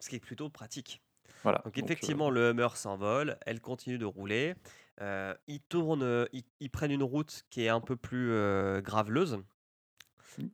[0.00, 1.02] Ce qui est plutôt pratique.
[1.42, 1.58] Voilà.
[1.58, 4.54] Donc donc, euh, effectivement le Hummer s'envole, elle continue de rouler,
[5.00, 9.38] euh, ils tournent, ils, ils prennent une route qui est un peu plus euh, graveleuse.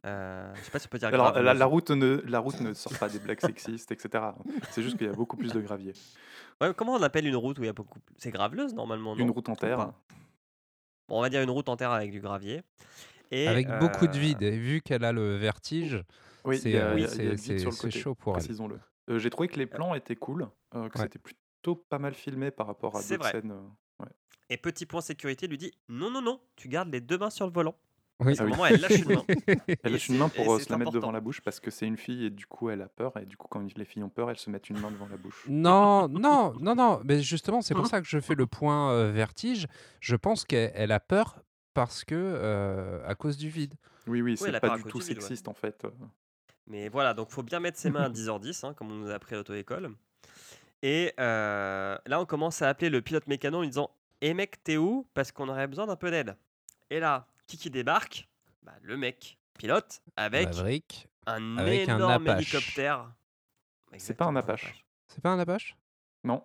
[0.05, 2.73] Euh, je sais pas si on peut dire Alors, la, route ne, la route ne
[2.75, 4.25] sort pas des blagues sexistes, etc.
[4.71, 5.93] C'est juste qu'il y a beaucoup plus de gravier.
[6.61, 9.23] Ouais, comment on appelle une route où il y a beaucoup C'est graveleuse normalement, non
[9.23, 9.93] Une route en terre.
[11.09, 12.63] Bon, on va dire une route en terre avec du gravier.
[13.31, 14.43] Et, Avec beaucoup de euh, vide.
[14.43, 16.03] Et vu qu'elle a le vertige,
[16.45, 18.41] Oui, c'est a, euh, chaud pour elle.
[18.41, 18.79] Précisons-le.
[19.09, 21.05] Euh, J'ai trouvé que les plans étaient cool, euh, que Ouais.
[21.05, 23.41] c'était plutôt pas mal filmé par rapport à C'est d'autres vrai.
[23.41, 23.53] scènes.
[23.53, 24.07] euh.
[24.53, 27.47] Et petit point sécurité lui dit non, non, non, tu gardes les deux mains sur
[27.47, 27.77] le volant.
[28.21, 28.39] Oui.
[28.39, 28.51] À un Ah oui.
[28.51, 29.25] moment, elle lâche une main.
[29.83, 31.87] Elle lâche une main pour euh, se la mettre devant la bouche parce que c'est
[31.87, 34.09] une fille et du coup elle a peur et du coup quand les filles ont
[34.09, 35.45] peur elles se mettent une main devant la bouche.
[35.49, 37.01] Non, non, non, non.
[37.05, 39.67] Mais justement, c'est pour ça que je fais le point euh, vertige.
[40.01, 41.41] Je pense qu'elle elle a peur
[41.75, 43.75] parce que euh, à cause du vide.
[44.07, 45.15] Oui oui c'est pas du tout vide, ouais.
[45.21, 45.87] sexiste en fait.
[46.67, 49.15] Mais voilà, donc faut bien mettre ses mains à 10h10, hein, comme on nous a
[49.15, 49.91] appris à l'auto-école.
[50.83, 53.91] Et euh, là, on commence à appeler le pilote mécano en lui disant
[54.21, 55.07] Eh mec, t'es où?
[55.15, 56.37] Parce qu'on aurait besoin d'un peu d'aide.
[56.91, 58.29] Et là, qui qui débarque
[58.63, 61.09] Bah, Le mec, pilote, avec Maverick.
[61.27, 63.13] un avec énorme hélicoptère.
[63.99, 64.85] C'est pas un Apache.
[65.09, 65.77] C'est pas un Apache?
[66.23, 66.45] Non.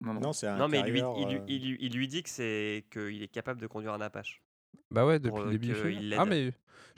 [0.00, 0.20] Non non.
[0.20, 2.28] Non, c'est un Non, mais il lui, il, euh, il lui- il lui dit que
[2.28, 4.42] c'est qu'il est capable de conduire un Apache.
[4.90, 6.02] Bah ouais, depuis euh, le début du que film.
[6.02, 6.52] il Ah mais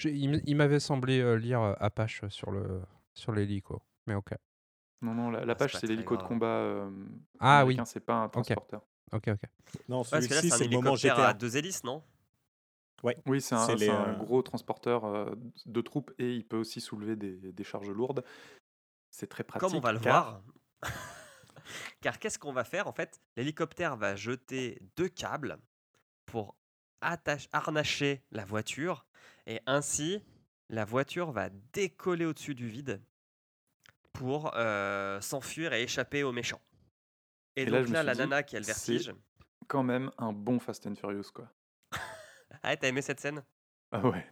[0.05, 2.83] il il m'avait semblé euh, lire euh, Apache sur le
[3.14, 3.81] sur l'hélico.
[4.07, 4.33] Mais ok.
[5.03, 6.91] Non non la, Ah, la c'est l'hélico de combat euh,
[7.39, 7.78] Ah oui.
[7.87, 8.83] c'est pas un transporteur.
[9.12, 9.41] Ok, ok.
[9.89, 11.35] Non, celui-ci, c'est le moment hélicoptère à GTA.
[11.35, 12.03] deux hélices, non?
[13.03, 15.34] Oui, c'est un, C'est c'est les, un euh, gros transporteur euh,
[15.66, 18.24] de troupes et il peut aussi soulever des, des charges lourdes.
[19.11, 19.68] C'est très pratique.
[19.68, 20.42] Comme on va le car-
[20.82, 20.92] voir.
[22.01, 23.20] Car qu'est-ce qu'on va faire en fait?
[23.36, 25.59] L'hélicoptère va jeter deux câbles
[26.26, 26.57] pour
[27.01, 29.07] attache, harnacher la voiture
[29.46, 30.22] et ainsi
[30.68, 33.01] la voiture va décoller au-dessus du vide
[34.12, 36.61] pour euh, s'enfuir et échapper aux méchants.
[37.57, 39.14] Et, donc là, la dit, nana qui a le c'est- vertige.
[39.68, 41.48] Quand même un bon Fast and Furious quoi.
[42.62, 43.42] Ah, t'as aimé cette scène?
[43.92, 44.26] Ah ouais.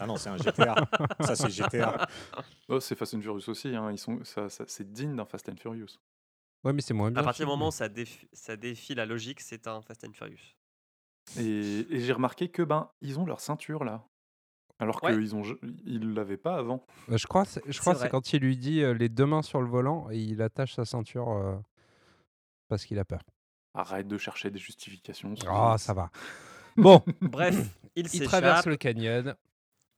[0.00, 0.74] Ah non, c'est un GTA.
[1.20, 2.06] Ça, c'est GTA.
[2.68, 3.90] Oh, c'est Fast and Furious aussi, hein.
[3.90, 5.98] Ils sont, ça, ça- c'est digne d'un Fast and Furious.
[6.64, 7.20] Ouais, mais c'est moins bien.
[7.20, 10.12] À partir du moment où ça, défi- ça défie la logique, c'est un Fast and
[10.12, 10.54] Furious.
[11.38, 14.04] Et, et j'ai remarqué que ben ils ont leur ceinture là,
[14.78, 15.12] alors Ouais.
[15.12, 15.42] qu'ils ont,
[15.84, 16.84] ils l'avaient pas avant.
[17.10, 19.42] Euh, je crois, c'est- je crois c'est quand il lui dit euh, les deux mains
[19.42, 21.56] sur le volant et il attache sa ceinture euh,
[22.68, 23.20] parce qu'il a peur.
[23.74, 25.34] Arrête de chercher des justifications.
[25.48, 26.10] Ah, ça va.
[26.76, 27.56] Bon, Bref,
[27.96, 29.34] il il traverse le canyon.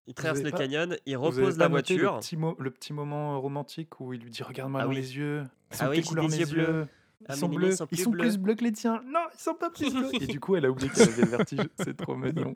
[0.07, 2.14] il traverse le pas- canyon, il repose la voiture.
[2.14, 4.97] Le petit, mo- le petit moment romantique où il lui dit regarde-moi Ah dans oui.
[4.97, 5.43] les yeux.
[5.45, 6.87] Ils Ah sont oui, quelle j'ai couleur des mes yeux bleus.
[7.20, 7.68] Ils Ah, sont bleus.
[7.68, 8.22] ils sont Ils plus sont bleus.
[8.29, 9.01] plus bleus que les tiens.
[9.07, 10.11] Non, ils sont pas plus bleus.
[10.20, 11.61] Et du coup, elle a oublié qu'elle avait le vertige.
[11.83, 12.53] C'est trop mignon.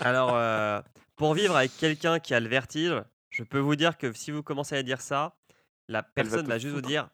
[0.00, 0.80] Alors, euh,
[1.16, 2.92] pour vivre avec quelqu'un qui a le vertige,
[3.30, 5.36] je peux vous dire que si vous commencez à dire ça,
[5.88, 7.10] la personne te va, juste vous dire va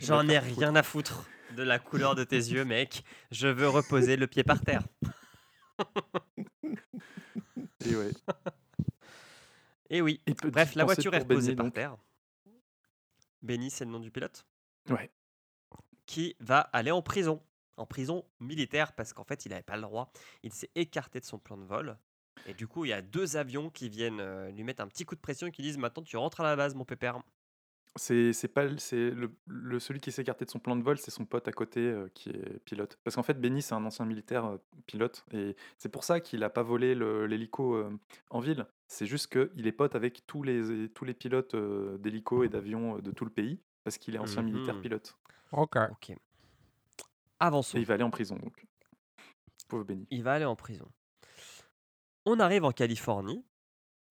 [0.00, 1.24] J'en ai rien à foutre
[1.56, 3.04] de la couleur de tes yeux, mec.
[3.30, 4.82] Je veux reposer le pied par terre.
[7.84, 8.12] Et ouais.
[9.90, 10.20] Et oui.
[10.26, 11.96] Et Bref, la voiture est Benny, reposée par terre.
[13.42, 14.46] Benny, c'est le nom du pilote.
[14.88, 15.10] Ouais.
[16.06, 17.42] Qui va aller en prison.
[17.76, 20.10] en prison militaire parce qu'en fait, il n'avait pas le droit.
[20.42, 21.96] Il s'est écarté de son plan de vol.
[22.46, 25.04] Et du coup, il y a deux avions qui viennent euh, lui mettre un petit
[25.04, 27.22] coup de pression et qui disent Maintenant, tu rentres à la base, mon pépère.
[27.96, 30.98] C'est c'est pas c'est le, le- celui qui s'est écarté de son plan de vol,
[30.98, 32.98] c'est son pote à côté euh, qui est pilote.
[33.04, 36.42] Parce qu'en fait, Benny c'est un ancien militaire euh, pilote et c'est pour ça qu'il
[36.42, 37.96] a pas volé l'hélico euh,
[38.30, 38.66] en ville.
[38.88, 42.96] C'est juste qu'il est pote avec tous les tous les pilotes euh, d'hélico et d'avions
[42.96, 44.80] euh, de tout le pays parce qu'il est ancien militaire Mhm.
[44.82, 45.16] pilote
[45.52, 45.76] Ok.
[45.92, 46.10] Ok.
[46.10, 46.16] et
[47.38, 47.78] Avançons.
[47.78, 48.66] il va aller en prison donc.
[49.68, 50.06] Pauvre Benny.
[50.10, 50.88] Il va aller en prison.
[52.26, 53.44] On arrive en Californie,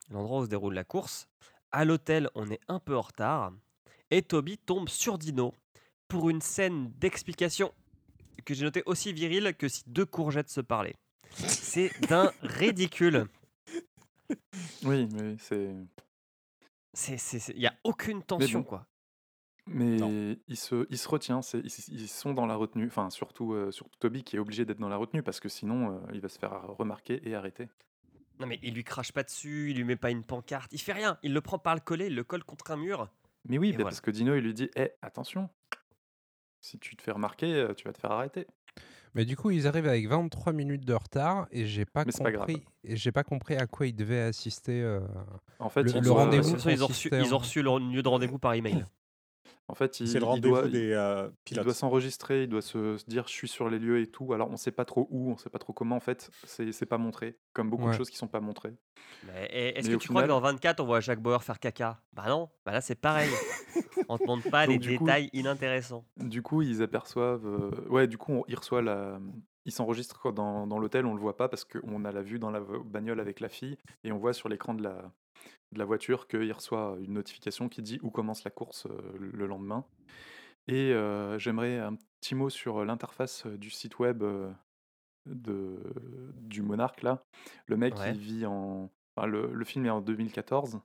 [0.09, 1.27] l'endroit où se déroule la course.
[1.71, 3.51] À l'hôtel, on est un peu en retard.
[4.13, 5.55] Et Toby tombe sur Dino
[6.07, 7.73] pour une scène d'explication
[8.45, 10.93] que j'ai noté aussi virile que si deux courgettes se parlaient.
[11.31, 13.25] C'est d'un ridicule.
[14.83, 15.73] Oui, mais c'est
[17.55, 18.65] il y a aucune tension bon.
[18.65, 18.85] quoi.
[19.65, 19.97] mais
[20.47, 24.23] il se il se retient, ils sont dans la retenue, enfin surtout euh, surtout Toby
[24.23, 26.67] qui est obligé d'être dans la retenue parce que sinon euh, il va se faire
[26.77, 27.67] remarquer et arrêter.
[28.39, 30.93] Non mais il lui crache pas dessus, il lui met pas une pancarte, il fait
[30.93, 31.17] rien.
[31.23, 33.09] Il le prend par le collet, il le colle contre un mur.
[33.45, 33.85] Mais oui, bah, voilà.
[33.85, 35.49] parce que Dino, il lui dit Eh, attention,
[36.61, 38.47] si tu te fais remarquer, euh, tu vas te faire arrêter.
[39.15, 42.63] Mais du coup, ils arrivent avec 23 minutes de retard et j'ai pas Mais compris.
[42.83, 44.81] Et j'ai pas compris à quoi ils devaient assister.
[44.81, 45.01] euh,
[45.59, 48.07] En fait, Le- le rendez-vous façon, ils ont reçu, ils ont reçu leur lieu de
[48.07, 48.83] rendez-vous par email.
[49.69, 53.05] En fait, il, le il doit, des euh, il doit s'enregistrer, il doit se, se
[53.05, 54.33] dire je suis sur les lieux et tout.
[54.33, 55.95] Alors, on sait pas trop où, on sait pas trop comment.
[55.95, 58.73] En fait, c'est c'est pas montré, comme beaucoup de choses qui sont pas montrées.
[59.49, 62.01] Est-ce que tu crois que dans 24, on voit Jacques Bauer faire caca?
[62.11, 63.29] Bah non, bah là c'est pareil.
[64.09, 66.05] on te montre pas Donc, les coup- détails inintéressants.
[66.17, 67.45] Du coup, ils aperçoivent.
[67.47, 69.19] euh, Ouais, du coup, on- il reçoit la.
[69.65, 72.51] Il s'enregistre dans, dans l'hôtel, on le voit pas parce qu'on a la vue dans
[72.51, 75.09] la bagnole avec la fille et on voit sur l'écran de la,
[75.73, 79.45] de la voiture qu'il reçoit une notification qui dit où commence la course euh, le
[79.47, 79.85] lendemain.
[80.67, 84.23] Et euh, j'aimerais un petit mot sur l'interface euh, du site web
[85.25, 85.79] de,
[86.35, 87.23] du Monarque là.
[87.65, 88.11] Le mec Ouais.
[88.13, 88.89] il vit en.
[89.15, 90.79] enfin, le, le film est en 2014.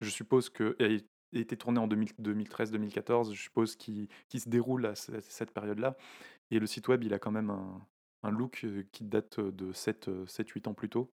[0.00, 0.76] Je suppose que.
[0.78, 3.32] et il a été tourné en 2013-2014.
[3.32, 5.96] Je suppose qu'il se déroule à ce- cette période-là.
[6.52, 7.84] Et le site web, il a quand même un,
[8.22, 11.10] un look qui date de 7-8 ans plus tôt.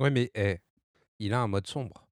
[0.00, 0.58] Ouais, mais eh,
[1.18, 2.06] il a un mode sombre.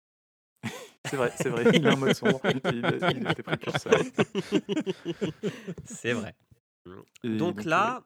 [1.07, 1.65] C'est vrai, c'est vrai.
[1.75, 2.41] Il a un mode sombre.
[2.45, 3.93] Il, il- il était précurseur.
[5.85, 6.35] c'est vrai.
[7.25, 7.65] Et Donc ouais.
[7.65, 8.05] là,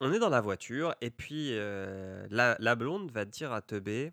[0.00, 4.12] on est dans la voiture et puis euh, la, la blonde va dire à Teubé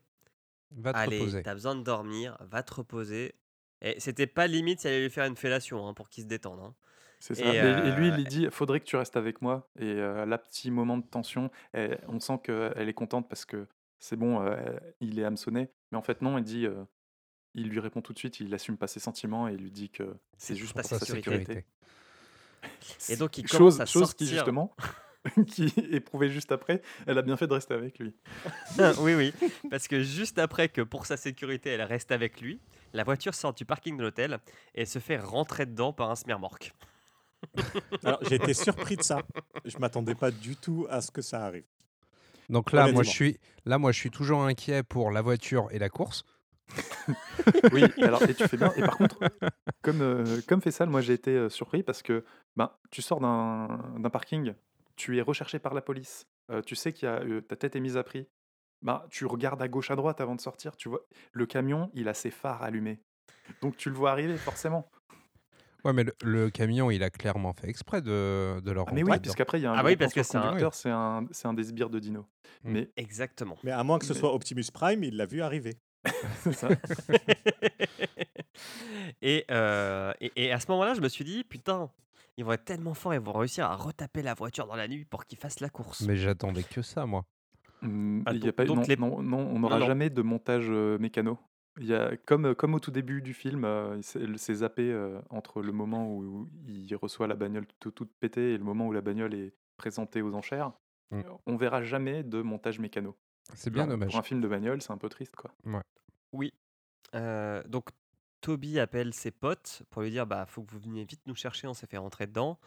[0.74, 1.43] Va te Allez, reposer.
[1.43, 3.36] t'as besoin de dormir, va te reposer.
[3.82, 6.30] Et c'était pas limite si elle allait lui faire une fellation hein, pour qu'il se
[6.30, 6.60] détende.
[6.62, 6.74] hein.
[7.20, 7.43] C'est ça.
[7.43, 9.68] Et, Mais- Et, lui, il euh, lui dit faudrait que tu restes avec moi.
[9.80, 13.68] Et euh, là, petit moment de tension, elle- on sent qu'elle est contente parce que
[13.99, 14.56] c'est bon, euh,
[15.02, 15.70] il est hameçonné.
[15.92, 16.66] Mais en fait, non, il dit.
[16.66, 16.84] euh,
[17.54, 19.89] il lui répond tout de suite, il assume pas ses sentiments et il lui dit
[19.89, 21.39] que c'est juste pour sa sécurité.
[21.39, 21.66] sécurité.
[23.10, 24.46] Et donc il chose, commence à chose qui sortir.
[24.46, 24.76] justement,
[25.48, 28.16] qui est prouvée juste après, elle a bien fait de rester avec lui.
[29.00, 29.34] oui, oui.
[29.70, 32.62] Parce que juste après que pour sa sécurité, elle reste avec lui,
[32.94, 34.39] la voiture sort du parking de l'hôtel
[34.76, 36.72] et se fait rentrer dedans par un smirmorque.
[38.04, 39.24] Alors, j'ai été surpris de ça.
[39.66, 41.66] Je m'attendais pas du tout à ce que ça arrive.
[42.52, 45.80] Donc là, moi, je suis là, moi, je suis toujours inquiet pour la voiture et
[45.80, 46.24] la course.
[47.74, 48.72] Oui, alors et tu fais bien.
[48.76, 49.18] Et par contre,
[49.82, 52.24] comme, euh, comme Fessal, moi j'ai été euh, surpris parce que
[52.56, 54.54] ben, tu sors d'un d'un parking,
[54.95, 58.04] tu es recherché par la police, euh, tu sais que ta tête est mise à
[58.04, 58.28] prix.
[58.84, 61.01] Ben, tu regardes à gauche à droite avant de sortir, tu vois,
[61.34, 63.01] le camion, il a ses phares allumés.
[63.62, 64.89] Donc tu le vois arriver forcément.
[65.83, 69.03] Ouais, mais le, le camion, il a clairement fait exprès de, de leur Ah, mais
[69.03, 71.25] oui, puisqu'après il y a un Ah oui, parce que c'est un- conducteur, c'est un,
[71.32, 72.21] c'est un des sbires de Dino.
[72.63, 72.71] Mm.
[72.71, 73.58] Mais Exactement.
[73.63, 75.78] Mais à moins que ce soit Optimus Prime, il l'a vu arriver.
[76.41, 76.70] c'est ça.
[79.21, 81.89] et, euh, et, et à ce moment-là, je me suis dit, putain,
[82.37, 85.05] ils vont être tellement forts, ils vont réussir à retaper la voiture dans la nuit
[85.05, 86.01] pour qu'ils fassent la course.
[86.01, 87.25] Mais j'attendais que ça, moi.
[87.83, 90.97] Hum, Ah, a pas, donc non, les- non, non, on n'aura jamais de montage euh,
[90.99, 91.37] mécano.
[91.80, 95.22] Il y a, comme, comme au tout début du film, euh, c'est c'est zappé euh,
[95.30, 98.92] entre le moment où il reçoit la bagnole tout- toute pétée et le moment où
[98.92, 100.74] la bagnole est présentée aux enchères.
[101.12, 101.22] Mm.
[101.46, 103.16] On verra jamais de montage mécano.
[103.56, 104.10] C'est bien Alors, dommage.
[104.12, 105.36] Pour un film de bagnole, c'est un peu triste.
[105.36, 105.52] quoi.
[106.34, 106.54] Oui.
[107.16, 107.89] Euh, donc,
[108.42, 111.68] Toby appelle ses potes pour lui dire bah faut que vous veniez vite nous chercher,
[111.68, 112.60] on s'est fait rentrer dedans.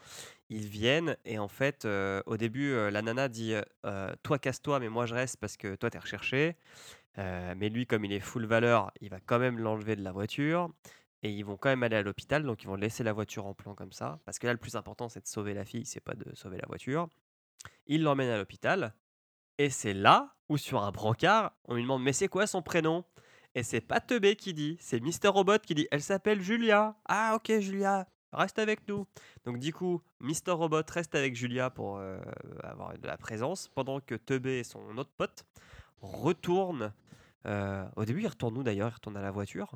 [0.49, 3.53] Ils viennent et en fait, euh, au début, euh, la nana dit
[3.85, 6.55] euh, toi casse-toi, mais moi je reste parce que toi t'es recherché.
[7.17, 10.11] Euh, mais lui, comme il est full valeur, il va quand même l'enlever de la
[10.11, 10.69] voiture
[11.23, 12.43] et ils vont quand même aller à l'hôpital.
[12.43, 14.75] Donc ils vont laisser la voiture en plan comme ça parce que là, le plus
[14.75, 17.07] important, c'est de sauver la fille, c'est pas de sauver la voiture.
[17.87, 18.93] Il l'emmène à l'hôpital
[19.57, 23.05] et c'est là où sur un brancard, on lui demande mais c'est quoi son prénom?
[23.55, 26.97] Et c'est pas Teubé qui dit, c'est Mister Robot qui dit elle s'appelle Julia.
[27.05, 28.05] Ah ok Julia.
[28.33, 29.07] reste avec nous.
[29.45, 32.19] Donc du coup, Mister Robot reste avec Julia pour euh,
[32.63, 35.45] avoir de la présence, pendant que Teubé et son autre pote
[36.01, 36.93] retournent.
[37.45, 38.89] euh, au début, ils retournent où d'ailleurs?
[38.89, 39.71] Ils retournent à la voiture?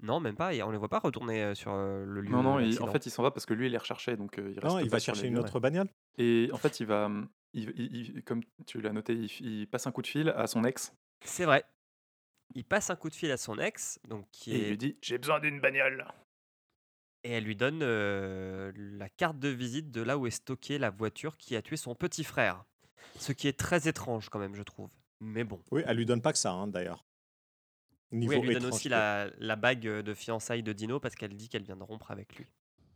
[0.00, 0.54] Non, même pas.
[0.54, 2.30] et On les voit pas retourner euh, sur euh, le lieu.
[2.30, 4.36] Non, non, il- en fait, il s'en va parce que lui, il les recherchait, donc
[4.38, 5.40] il reste Non, il va chercher une lieux.
[5.40, 5.88] autre bagnole.
[6.18, 7.10] Et en fait, il va,
[7.52, 10.46] il, il- il- comme tu l'as noté, il, il passe un coup de fil à
[10.46, 10.92] son ex
[11.24, 11.64] C'est vrai.
[12.54, 14.78] Il passe un coup de fil à son ex, donc qui et il est lui
[14.78, 16.06] dit J'ai besoin d'une bagnole.
[17.24, 20.90] et elle lui donne euh, la carte de visite de là où est stockée la
[20.90, 22.64] voiture qui a tué son petit frère.
[23.18, 24.90] Ce qui est très étrange quand même, je trouve.
[25.20, 25.60] Mais bon.
[25.70, 27.04] Oui, elle lui donne pas que ça, hein, d'ailleurs.
[28.10, 31.34] Niveau oui, elle lui donne aussi la, la bague de fiançailles de Dino parce qu'elle
[31.34, 32.46] dit qu'elle vient de rompre avec lui.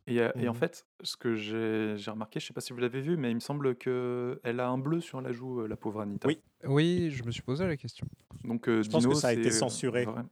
[0.07, 0.59] Et, euh, et en Mhm.
[0.59, 3.35] fait, ce que j'ai j'ai remarqué, je sais pas si vous l'avez vu, mais il
[3.37, 6.27] me semble que elle a un bleu sur la joue, euh, la pauvre Anita.
[6.29, 6.41] Oui.
[6.65, 8.07] Oui, je me suis posé la question.
[8.45, 10.05] Donc euh, Je pense que ça a été euh, censuré.
[10.05, 10.23] vrai.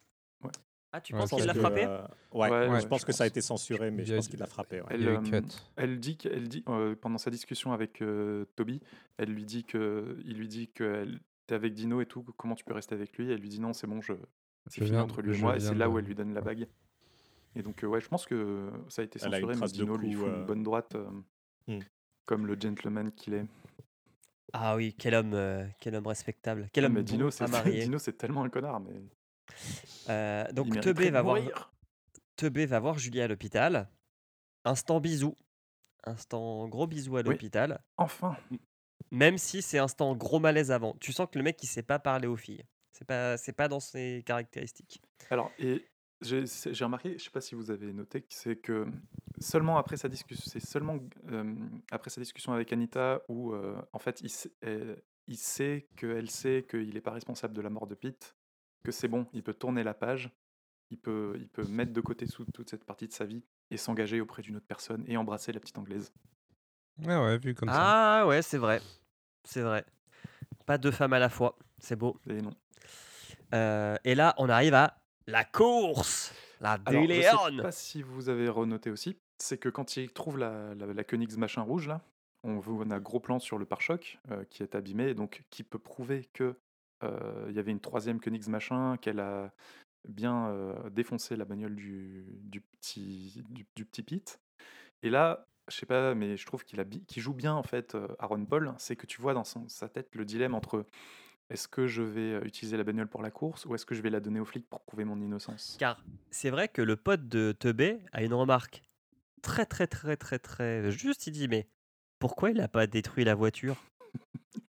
[0.92, 1.84] Ah, tu Ouais, penses qu'il l'a frappé?
[1.84, 2.02] euh,
[2.32, 4.78] ouais, Ouais, je pense que ça a été censuré, mais je pense qu'il l'a frappé.
[4.78, 5.46] eu euh, cut.
[5.76, 8.80] Elle dit qu'elle dit euh, pendant sa discussion avec euh, Toby,
[9.16, 12.54] elle lui dit que il lui dit que elle- t'es avec Dino et tout, comment
[12.54, 13.30] tu peux rester avec lui?
[13.30, 14.12] Elle lui dit non, c'est bon, je
[14.66, 15.56] c'est fini viens- entre lui et moi.
[15.56, 16.68] Et c'est là où elle lui donne la bague.
[17.56, 20.14] Et donc euh, ouais, je pense que ça a été a censuré, mais Dino lui
[20.14, 21.10] coup, fout euh, une bonne droite, euh,
[21.68, 21.80] Hmm.
[22.24, 23.44] comme le gentleman qu'il est.
[24.52, 26.68] Ah oui, quel homme, euh, quel homme respectable.
[26.72, 27.82] Quel Ah, homme mais bon Dino, c'est à marier.
[27.84, 28.92] Dino, c'est tellement un connard, mais
[30.08, 31.72] Euh, donc Teubé va voir.
[32.36, 33.88] Teubé va voir Julia à l'hôpital.
[34.64, 35.36] Instant bisou.
[36.04, 37.26] Instant gros bisou à Oui.
[37.30, 37.80] l'hôpital.
[37.96, 38.36] Enfin.
[39.10, 40.94] Même si c'est instant gros malaise avant.
[41.00, 42.64] Tu sens que le mec il sait pas parler aux filles.
[42.92, 45.00] C'est pas, c'est pas dans ses caractéristiques.
[45.30, 45.84] Alors, et
[46.22, 48.86] j'ai remarqué, je sais pas si vous avez noté, c'est que
[49.38, 50.98] seulement après sa discussion, c'est seulement
[51.30, 51.54] euh,
[51.90, 54.96] après sa discussion avec Anita où euh, en fait il sait, euh,
[55.26, 58.36] il sait qu'elle sait qu'il n'est pas responsable de la mort de Pete,
[58.84, 60.30] que c'est bon, il peut tourner la page,
[60.90, 63.76] il peut, il peut mettre de côté sous toute cette partie de sa vie et
[63.76, 66.12] s'engager auprès d'une autre personne et embrasser la petite anglaise.
[66.98, 68.20] Ouais, ouais, vu comme ça.
[68.20, 68.82] Ah ouais, c'est vrai.
[69.44, 69.84] C'est vrai.
[70.66, 71.58] Pas deux femmes à la fois.
[71.78, 72.16] C'est beau.
[72.28, 72.54] Et non.
[73.54, 76.32] Euh, et là, on arrive à la course.
[76.60, 80.38] La Alors, je sais pas si vous avez renoté aussi, c'est que quand il trouve
[80.38, 82.02] la, la, la Koenigs machin rouge là,
[82.42, 86.28] on a gros plan sur le pare-choc euh, qui est abîmé, donc qui peut prouver
[86.34, 86.54] que
[87.02, 89.52] euh, il y avait une troisième Koenigs machin, qu'elle a
[90.08, 90.54] bien
[90.90, 94.40] défoncé la bagnole du, du petit du, du petit Pete.
[95.02, 96.84] Et là, je sais pas, mais je trouve qu'il
[97.16, 100.14] joue bien en fait euh, Aaron Paul, c'est que tu vois dans son, sa tête
[100.14, 100.84] le dilemme entre
[101.48, 104.02] est-ce que je vais euh, utiliser la bagnole pour la course ou est-ce que je
[104.02, 105.76] vais la donner aux flics pour prouver mon innocence?
[105.78, 108.82] Car c'est vrai que le pote de Teubé a une remarque
[109.42, 111.26] très très très très très juste.
[111.26, 111.68] Il dit mais
[112.18, 113.76] pourquoi il n'a pas détruit la voiture?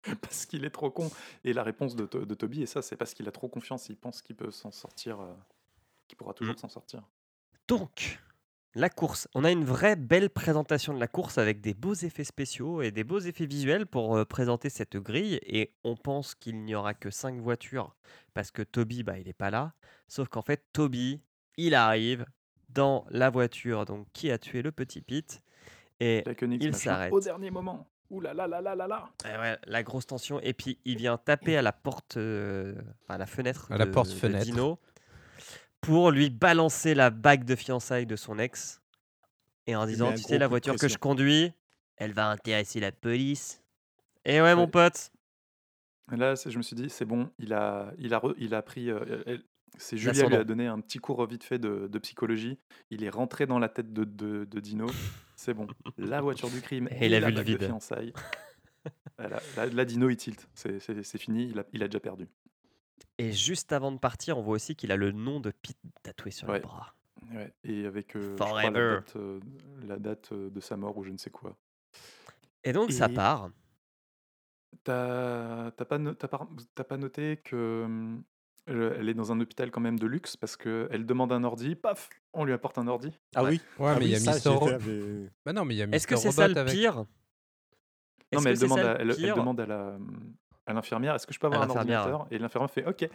[0.21, 1.09] Parce qu'il est trop con.
[1.43, 3.97] Et la réponse de, de Toby, et ça, c'est parce qu'il a trop confiance, il
[3.97, 5.34] pense qu'il peut s'en sortir, euh,
[6.07, 6.59] qu'il pourra toujours Mm.
[6.59, 7.03] s'en sortir.
[7.67, 8.19] Donc,
[8.76, 9.28] la course.
[9.34, 12.91] On a une vraie belle présentation de la course avec des beaux effets spéciaux et
[12.91, 15.40] des beaux effets visuels pour euh, présenter cette grille.
[15.44, 17.96] Et on pense qu'il n'y aura que 5 voitures
[18.34, 19.74] parce que Toby, bah, il n'est pas là.
[20.08, 21.22] Sauf qu'en fait, Toby,
[21.58, 22.26] il arrive
[22.70, 25.41] dans la voiture donc qui a tué le petit Pete?
[26.00, 26.24] Et
[26.62, 27.12] il s'arrête.
[27.12, 27.88] Au dernier moment.
[28.10, 29.10] Ouh là là là là là là.
[29.26, 30.40] Ouais, la grosse tension.
[30.41, 32.74] Et puis, il vient taper à la porte, euh,
[33.04, 34.46] enfin, à la fenêtre, À la de- de porte-fenêtre.
[34.46, 34.80] Dino
[35.81, 38.81] pour lui balancer la bague de fiançailles de son ex.
[39.68, 41.53] Et en met disant, tu sais, la voiture que je conduis,
[41.97, 43.64] elle va intéresser la police.
[44.26, 45.11] Et ouais, mon pote.
[46.11, 48.89] Là, je me suis dit, c'est bon, il a, il a, il a pris.
[48.89, 49.38] euh,
[49.77, 50.41] c'est Julia lui L'ascendant.
[50.41, 52.57] a donné un petit cours vite fait de, de psychologie.
[52.89, 54.88] Il est rentré dans la tête de, de, de Dino.
[55.35, 58.14] C'est bon, la voiture du crime Et la le bague de fiançailles.
[59.18, 62.27] Voilà, là, là, Dino il tilt, c'est fini, il a, il a déjà perdu.
[63.17, 66.31] Et juste avant de partir, on voit aussi qu'il a le nom de Pete tatoué
[66.31, 66.55] sur Ouais.
[66.55, 66.95] le bras.
[67.34, 68.95] Ouais, et avec euh, je crois, la Forever.
[68.95, 69.39] date, euh,
[69.88, 71.57] la date euh, de sa mort ou je ne sais quoi.
[72.63, 73.49] Et donc, ça Et- part.
[74.84, 78.23] T'as t'as pas, no- t'as pas, t'as pas noté que hum,
[78.69, 81.76] euh, elle est dans un hôpital quand même de luxe parce qu'elle demande un ordi,
[81.76, 83.11] paf, on lui apporte un ordi.
[83.35, 85.31] Ah oui Ouais, Ah mais il y a oui, ça, Mister j'ai Ro- fait avec-
[85.45, 86.73] Bah non, mais il y a Est-ce que c'est ça Robot le avec.
[86.73, 86.95] pire?
[86.95, 87.05] Non
[88.31, 89.35] Est-ce mais que elle c'est demande, ça à, le elle, elle pire?
[89.35, 90.34] demande à la hum,
[90.70, 92.28] à l'infirmière, est-ce que je peux avoir un ordinateur?
[92.32, 93.10] Et l'infirmière fait OK.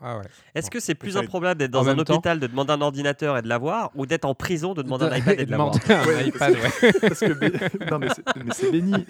[0.00, 0.24] Ah ouais.
[0.54, 2.80] Est-ce que c'est plus ça- improbable d'être dans un même temps- hôpital, de demander un
[2.80, 5.74] ordinateur et de l'avoir, ou d'être en prison, de demander un iPad et de l'avoir
[5.74, 6.92] Ouais, iPad, ouais.
[7.00, 7.50] Parce que Bé-
[7.90, 9.04] non mais c'est, mais c'est Benny,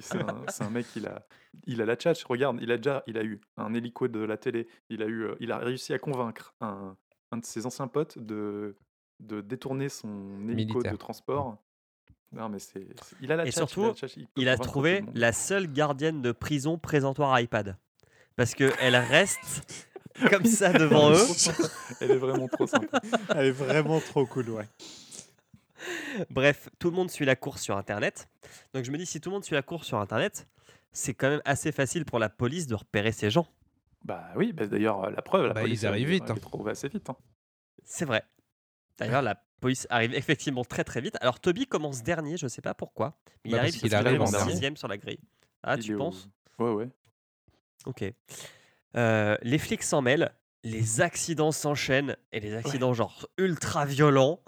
[0.00, 1.26] c'est un, un mec il a
[1.66, 4.38] il a la tchatch, regarde, il a déjà il a eu un hélico de la
[4.38, 6.96] télé, il a eu euh, il a réussi à convaincre un,
[7.32, 8.76] un de ses anciens potes de
[9.20, 10.08] de détourner son
[10.48, 10.92] hélico Militaire.
[10.92, 11.58] de transport.
[12.32, 12.86] Non mais c'est,
[13.22, 16.32] il a la Et tchatch, surtout, tchatch, peut il a trouvé la seule gardienne de
[16.32, 17.76] prison présentoir iPad.
[18.36, 19.88] Parce qu'elle reste
[20.30, 21.26] comme ça devant eux.
[22.00, 23.00] Elle est vraiment trop sympa.
[23.34, 24.68] Elle est vraiment trop cool, ouais.
[26.30, 28.28] Bref, tout le monde suit la course sur Internet.
[28.74, 30.46] Donc je me dis, si tout le monde suit la course sur Internet,
[30.92, 33.46] c'est quand même assez facile pour la police de repérer ces gens.
[34.04, 36.34] Bah oui, bah d'ailleurs, euh, la preuve, la Bah, police ils arrivent vite, hein.
[36.40, 37.08] trouve assez vite.
[37.10, 37.16] hein.
[37.84, 38.22] C'est vrai.
[38.98, 41.16] D'ailleurs, la police arrive effectivement très très vite.
[41.20, 43.18] Alors Toby commence dernier, je sais pas pourquoi.
[43.44, 44.52] Mais il Bah, arrive, parce qu'il parce qu'il arrive arrive en en dernier.
[44.52, 45.18] sixième sur la grille.
[45.62, 46.28] Ah, Il tu est au- penses?
[46.58, 46.88] Ouais, ouais.
[47.86, 48.04] Ok.
[48.96, 50.32] Euh, les flics s'en mêlent,
[50.64, 54.40] les accidents s'enchaînent, et les accidents genre ultra violents.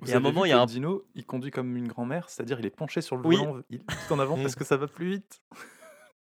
[0.00, 2.28] Vous Et à un moment, il y a un- Dino, il conduit comme une grand-mère,
[2.30, 3.36] c'est-à-dire il est penché sur le Oui.
[3.36, 5.42] volant, il tout en avant parce que ça va plus vite.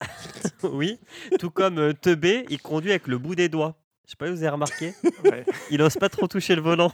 [0.65, 0.99] oui,
[1.39, 3.77] tout comme euh, Teubé, il conduit avec le bout des doigts.
[4.07, 4.93] Je sais pas si vous avez remarqué,
[5.25, 5.45] Ouais.
[5.71, 6.93] il ose pas trop toucher le volant.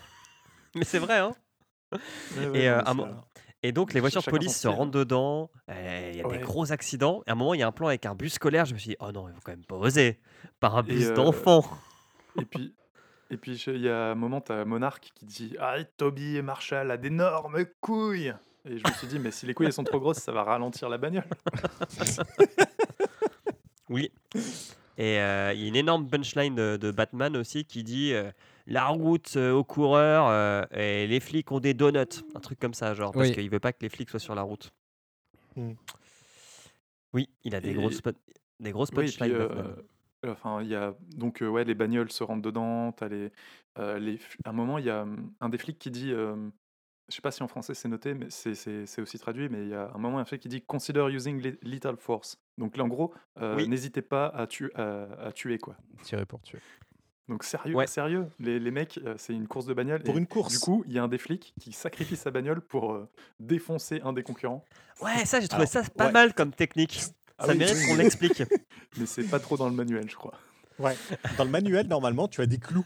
[0.77, 1.33] Mais c'est vrai, hein
[1.93, 2.83] Ouais, ouais, Et, non, euh,
[3.13, 3.25] un
[3.63, 6.39] Et donc les voitures de police se rentrent dedans, euh, il y a Ouais.
[6.39, 7.23] des gros accidents.
[7.27, 8.65] Et à un moment, il y a un plan avec un bus scolaire.
[8.65, 10.19] Je me suis dit, oh non, il faut quand même pas oser.
[10.61, 11.65] Par un bus euh, d'enfants.
[12.41, 12.75] Et puis,
[13.31, 16.43] et puis il y a un moment, tu as Monarch qui dit Ah, Toby et
[16.43, 18.35] Marshall a d'énormes couilles
[18.65, 20.43] Et je me suis dit, mais si les couilles elles sont trop grosses, ça va
[20.43, 21.25] ralentir la bagnole.
[23.89, 24.11] Oui.
[24.99, 28.31] Et euh, il y a une énorme punchline de, de Batman aussi qui dit euh,
[28.67, 31.99] la route euh, aux coureurs euh, et les flics ont des donuts.
[32.35, 33.35] Un truc comme ça, genre, parce Oui.
[33.35, 34.73] qu'il veut pas que les flics soient sur la route.
[35.55, 35.73] Hmm.
[37.13, 38.01] Oui, il a des Et- grosses,
[38.61, 39.37] des grosses Oui, et puis, punchlines.
[39.37, 39.77] euh,
[40.27, 42.93] enfin, il y a donc euh, ouais, les bagnoles se rentrent dedans.
[42.93, 43.31] T'as les,
[43.79, 46.37] euh, les, à un moment, il y a hum, un des flics qui dit, euh,
[47.09, 49.63] je sais pas si en français c'est noté, mais c'est- c'est c'est aussi traduit, mais
[49.63, 52.37] il y a un moment un flic qui dit Consider using li- lethal force.
[52.59, 53.69] Donc là, en gros, euh, Oui.
[53.69, 55.77] n'hésitez pas à, tu- à, à tuer quoi.
[56.03, 56.59] Tirer pour tuer.
[57.29, 57.87] Donc sérieux, Ouais.
[57.89, 60.03] sérieux, les, les mecs, euh, c'est une course de bagnole.
[60.03, 60.53] Pour et une course.
[60.53, 63.09] Du coup, il y a un des flics qui sacrifie sa bagnole pour euh,
[63.41, 64.65] défoncer un des concurrents.
[65.01, 66.13] Ouais, ça, j'ai trouvé alors, ça pas ouais.
[66.13, 67.01] mal comme technique.
[67.39, 68.43] Ah ça oui, mérite oui, qu'on l'explique.
[68.99, 70.35] Mais c'est pas trop dans le manuel, je crois.
[70.79, 70.97] Ouais.
[71.37, 72.85] Dans le manuel, normalement, tu as des clous.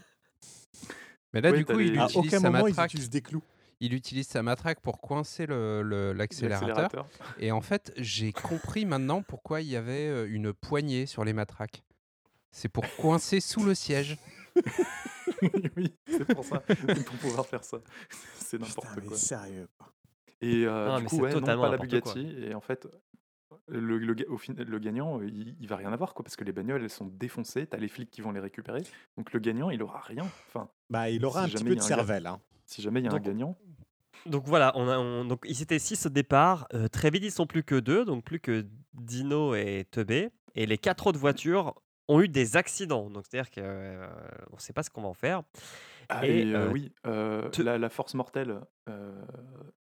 [1.33, 2.91] Mais là, du coup, il les- À utilise aucun sa moment, ils matraque.
[2.93, 3.43] utilisent des clous.
[3.83, 6.69] Il utilise sa matraque pour coincer le- le- l'accélérateur.
[6.69, 7.07] L'accélérateur.
[7.39, 11.33] Et en fait, j'ai compris maintenant pourquoi il y avait euh, une poignée sur les
[11.33, 11.83] matraques.
[12.51, 14.17] C'est pour coincer sous le siège.
[15.77, 16.63] oui, c'est pour ça.
[16.69, 17.79] C'est pour pouvoir faire ça.
[18.39, 19.17] C'est n'importe Putain, mais quoi.
[19.17, 19.69] sérieux.
[20.41, 21.87] Et euh, Non, du coup, c'est ouais, non, totalement pas la quoi.
[21.87, 22.35] Bugatti.
[22.45, 22.89] Et en fait,
[23.69, 26.45] le, le ga- au fin- le gagnant, il, il va rien avoir, quoi, parce que
[26.45, 27.67] les bagnoles, elles sont défoncées.
[27.67, 28.83] T'as les flics qui vont les récupérer.
[29.17, 30.25] Donc le gagnant, il aura rien.
[30.49, 32.27] Enfin, Bah, il aura Si un petit peu de cervelle.
[32.27, 32.41] hein.
[32.65, 33.57] si jamais il y a un gagnant,
[34.27, 36.67] Donc voilà, on a, on- donc ils étaient 6 au départ.
[36.75, 40.31] euh, très vite, ils sont plus que deux, donc plus que Dino et Teubé.
[40.57, 41.75] Et les quatre autres voitures
[42.11, 43.09] ont eu des accidents.
[43.11, 45.43] Donc c'est-à-dire qu'on ne sait pas ce qu'on va en faire.
[46.09, 49.13] Ah, Et, et, euh, euh, oui, euh, te- la, la force mortelle, euh,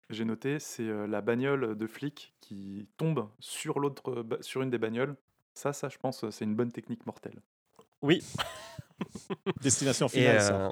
[0.10, 4.78] j'ai noté, c'est euh, la bagnole de flic qui tombe sur l'autre, sur une des
[4.78, 5.16] bagnoles.
[5.54, 7.42] Ça, ça, je pense, c'est une bonne technique mortelle.
[8.02, 8.22] Oui.
[9.62, 10.66] Destination Et, finale, ça.
[10.68, 10.72] euh,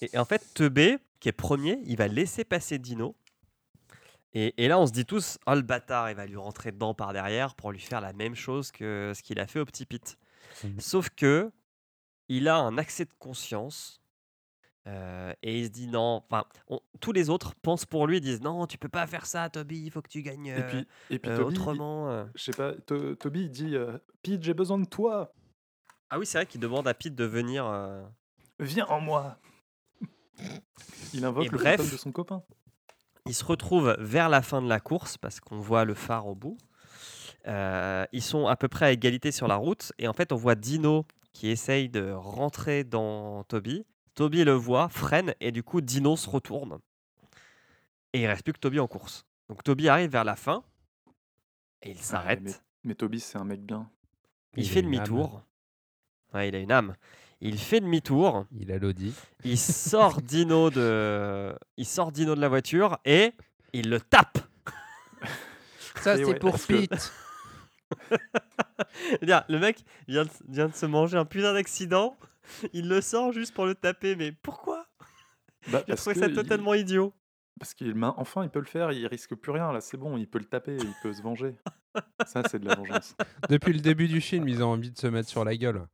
[0.00, 3.14] et en fait, Teubé, qui est premier, il va laisser passer Dino.
[4.32, 6.94] Et, et là, on se dit tous, oh le bâtard, il va lui rentrer dedans
[6.94, 9.86] par derrière pour lui faire la même chose que ce qu'il a fait au petit
[9.86, 10.16] Pete.
[10.62, 10.78] Mhm.
[10.80, 11.50] Sauf que
[12.28, 14.00] il a un accès de conscience
[14.86, 16.22] euh, et il se dit non.
[16.30, 19.48] Enfin, on- tous les autres pensent pour lui, disent non, tu peux pas faire ça,
[19.50, 22.10] Toby, il faut que tu gagnes Et puis, et puis euh, Toby, il- autrement.
[22.10, 22.24] euh.
[22.34, 25.32] je sais pas, To- Toby il dit euh, Pete, j'ai besoin de toi,
[26.10, 27.66] Ah oui, c'est vrai qu'il demande à Pete de venir.
[27.66, 28.04] euh,
[28.60, 29.38] viens en moi.
[31.12, 31.92] Il invoque Et le bref.
[31.92, 32.42] de son copain.
[33.26, 36.34] Ils se retrouvent vers la fin de la course parce qu'on voit le phare au
[36.34, 36.58] bout.
[37.46, 40.36] Euh, ils sont à peu près à égalité sur la route et en fait on
[40.36, 43.84] voit Dino qui essaye de rentrer dans Toby.
[44.14, 46.78] Toby le voit, freine et du coup Dino se retourne.
[48.12, 49.26] Et il reste plus que Toby en course.
[49.48, 50.62] Donc Toby arrive vers la fin
[51.82, 52.40] et il s'arrête.
[52.42, 52.52] mais,
[52.84, 53.90] mais Toby, c'est un mec bien.
[54.56, 55.42] il, fait demi-tour.
[56.32, 56.94] Ouais, il a une âme.
[57.40, 58.46] Il fait demi-tour.
[58.52, 59.12] Il a l'audi.
[59.44, 63.32] Il sort Dino de, il sort Dino de la voiture et
[63.74, 64.38] il le tape.
[65.96, 67.12] Ça, c'est ouais, pour que- Pete.
[69.48, 72.16] le mec vient de, vient de se manger un putain d'accident.
[72.72, 74.86] Il le sort juste pour le taper, mais pourquoi?
[75.72, 77.14] Bah, J'ai parce trouvé que ça il- totalement idiot.
[77.58, 80.28] Parce qu'il enfin il peut le faire, il risque plus rien là, c'est bon, il
[80.28, 81.54] peut le taper, il peut se venger.
[82.26, 83.14] Ça c'est de la vengeance.
[83.48, 85.86] Depuis le début du film, ils ont envie de se mettre sur la gueule.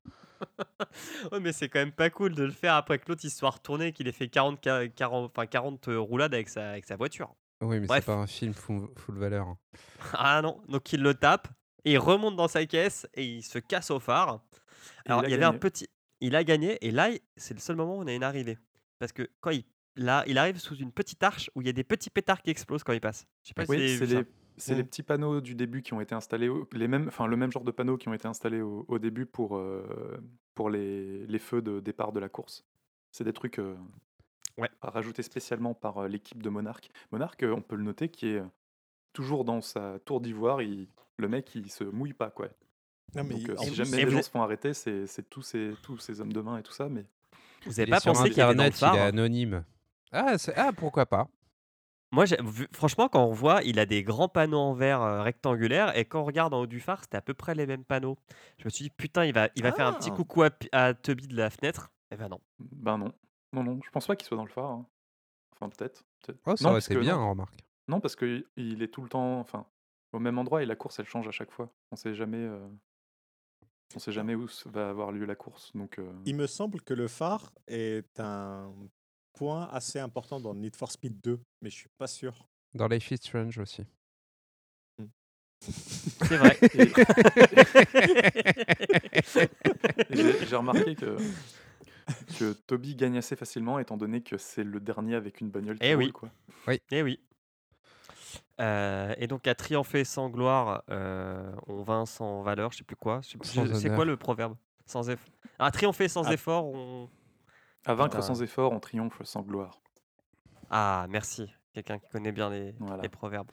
[1.31, 3.51] Ouais, mais c'est quand même pas cool de le faire après que l'autre il soit
[3.51, 7.35] retourné, qu'il ait fait 40, ca- 40, enfin 40 roulades avec sa, avec sa voiture.
[7.63, 9.47] Oui, mais c'est pas un film full, full valeur.
[9.49, 9.59] hein.
[10.15, 11.47] Ah non, donc il le tape,
[11.85, 14.41] et il remonte dans sa caisse et il se casse au phare.
[15.07, 15.61] Alors il y avait un gagné.
[15.61, 15.89] petit.
[16.21, 18.59] Il a gagné, et là, c'est le seul moment où on a une arrivée.
[18.99, 19.65] Parce que quand il.
[19.97, 22.51] Là, il arrive sous une petite arche où il y a des petits pétards qui
[22.51, 23.27] explosent quand il passe.
[23.43, 24.25] Je sais pas si Oui, avez c'est les,
[24.57, 27.37] c'est les petits panneaux du début qui ont été installés, au- les mêmes, enfin le
[27.37, 30.17] même genre de panneaux qui ont été installés au, au début pour, euh,
[30.55, 32.65] pour les, les feux de départ de la course.
[33.11, 33.59] C'est des trucs.
[33.59, 33.75] euh,
[34.59, 34.71] Ouais.
[34.83, 36.89] rajouté spécialement par euh, l'équipe de Monarch.
[37.13, 38.43] Monarch, on peut le noter, qui est
[39.13, 40.63] toujours dans sa tour d'ivoire.
[40.63, 40.89] il-
[41.21, 42.49] Le mec, il se mouille pas, quoi.
[43.15, 45.43] Non, mais Donc, il- euh, si jamais les vous gens se font arrêter, c'est tous
[45.43, 46.89] ces, tous ces hommes de main et tout ça.
[46.89, 47.05] Mais
[47.67, 49.65] Vous Il avez est pas pensé qu'il y avait il est anonyme.
[50.13, 51.29] Ah, c'est- ah, pourquoi pas
[52.13, 55.97] Moi, vu- franchement, quand on voit, il a des grands panneaux en verre euh, rectangulaires
[55.97, 58.17] et quand on regarde en haut du phare, c'était à peu près les mêmes panneaux.
[58.59, 60.17] Je me suis dit, putain, il va, il va faire un petit Ah.
[60.17, 61.93] coucou à, à Toby de la fenêtre.
[62.11, 62.41] Eh ben non.
[62.59, 63.13] ben non.
[63.53, 64.71] Non, non, je pense pas qu'il soit dans le phare.
[64.71, 64.87] hein.
[65.55, 66.03] Enfin, peut-être.
[66.25, 66.41] peut-être.
[66.47, 67.31] Oh, ça non, aurait parce été que bien, non.
[67.31, 67.55] remarque.
[67.89, 69.67] Non, parce qu'il il est tout le temps enfin,
[70.13, 71.73] au même endroit et la course, elle change à chaque fois.
[71.93, 72.67] On sait jamais, euh,
[73.95, 75.71] on sait jamais où va avoir lieu la course.
[75.75, 78.73] Donc, euh, Il me semble que le phare est un
[79.35, 82.49] point assez important dans Need for Speed 2, mais je suis pas sûr.
[82.75, 83.85] Dans Life is Strange aussi.
[85.63, 86.57] C'est vrai.
[90.11, 91.17] et j'ai remarqué que,
[92.39, 95.87] que Toby gagne assez facilement, étant donné que c'est le dernier avec une bagnole qui
[95.87, 96.05] Eh oui.
[96.07, 96.31] roule, quoi.
[96.91, 97.21] Eh oui.
[98.61, 102.97] Euh, et donc, à triompher sans gloire, euh, on vainc sans valeur, je sais plus
[102.97, 103.21] quoi.
[103.23, 103.97] je sais plus- Sans je- C'est honneur.
[103.97, 104.55] quoi le proverbe?
[104.87, 105.33] Sans effort.
[105.59, 106.33] À triompher sans Ah.
[106.35, 107.09] effort, on.
[107.87, 109.81] À vaincre sans effort, on triomphe sans gloire.
[110.71, 111.51] Ah, merci.
[111.73, 113.03] Quelqu'un qui connaît bien les, Voilà.
[113.03, 113.51] les proverbes.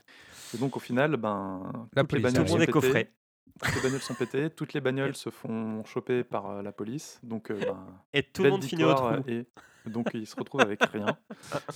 [0.54, 1.62] Et donc, au final, ben,
[1.94, 2.72] La toutes les police bagnoles Tout le sont monde est pétées.
[2.72, 3.14] coffré.
[3.61, 7.19] Toutes les bagnoles sont pétées, toutes les bagnoles se font choper par euh, la police.
[7.24, 9.15] Donc, euh, ben, Et tout le monde finit au trou.
[9.28, 9.48] Et
[9.90, 11.18] donc, il se retrouve avec rien.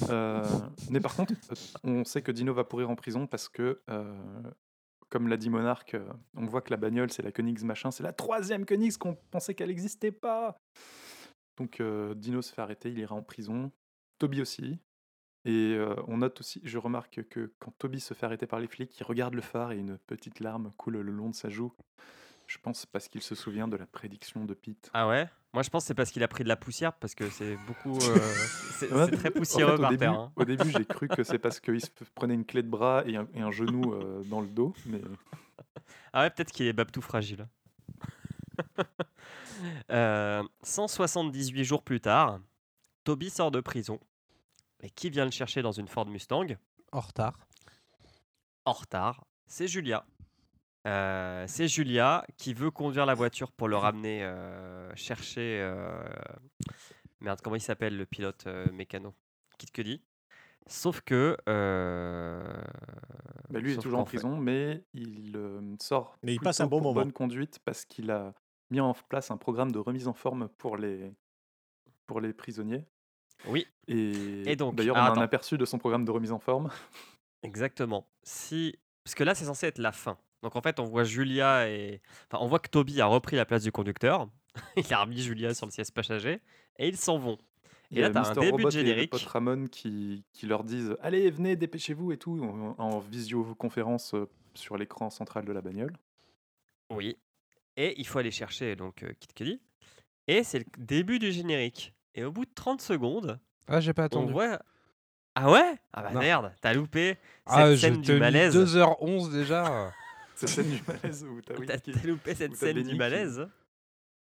[0.10, 0.44] Euh,
[0.90, 1.34] mais par contre,
[1.84, 4.42] on sait que Dino va pourrir en prison parce que, euh,
[5.10, 7.92] comme l'a dit Monarch, euh, on voit que la bagnole, c'est la Koenigs machin.
[7.92, 10.58] C'est la troisième Koenigs qu'on pensait qu'elle n'existait pas.
[11.58, 11.82] Donc,
[12.16, 13.72] Dino se fait arrêter, il ira en prison.
[14.20, 14.80] Toby aussi.
[15.46, 18.68] Et euh, on note aussi, je remarque que quand Toby se fait arrêter par les
[18.68, 21.74] flics, il regarde le phare et une petite larme coule le long de sa joue.
[22.48, 24.90] Je pense parce qu'il se souvient de la prédiction de Pete.
[24.94, 25.28] Ah ouais?
[25.54, 27.58] Moi, je pense que c'est parce qu'il a pris de la poussière, parce que c'est
[27.66, 27.98] beaucoup.
[28.02, 28.18] euh,
[28.78, 30.12] c'est Ouais, très en fait, poussiéreux au par début, terre.
[30.14, 30.32] hein.
[30.36, 33.16] au début, j'ai cru que c'est parce qu'il se prenait une clé de bras et
[33.16, 35.02] un, et un genou euh, dans le dos, mais
[36.14, 37.48] Ah ouais, peut-être qu'il est babtou fragile.
[39.92, 42.40] Euh, 178 jours plus tard,
[43.04, 44.00] Toby sort de prison.
[44.82, 46.48] Et qui vient le chercher dans une Ford Mustang?
[46.92, 47.38] En retard.
[48.66, 50.06] En retard, c'est Julia.
[50.88, 55.60] Euh, c'est Julia qui veut conduire la voiture pour le ramener euh, chercher.
[55.62, 56.04] euh,
[57.20, 59.14] Merde, comment il s'appelle le pilote euh, mécano?
[59.58, 60.02] Kit Cudi.
[60.68, 61.38] Sauf que.
[61.48, 62.64] euh,
[63.50, 66.62] bah, lui il est toujours en fait- prison, mais il euh, sort Mais il passe
[66.62, 67.02] un bon moment.
[67.02, 68.34] bonne conduite parce qu'il a
[68.72, 71.14] mis en place un programme de remise en forme pour les,
[72.08, 72.86] pour les prisonniers.
[73.48, 76.40] Oui, Et, Et donc, d'ailleurs, on a un aperçu de son programme de remise en
[76.40, 76.70] forme.
[77.44, 78.08] Exactement.
[78.24, 78.78] Si...
[79.04, 80.18] Parce que là, c'est censé être la fin.
[80.44, 82.02] Donc en fait, on voit Julia et.
[82.32, 84.28] Enfin, on voit que Toby a repris la place du conducteur.
[84.76, 86.40] il a remis Julia sur le siège passager.
[86.78, 87.38] Et ils s'en vont.
[87.92, 89.12] Et là, a t'as un début Robot de et générique.
[89.12, 94.30] pote Ramon qui, qui leur disent Allez, venez, dépêchez-vous et tout, en, en visioconférence euh,
[94.54, 95.94] sur l'écran central de la bagnole.
[96.90, 97.18] Oui.
[97.78, 99.62] Et il faut aller chercher donc euh, Kit Cudi.
[100.28, 101.94] Et c'est le début du générique.
[102.16, 104.34] Et au bout de 30 secondes, Ah, j'ai pas on attendu.
[104.34, 104.60] voit.
[105.36, 105.76] Ah ouais?
[105.94, 106.20] Ah bah Non.
[106.20, 107.18] merde, t'as loupé
[107.48, 108.54] cette Ah, scène du malaise.
[108.54, 109.92] 2h11 déjà.
[110.36, 113.48] Cette scène du malaise où t'as T'as loupé cette scène Benny du qui- malaise.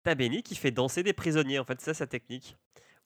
[0.04, 1.58] T'as Benny qui fait danser des prisonniers.
[1.58, 2.56] En fait, c'est ça sa technique.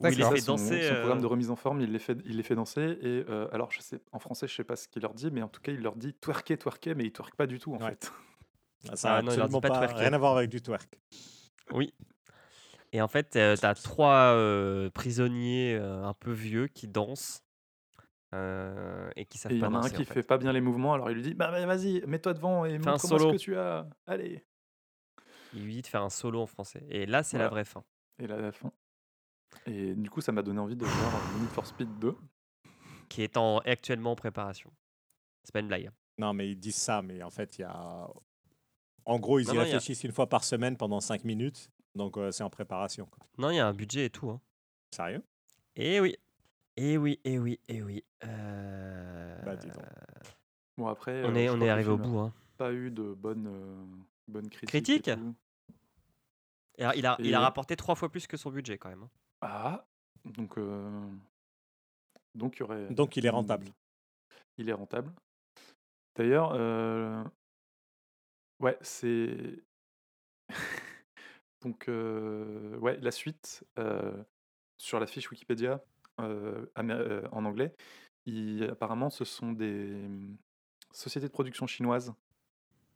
[0.02, 0.88] Où il les fait Ça, son, danser.
[0.90, 2.82] son programme euh, de remise en forme, il les fait, il les fait danser.
[3.02, 5.42] Et euh, alors, je sais, en français, je sais pas ce qu'il leur dit, mais
[5.42, 7.80] en tout cas, il leur dit twerker, twerker, mais il twerk pas du tout en
[7.80, 7.92] Ouais.
[7.92, 8.12] fait.
[8.90, 11.00] Ah, Ça Ah n'a leur dit absolument pas rien à voir avec du twerk.
[11.72, 11.94] Oui.
[12.92, 17.44] Et en fait, euh, t'as trois euh, prisonniers euh, un peu vieux qui dansent
[18.34, 20.14] euh, et qui savent Et il y pas en a un danser, qui en fait.
[20.16, 22.80] fait pas bien les mouvements, alors il lui dit Bah, bah, vas-y, mets-toi devant et
[22.80, 23.32] Fais un ce solo.
[23.32, 23.88] que tu as.
[24.08, 24.44] Allez.
[25.54, 26.84] Il lui dit de faire un solo en français.
[26.90, 27.50] Et là, c'est la Voilà.
[27.62, 27.84] vraie fin.
[28.20, 28.72] Et là, la fin.
[29.66, 32.16] Et du coup, ça m'a donné envie de voir euh, Need for Speed 2.
[33.10, 34.72] Qui est en, actuellement en préparation.
[35.44, 35.90] C'est pas une blague.
[36.20, 38.08] Non, mais ils disent ça, mais en fait, il y a.
[39.06, 41.00] En gros, ils Non, y non, il y a- réfléchissent une fois par semaine pendant
[41.00, 41.70] 5 minutes.
[42.00, 43.06] Donc, euh, c'est en préparation.
[43.08, 43.26] quoi.
[43.38, 44.30] Non, il y a un budget et tout.
[44.30, 44.40] Hein.
[44.96, 45.22] Sérieux?
[45.76, 46.16] Et oui.
[46.78, 48.04] Et oui, et oui, et oui.
[48.24, 49.84] Euh, Bah, dis donc.
[50.78, 52.20] Bon, après, On euh, est, on est arrivé au bout.
[52.20, 52.34] a Hein.
[52.56, 53.86] Pas eu de bonnes, euh,
[54.30, 54.70] bonnes critiques.
[54.70, 55.36] Critiques et tout.
[56.78, 59.04] Et alors, il, a, il a rapporté trois fois plus que son budget quand même.
[59.04, 59.10] hein.
[59.42, 59.86] Ah,
[60.24, 61.10] donc euh,
[62.34, 62.88] donc il y aurait.
[62.94, 63.68] Donc, il est rentable.
[64.58, 65.12] Il est rentable.
[66.16, 67.22] D'ailleurs, euh,
[68.62, 69.62] ouais, c'est
[71.62, 73.64] donc ouais la suite
[74.78, 75.84] sur la fiche Wikipédia
[76.18, 77.74] en anglais.
[78.26, 80.38] il- apparemment, ce sont des hum,
[80.92, 82.14] sociétés de production chinoises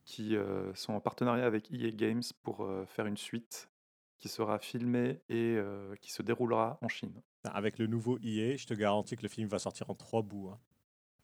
[0.06, 3.70] qui euh, sont en partenariat avec EA Games pour euh, faire une suite
[4.18, 7.22] qui sera filmée et euh, qui se déroulera en Chine.
[7.46, 10.50] Avec le nouveau EA, je te garantis que le film va sortir en trois bouts.
[10.52, 10.60] hein.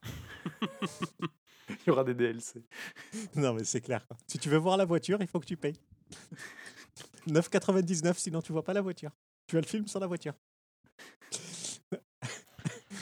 [1.68, 2.64] Il y aura des DLC.
[3.36, 4.04] Non, mais c'est clair.
[4.26, 5.78] Si tu veux voir la voiture, il faut que tu payes.
[7.26, 9.10] 9,99, sinon tu vois pas la voiture.
[9.46, 10.34] Tu as le film sans la voiture.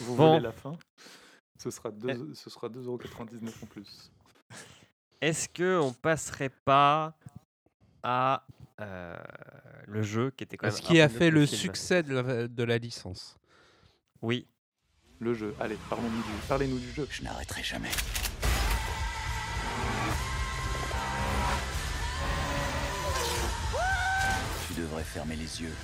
[0.00, 0.28] Vous Bon.
[0.34, 0.76] voulez la fin?
[1.58, 4.10] Ce sera deux- ce sera 2,99€ en plus.
[5.20, 7.16] Est-ce que on passerait pas
[8.02, 8.46] à
[8.80, 9.16] euh,
[9.88, 11.60] le jeu qui était quand même Ce qui a fait le film?
[11.60, 13.36] succès de la, de la licence.
[14.22, 14.46] Oui.
[15.18, 15.52] Le jeu.
[15.58, 17.08] Allez, parlons-nous du, parlez-nous du jeu.
[17.10, 17.90] Je n'arrêterai jamais.
[24.78, 25.74] Tu devrais fermer les yeux.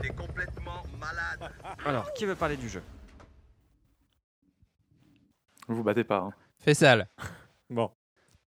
[0.00, 1.52] T'es complètement malade.
[1.84, 2.80] Alors, qui veut parler du jeu?
[5.66, 6.18] Vous vous battez pas.
[6.18, 6.32] hein.
[6.60, 7.08] Fais sale.
[7.68, 7.90] Bon.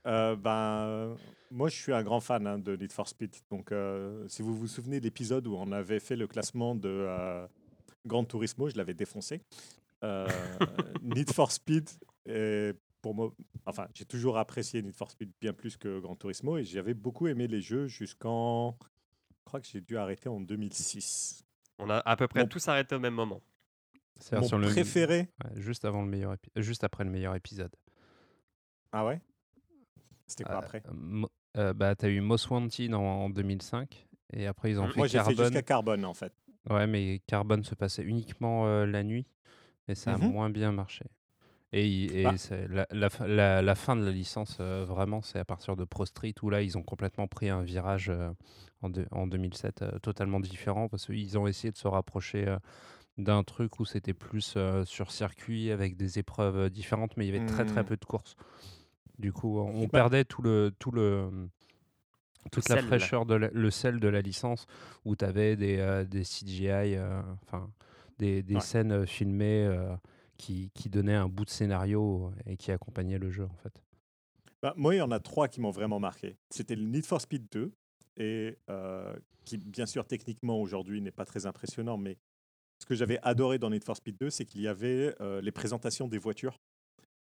[0.07, 1.17] Euh, ben,
[1.51, 3.35] moi, je suis un grand fan hein, de Need for Speed.
[3.51, 6.91] Donc, euh, si vous vous souvenez de l'épisode où on avait fait le classement de
[6.91, 7.47] euh,
[8.05, 9.41] Gran Turismo, je l'avais défoncé.
[10.03, 10.29] Euh,
[11.03, 11.89] Need for Speed,
[12.27, 13.35] est pour moi,
[13.67, 17.27] enfin, j'ai toujours apprécié Need for Speed bien plus que Gran Turismo et j'avais beaucoup
[17.27, 18.79] aimé les jeux jusqu'en.
[18.81, 21.45] Je crois que j'ai dû arrêter en 2006.
[21.79, 23.43] On a à peu près Mon- tous arrêté au même moment.
[24.19, 25.29] C'est Mon sur le préféré.
[25.45, 27.77] Ouais, juste avant le meilleur épi- juste après le meilleur épisode.
[28.91, 29.21] Ah ouais?
[30.27, 30.83] C'était quoi Euh, après?
[31.59, 34.93] Euh, bah t'as eu Most Wanted en, en 2005 et après ils ont Mm.
[34.93, 35.45] fait Moi, j'ai fait Carbone.
[35.45, 36.33] jusqu'à Carbone en fait.
[36.71, 39.27] Ouais, mais Carbone se passait uniquement euh, la nuit
[39.89, 40.33] et ça a Mhm.
[40.33, 41.05] moins bien marché.
[41.77, 42.35] Et, Bah.
[42.71, 45.83] la, la fin- la- la fin de la licence, euh, vraiment, c'est à partir de
[45.85, 48.31] Pro Street où là, ils ont complètement pris un virage euh,
[48.83, 52.57] en, deux- en 2007 euh, totalement différent parce qu'ils ont essayé de se rapprocher
[53.19, 57.47] d'un truc où c'était plus sur circuit avec des épreuves différentes, mais il y avait
[57.47, 57.87] très très Hmm.
[57.87, 58.37] peu de courses.
[59.19, 59.89] Du coup, on Bah.
[59.93, 61.29] perdait tout le, tout le,
[62.53, 62.85] toute la sel.
[62.85, 64.67] fraîcheur, de le sel de la licence
[65.05, 66.99] où tu avais des, des CGI,
[67.43, 67.69] enfin
[68.19, 68.61] des, des Ouais.
[68.61, 69.69] scènes filmées
[70.37, 73.83] qui, qui donnaient un bout de scénario et qui accompagnaient le jeu en fait.
[74.63, 76.37] Bah, moi, il y en a trois qui m'ont vraiment marqué.
[76.51, 77.71] C'était le Need for Speed 2,
[78.17, 82.17] et euh, qui, bien sûr, techniquement, aujourd'hui, n'est pas très impressionnant, mais
[82.79, 85.53] ce que j'avais adoré dans Need for Speed 2, c'est qu'il y avait euh, les
[85.53, 86.59] présentations des voitures.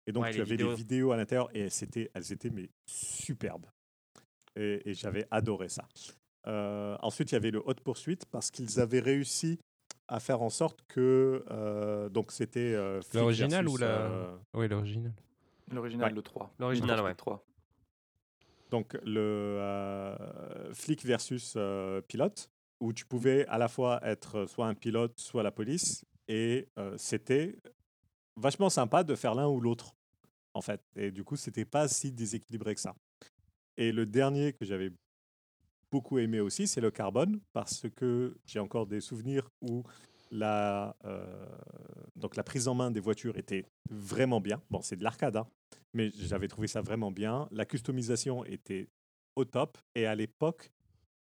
[0.06, 0.70] Et donc, Ouais, tu avais vidéos.
[0.70, 3.66] les vidéos à l'intérieur, et c'était, elles étaient mais superbes.
[4.55, 5.89] Et, et j'avais adoré ça.
[6.47, 9.59] Euh, ensuite, il y avait le Hot Pursuit, parce qu'ils avaient réussi
[10.14, 11.44] à faire en sorte que...
[11.50, 12.72] euh, donc, c'était...
[12.74, 15.12] euh, L'original ou la- euh, Oui, l'original.
[15.72, 16.14] L'original, Ouais.
[16.14, 16.54] le 3.
[16.58, 17.06] L'original, ouais.
[17.10, 17.44] Speed 3.
[18.70, 19.20] donc le
[19.60, 22.50] euh, flic versus euh, pilote,
[22.80, 26.94] où tu pouvais à la fois être soit un pilote, soit la police, et euh,
[26.98, 27.56] c'était
[28.36, 29.94] vachement sympa de faire l'un ou l'autre,
[30.54, 30.80] en fait.
[30.96, 32.94] Et du coup, c'était pas si déséquilibré que ça.
[33.76, 34.90] Et le dernier que j'avais
[35.94, 39.84] beaucoup aimé aussi, c'est le carbone, parce que j'ai encore des souvenirs où
[40.32, 41.46] la, euh,
[42.16, 44.60] donc la prise en main des voitures était vraiment bien.
[44.70, 45.46] Bon, c'est de l'arcade, hein,
[45.92, 47.46] mais j'avais trouvé ça vraiment bien.
[47.52, 48.88] La customisation était
[49.36, 49.78] au top.
[49.94, 50.72] Et à l'époque,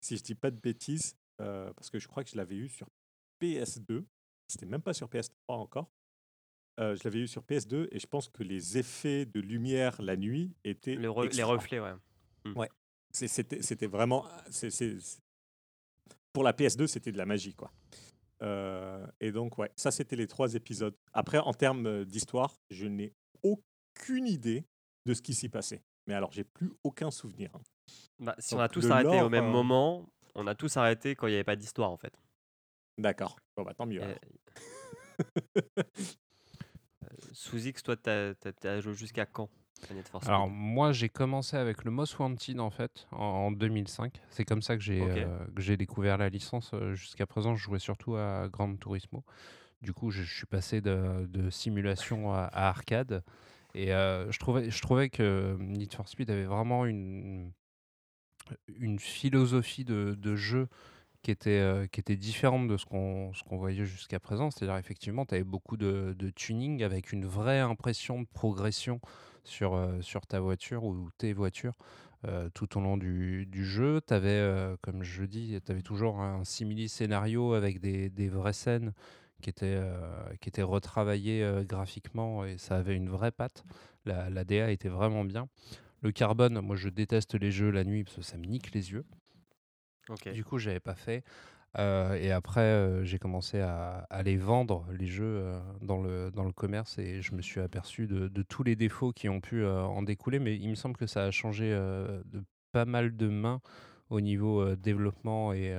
[0.01, 2.68] si je dis pas de bêtises, euh, parce que je crois que je l'avais eu
[2.68, 2.88] sur
[3.40, 4.05] PS2,
[4.48, 5.88] c'était même pas sur PS3 encore.
[6.80, 10.16] Euh, je l'avais eu sur PS2 et je pense que les effets de lumière la
[10.16, 11.94] nuit étaient Le re- les reflets, ouais.
[12.44, 12.70] C'est- C'était
[13.16, 14.26] c'était vraiment.
[16.32, 17.72] Pour la PS2, c'était de la magie, quoi.
[18.43, 20.94] Euh, et donc, ouais, ça, c'était les trois épisodes.
[21.12, 24.66] Après, en termes euh, d'histoire, je n'ai aucune idée
[25.06, 25.82] de ce qui s'y passait.
[26.06, 27.51] Mais alors, j'ai plus aucun souvenir.
[27.55, 27.62] hein.
[28.18, 31.14] Bah, si Donc, on a tous arrêté au même euh, moment, on a tous arrêté
[31.14, 32.20] quand il n'y avait pas d'histoire en fait.
[32.98, 33.36] D'accord.
[33.56, 34.02] Bon, bah, tant mieux.
[37.05, 38.34] Euh, Sous X, toi, t'as
[38.64, 39.48] as, joué jusqu'à quand?
[40.27, 44.20] Alors moi j'ai commencé avec le Most Wanted en fait en, en 2005.
[44.31, 45.09] C'est comme ça que j'ai Ok.
[45.16, 46.70] euh, j'ai découvert la licence.
[46.74, 49.24] Euh, Jusqu'à présent je jouais surtout à Gran Turismo.
[49.82, 53.23] Du coup je, je suis passé de, de simulation à, à arcade
[53.74, 57.53] et euh, je trouvais je trouvais que Need for Speed avait vraiment une
[58.69, 60.69] une philosophie de, de jeu
[61.23, 64.51] qui était, euh, qui était différente de ce qu'on qu'on voyait jusqu'à présent.
[64.53, 69.01] C'est-à-dire, effectivement, tu avais beaucoup de, de tuning avec une vraie impression de progression
[69.48, 71.74] sur, euh, sur ta voiture ou tes voitures
[72.27, 74.01] euh, tout au long du, du jeu.
[74.06, 78.93] Tu avais, comme je dis, tu avais toujours un simili-scénario avec des, des vraies scènes
[79.43, 83.64] qui étaient, euh, qui étaient retravaillées euh, graphiquement et ça avait une vraie patte.
[84.05, 85.48] La, la DA était vraiment bien.
[86.02, 88.93] Le carbone, moi je déteste les jeux la nuit parce que ça me nique les
[88.93, 89.05] yeux.
[90.32, 91.24] Du coup, j'avais pas fait.
[91.78, 96.31] Euh, et après, euh, j'ai commencé à, à les vendre, les jeux, euh, dans, le,
[96.31, 96.98] dans le commerce.
[96.98, 100.39] Et je me suis aperçu de, de tous les défauts qui ont pu en découler.
[100.39, 103.61] Mais il me semble que ça a changé de pas mal de mains
[104.09, 105.77] au niveau développement et,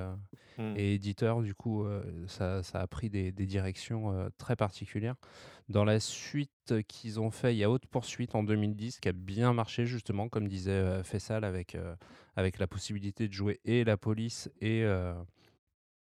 [0.58, 0.74] Hmm.
[0.76, 1.42] et éditeur.
[1.44, 1.86] Du coup,
[2.26, 5.16] ça, ça a pris des, des directions très particulières.
[5.70, 9.12] Dans la suite qu'ils ont fait, il y a Haute Poursuite en 2010 qui a
[9.12, 11.78] bien marché, justement, comme disait Fessal, avec,
[12.36, 14.84] avec la possibilité de jouer et la police et.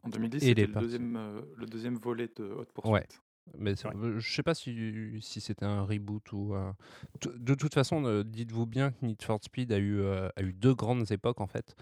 [0.05, 2.93] Euh, En 2010, Et c'était les le deuxième, euh, le deuxième volet de Haute Poursuite.
[2.93, 3.07] Ouais.
[3.59, 3.91] Mais Ouais.
[3.97, 6.55] euh, je sais pas si, si c'était un reboot ou.
[6.55, 6.75] un-
[7.21, 10.43] T- De toute façon, euh, dites-vous bien que Need for Speed a eu, euh, a
[10.43, 11.77] eu deux grandes époques en fait.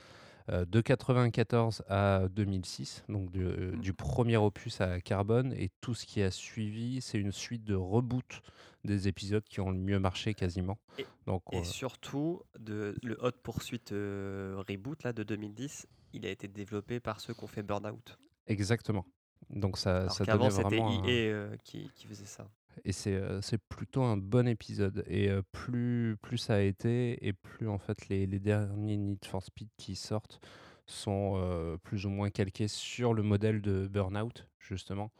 [0.48, 3.80] Euh, de 94 à 2006, donc du, euh, Mm.
[3.80, 7.76] du premier opus à Carbone, et tout ce qui a suivi, c'est une suite de
[7.76, 8.40] reboot
[8.84, 10.78] des épisodes qui ont le mieux marché quasiment.
[10.98, 16.26] Et- Donc, Et euh, surtout, de, le Hot Poursuite euh, Reboot là, de 2010, il
[16.26, 18.18] a été développé par ceux qui ont fait Burnout.
[18.46, 19.04] exactement.
[19.50, 21.04] Donc ça, Alors ça donnait c'était vraiment.
[21.06, 22.48] un- EA euh, qui, qui faisait ça.
[22.84, 25.04] Et c'est euh, plutôt un bon épisode.
[25.06, 29.24] Et euh, plus, plus ça a été, et plus en fait les, les derniers Need
[29.24, 30.40] for Speed qui sortent
[30.86, 35.12] sont euh, plus ou moins calqués sur le modèle de Burnout, justement,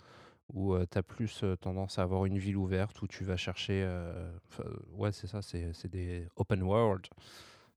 [0.54, 3.82] où tu as plus euh, tendance à avoir une ville ouverte où tu vas chercher.
[3.84, 4.30] euh,
[4.92, 7.06] ouais, c'est ça, c'est c'est des open world.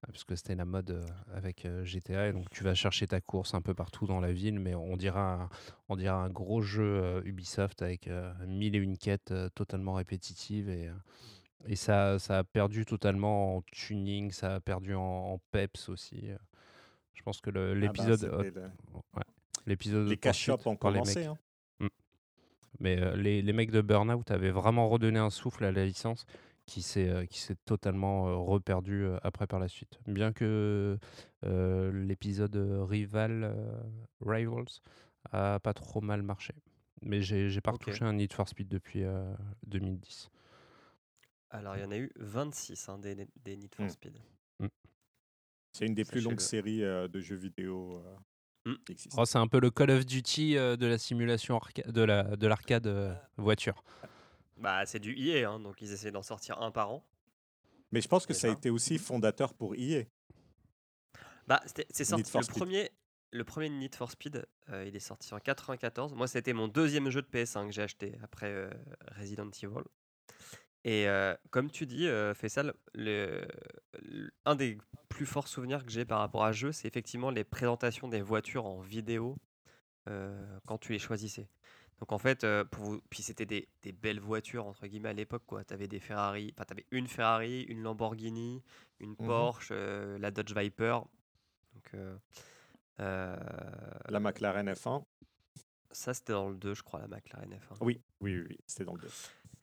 [0.08, 3.08] Euh, Parce que c'était la mode euh, avec euh, GTA, et donc tu vas chercher
[3.08, 5.50] ta course un peu partout dans la ville, mais on dira un,
[5.90, 8.10] on dirait un gros jeu euh, Ubisoft avec
[8.48, 10.90] mille et une quêtes totalement répétitives et,
[11.68, 16.30] et ça, ça a perdu totalement en tuning, ça a perdu en, en peps aussi.
[17.14, 18.72] Je pense que Ah bah, l'épisode, c'était le-
[19.16, 19.24] ouais,
[19.66, 21.20] l'épisode Les cash shops ont les commencé.
[21.22, 21.28] mecs.
[21.30, 21.38] hein.
[22.80, 26.26] Mais euh, les, les mecs de Burnout avaient vraiment redonné un souffle à la licence
[26.66, 30.00] qui s'est qui s'est totalement reperdu après par la suite.
[30.08, 30.98] Bien que
[31.46, 32.56] euh, l'épisode
[32.90, 33.82] Rival euh,
[34.22, 34.82] Rivals
[35.32, 36.54] a pas trop mal marché.
[37.02, 39.34] Mais j'ai j'ai pas retouché un Need for Speed depuis euh,
[39.68, 40.30] 2010.
[41.52, 43.90] Alors, il y en a eu 26 hein, des, des Need for Hmm.
[43.90, 44.18] Speed.
[45.74, 48.02] C'est une des plus longues séries euh, de jeux vidéo
[48.66, 49.22] euh, qui existent.
[49.22, 52.48] Oh, c'est un peu le Call of Duty euh, de la simulation de la de
[52.48, 53.84] l'arcade euh, voiture.
[54.58, 57.06] Bah, c'est du EA, hein, donc ils essaient d'en sortir un par an.
[57.92, 58.58] Mais je pense que ça a Déjà.
[58.60, 60.04] été aussi fondateur pour E EA.
[61.48, 61.62] Bah,
[61.92, 62.32] c'est sorti.
[62.38, 62.58] Le Speed.
[62.58, 62.90] premier,
[63.32, 66.14] le premier Need for Speed, euh, il est sorti en 94.
[66.14, 68.70] Moi, c'était mon deuxième jeu de PS1 que j'ai acheté après euh,
[69.20, 69.84] Resident Evil.
[70.84, 73.48] Et euh, comme tu dis, Faisal, le,
[74.02, 74.78] le- un des
[75.10, 78.22] plus forts souvenirs que j'ai par rapport à ce jeu, c'est effectivement les présentations des
[78.22, 79.36] voitures en vidéo
[80.68, 81.48] quand tu les choisissais.
[82.00, 85.14] Donc en fait, euh, pour vous- puis c'était des, des belles voitures entre guillemets à
[85.14, 85.64] l'époque quoi.
[85.64, 88.62] T'avais des Ferrari, enfin t'avais une Ferrari, une Lamborghini,
[89.00, 89.26] une Mhm.
[89.26, 91.00] Porsche, euh, la Dodge Viper.
[91.74, 92.18] Donc euh,
[94.10, 95.04] La McLaren F1.
[95.92, 97.78] ça c'était dans le 2 je crois la McLaren F1.
[97.82, 99.10] Oui, oui, oui, oui, c'était dans le 2.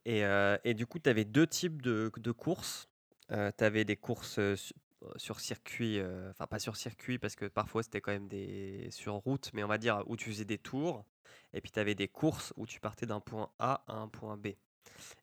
[0.05, 0.23] Et,
[0.69, 2.89] et du coup, tu avais deux types de, de courses.
[3.29, 3.35] tu
[3.65, 4.75] avais des courses su-
[5.17, 6.01] sur circuit,
[6.31, 9.69] enfin pas sur circuit parce que parfois c'était quand même des sur route, mais on
[9.69, 11.05] va dire où tu faisais des tours.
[11.53, 14.37] Et puis tu avais des courses où tu partais d'un point A à un point
[14.37, 14.49] B.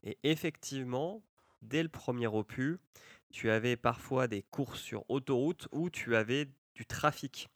[0.04, 1.22] Et effectivement,
[1.62, 2.78] dès le premier opus,
[3.32, 7.50] tu avais parfois des courses sur autoroute où tu avais du trafic.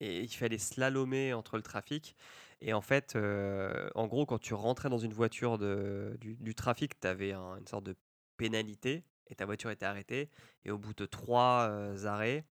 [0.00, 2.16] Et il fallait slalomer entre le trafic.
[2.62, 6.98] Et en fait, euh, en gros, quand tu rentrais dans une voiture de, du, trafic,
[7.00, 7.96] tu avais un- une sorte de
[8.36, 10.30] pénalité et ta voiture était arrêtée.
[10.64, 12.44] Et au bout de trois euh, arrêts,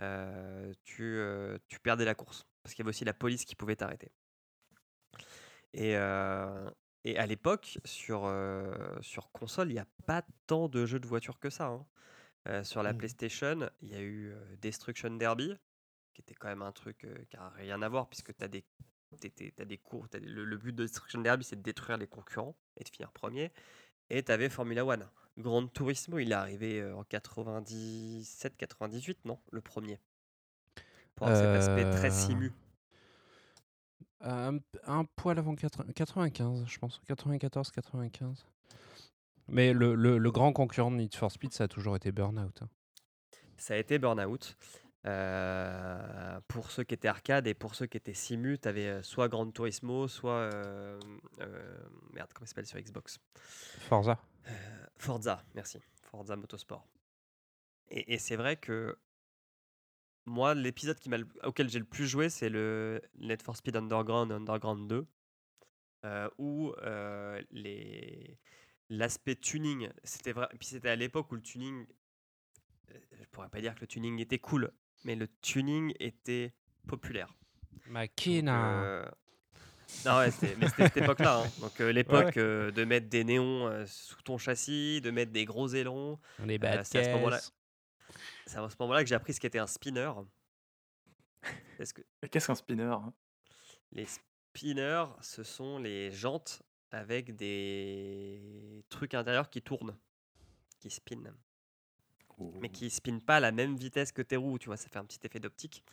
[0.00, 1.20] euh, tu,
[1.68, 2.46] tu perdais la course.
[2.62, 4.10] Parce qu'il y avait aussi la police qui pouvait t'arrêter.
[5.74, 6.70] Et, euh,
[7.04, 11.06] et à l'époque, sur, euh, sur console, il n'y a pas tant de jeux de
[11.06, 11.66] voiture que ça.
[11.68, 11.86] hein.
[12.48, 12.98] Euh, sur la Mhm.
[12.98, 15.54] PlayStation, il y a eu euh, Destruction Derby,
[16.14, 18.48] qui était quand même un truc euh, qui n'a rien à voir, puisque tu as
[18.48, 18.64] des,
[19.20, 20.08] t'es- t'es- t'as des cours.
[20.08, 22.88] t'as des- le, le but de Destruction Derby, c'est de détruire les concurrents et de
[22.88, 23.52] finir premier.
[24.10, 25.06] Et tu avais Formula One.
[25.36, 30.00] Grand Turismo, il est arrivé euh, en 97-98, non Le premier.
[31.14, 32.52] Pour avoir cet aspect très Euh, simu.
[34.20, 37.00] Un, un poil avant 80 95, je pense.
[37.06, 38.46] 94, 95.
[39.48, 42.62] Mais le, le- le grand concurrent de Need for Speed, ça a toujours été Burnout.
[42.62, 42.68] hein.
[43.56, 44.56] Ça a été Burnout.
[45.06, 49.28] Euh, pour ceux qui étaient arcade et pour ceux qui étaient simu, tu avais soit
[49.28, 50.50] Gran Turismo, soit.
[50.52, 50.98] euh,
[51.40, 51.78] euh,
[52.12, 53.18] merde, comment ça s'appelle sur Xbox?
[53.34, 54.18] Forza.
[54.48, 54.50] Euh,
[54.98, 55.80] Forza, merci.
[56.02, 56.86] Forza Motorsport.
[57.90, 58.98] Et, et c'est vrai que
[60.28, 61.10] moi, l'épisode qui
[61.44, 65.06] auquel j'ai le plus joué, c'est le Need for Speed Underground Underground 2,
[66.04, 68.38] euh, où euh, les
[68.90, 70.48] l'aspect tuning, c'était vrai.
[70.58, 71.86] Puis c'était à l'époque où le tuning,
[72.90, 74.70] euh, je pourrais pas dire que le tuning était cool,
[75.04, 76.54] mais le tuning était
[76.86, 77.34] populaire.
[77.86, 78.82] Makina.
[78.84, 79.10] euh,
[80.04, 81.42] Non, ouais, c'était- mais c'était cette époque-là.
[81.44, 81.50] hein.
[81.60, 86.18] Donc, l'époque de mettre des néons sous ton châssis, de mettre des gros ailerons.
[86.64, 87.40] Euh, bad c'est à ce moment-là.
[88.48, 90.10] C'est à ce moment-là que j'ai appris ce qu'était un spinner.
[91.76, 93.12] Qu'est-ce qu'un spinner hein?
[93.92, 99.96] Les spinners, ce sont les jantes avec des trucs intérieurs qui tournent,
[100.80, 101.34] qui spinent.
[102.60, 104.98] mais qui spinent pas à la même vitesse que tes roues, tu vois, ça fait
[104.98, 105.84] un petit effet d'optique.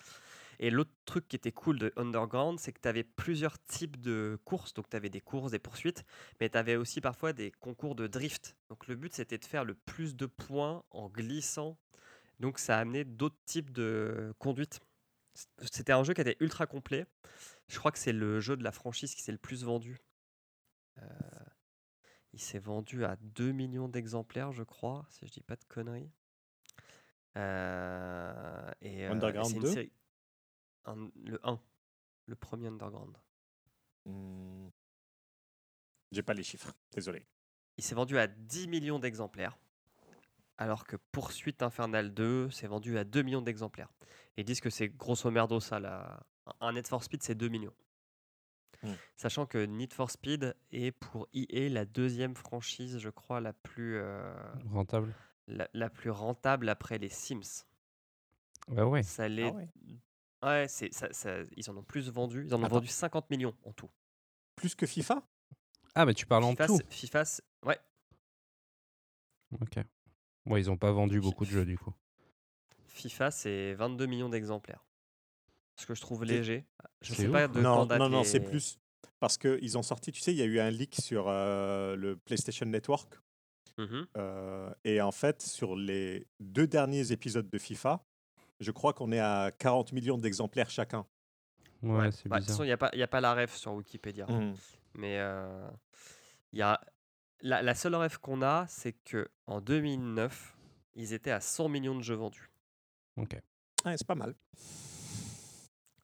[0.60, 4.40] Et l'autre truc qui était cool de Underground, c'est que tu avais plusieurs types de
[4.46, 4.74] courses.
[4.74, 6.06] Donc tu avais des courses, des poursuites,
[6.40, 8.56] mais tu avais aussi parfois des concours de drift.
[8.70, 11.78] Donc le but, c'était de faire le plus de points en glissant.
[12.40, 14.80] Donc ça a amené d'autres types de conduite.
[15.62, 17.06] C'était un jeu qui était ultra complet.
[17.68, 19.98] Je crois que c'est le jeu de la franchise qui s'est le plus vendu.
[21.02, 21.10] Euh,
[22.34, 26.12] il s'est vendu à 2 millions d'exemplaires, je crois, si je dis pas de conneries.
[27.38, 29.72] Euh, et, euh, et Underground c'est une 2?
[29.74, 29.92] série-
[30.86, 31.60] un- le 1,
[32.28, 33.18] le premier Underground.
[34.06, 34.70] Hmm.
[36.12, 37.26] J'ai pas les chiffres, désolé.
[37.78, 39.58] Il s'est vendu à 10 millions d'exemplaires,
[40.58, 43.90] alors que Poursuite Infernale 2 s'est vendu à 2 millions d'exemplaires.
[44.38, 46.22] Et ils disent que c'est grosso merdo ça, là.
[46.62, 47.74] un Need for Speed, c'est 2 millions.
[48.84, 48.94] Hmm.
[49.16, 53.96] Sachant que Need for Speed est pour EA la deuxième franchise, je crois, la plus,
[53.98, 54.34] euh,
[54.72, 55.14] Rentable.
[55.48, 57.64] la, la plus rentable après les Sims.
[58.68, 59.04] Bah ouais.
[59.04, 59.50] Ça l'est.
[59.52, 59.70] ouais.
[60.44, 62.46] ouais, c'est, ça, ça- ils en ont plus vendu.
[62.46, 62.76] Ils en ont Attends.
[62.76, 63.90] vendu 50 millions en tout.
[64.56, 65.26] Plus que FIFA?
[65.96, 66.80] Ah, mais tu parles en FIFA, tout.
[66.90, 67.80] FIFA, c'est- ouais,
[69.62, 69.78] Ok.
[70.46, 71.94] Ouais, ils ont pas vendu beaucoup de jeux du coup.
[72.88, 74.84] FIFA, c'est 22 millions d'exemplaires.
[75.78, 76.66] Ce que je trouve léger.
[77.02, 78.78] Je c'est sais ouf, pas de Non, non, non, c'est plus.
[79.20, 82.16] Parce qu'ils ont sorti, tu sais, il y a eu un leak sur euh, le
[82.16, 83.16] PlayStation Network.
[83.78, 84.08] Mhm.
[84.16, 88.06] euh, et en fait, sur les deux derniers épisodes de FIFA,
[88.62, 91.06] je crois qu'on est à 40 millions d'exemplaires chacun.
[91.84, 92.12] Ouais, Ouais.
[92.12, 92.66] c'est Bah, de toute façon, bizarre.
[92.66, 94.28] il n'y a, pas- il y a pas la ref sur Wikipédia.
[94.94, 95.68] Mais euh,
[96.54, 96.80] il y a...
[97.42, 100.56] la, la seule ref qu'on a, c'est que en 2009,
[100.96, 102.50] ils étaient à 100 millions de jeux vendus.
[103.18, 103.38] Ok.
[103.86, 104.36] Ouais, c'est pas mal.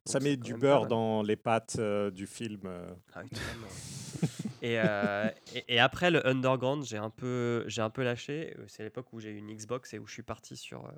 [0.05, 2.61] Ça Donc, met du beurre dans les pattes euh, du film.
[2.65, 2.93] euh.
[3.13, 3.21] Ah
[4.61, 8.55] et, euh, et, et après le Underground, j'ai un peu, j'ai un peu lâché.
[8.67, 10.91] C'est l'époque où j'ai eu une Xbox et où je suis parti sur, euh,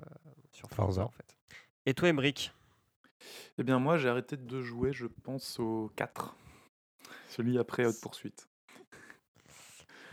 [0.52, 1.04] sur Forza, Forza.
[1.04, 1.36] en fait.
[1.86, 2.52] Et toi, Emric
[3.58, 6.34] Eh bien, moi, j'ai arrêté de jouer, je pense, au 4.
[7.28, 8.48] Celui après Haute Poursuite.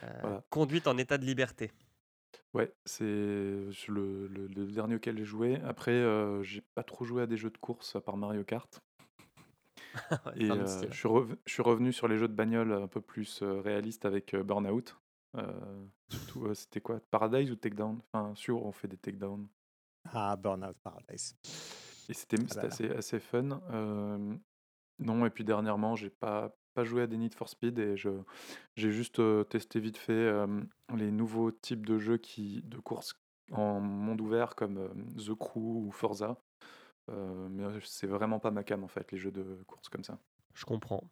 [0.04, 0.44] Euh, Voilà.
[0.50, 1.72] Conduite en état de liberté.
[2.54, 3.70] Ouais, c'est le,
[4.28, 5.56] le- le dernier auquel j'ai joué.
[5.62, 8.82] Après, euh, j'ai pas trop joué à des jeux de course à part Mario Kart.
[10.36, 13.02] Et euh, je, suis rev- je suis revenu sur les jeux de bagnole un peu
[13.02, 14.96] plus euh, réalistes avec euh, Burnout.
[15.36, 17.00] Euh, surtout, euh, c'était quoi?
[17.12, 18.02] Paradise ou Takedown?
[18.12, 19.48] Enfin, sûr, on fait des takedowns.
[20.12, 21.36] Ah, Burnout Paradise.
[22.10, 23.62] Et c'était Ah assez, assez fun.
[23.72, 24.36] Euh,
[25.00, 28.10] non, et puis dernièrement, j'ai pas, pas joué à des Need for Speed et je,
[28.76, 30.34] j'ai juste euh, testé vite fait
[30.96, 33.16] les nouveaux types de jeux qui, de courses
[33.52, 36.38] en monde ouvert comme The Crew ou Forza.
[37.10, 40.18] Euh, mais c'est vraiment pas ma cam en fait, les jeux de course comme ça.
[40.54, 41.04] Je comprends.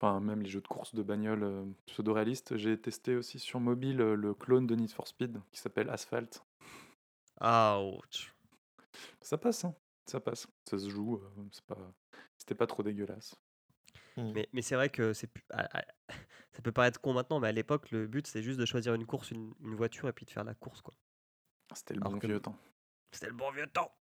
[0.00, 2.56] Enfin, même les jeux de course de bagnole pseudo-réalistes.
[2.56, 6.44] J'ai testé aussi sur mobile le clone de Need for Speed qui s'appelle Asphalt.
[7.40, 8.34] Ouch.
[9.20, 9.74] Ça passe, hein
[10.08, 10.46] ça passe.
[10.64, 11.20] Ça se joue,
[11.52, 11.92] c'est pas...
[12.36, 13.36] c'était pas trop dégueulasse.
[14.34, 15.30] Mais, mais c'est vrai que c'est
[16.52, 19.06] ça peut paraître con maintenant, mais à l'époque, le but, c'est juste de choisir une
[19.06, 20.80] course, une, une voiture et puis de faire la course.
[20.82, 20.94] quoi.
[21.74, 22.56] C'était le bon que- vieux temps.
[23.12, 23.92] C'était le bon vieux temps.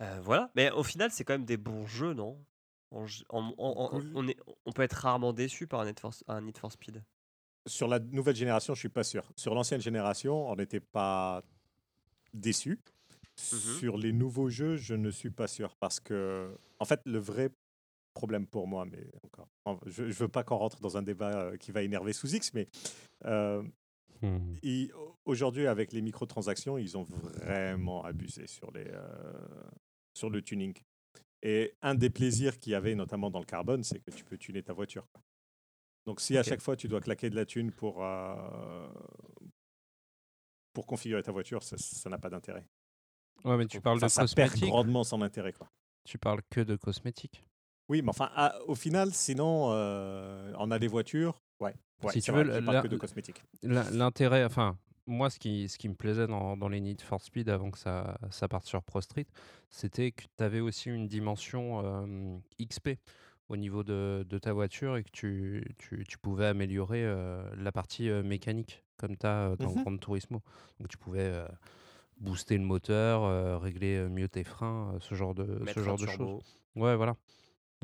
[0.00, 0.50] Euh, voilà.
[0.54, 2.42] Mais au final, c'est quand même des bons jeux, non?
[2.90, 4.12] On, on- on- on- Cool.
[4.14, 4.36] on est,
[4.66, 7.02] on peut être rarement déçu par un Need for, un Need for Speed.
[7.66, 9.32] Sur la nouvelle génération, je suis pas sûr.
[9.36, 11.42] Sur l'ancienne génération, on n'était pas
[12.32, 12.78] déçu.
[13.52, 13.58] Mhm.
[13.78, 17.50] Sur les nouveaux jeux, je ne suis pas sûr parce que, en fait, le vrai
[18.14, 21.32] problème pour moi, mais encore, en- je, je veux pas qu'on rentre dans un débat
[21.32, 22.68] euh, qui va énerver sous X, mais
[23.26, 23.62] euh,
[24.22, 24.54] Hmm.
[24.62, 24.92] ils-
[25.26, 29.68] aujourd'hui, avec les microtransactions, ils ont vraiment abusé sur, les, euh,
[30.16, 30.72] sur le tuning.
[31.42, 34.38] Et un des plaisirs qu'il y avait, notamment dans le carbone, c'est que tu peux
[34.38, 35.06] tuner ta voiture.
[36.06, 38.88] Donc, si à chaque fois tu dois claquer de la thune pour, euh,
[40.72, 42.64] pour configurer ta voiture, ça n'a pas d'intérêt.
[43.44, 45.52] Ouais, mais tu parles Enfin, de ça perd grandement son intérêt.
[45.52, 45.68] Quoi.
[46.04, 47.44] Tu parles que de cosmétiques.
[47.88, 51.40] Oui, mais enfin, à- au final, sinon, euh, on a des voitures.
[51.60, 53.42] Ouais, ouais Si tu vrai, veux, parle que de cosmétiques.
[53.62, 57.20] L'in- L'intérêt, enfin, moi, ce qui, ce qui me plaisait dans, dans les Need for
[57.20, 59.26] Speed avant que ça, ça parte sur Pro Street,
[59.70, 62.98] c'était que tu avais aussi une dimension euh, XP
[63.50, 67.70] au niveau de, de ta voiture et que tu, tu, tu pouvais améliorer euh, la
[67.70, 69.82] partie euh, mécanique, comme tu as dans Mhm.
[69.82, 70.40] Gran Turismo.
[70.80, 71.46] Donc, tu pouvais euh,
[72.16, 75.78] booster le moteur, euh, régler euh, mieux tes freins, euh, ce genre de, ce Mettre
[75.80, 76.16] un genre de choses.
[76.16, 76.42] turbo.
[76.76, 77.14] Ouais, voilà.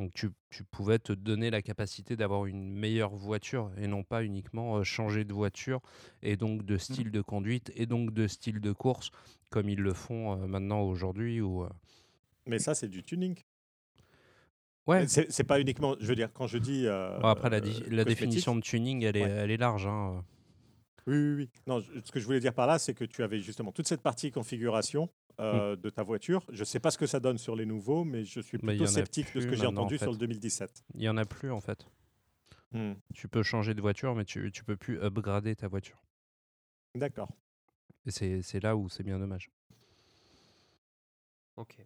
[0.01, 4.25] Donc tu, tu pouvais te donner la capacité d'avoir une meilleure voiture et non pas
[4.25, 5.81] uniquement changer de voiture
[6.23, 6.67] et donc Mmh.
[6.67, 9.11] de style de conduite et donc de style de course
[9.51, 11.43] comme ils le font maintenant aujourd'hui.
[11.43, 11.69] Ou, euh,
[12.47, 13.37] Mais ça, c'est du tuning.
[14.87, 15.07] Ouais.
[15.07, 16.87] C'est pas uniquement, je veux dire, quand je dis.
[16.87, 19.31] euh, Bon, après, la, euh, définition de tuning, elle est, Ouais.
[19.31, 19.87] elle est large.
[19.87, 20.25] hein.
[21.07, 21.51] Oui, oui, oui.
[21.67, 24.01] Non, ce que je voulais dire par là, c'est que tu avais justement toute cette
[24.03, 25.11] partie configuration
[25.41, 26.45] euh, de ta voiture.
[26.51, 28.87] Je ne sais pas ce que ça donne sur les nouveaux, mais je suis plutôt
[28.87, 30.85] sceptique de ce que j'ai en entendu sur le 2017.
[30.95, 31.87] Il y en a plus en fait.
[32.73, 32.93] Hmm.
[33.15, 36.03] Tu peux changer de voiture, mais tu, tu peux plus upgrader ta voiture.
[36.95, 37.31] D'accord.
[38.07, 39.51] Et c'est là où c'est bien dommage.
[41.57, 41.77] Ok.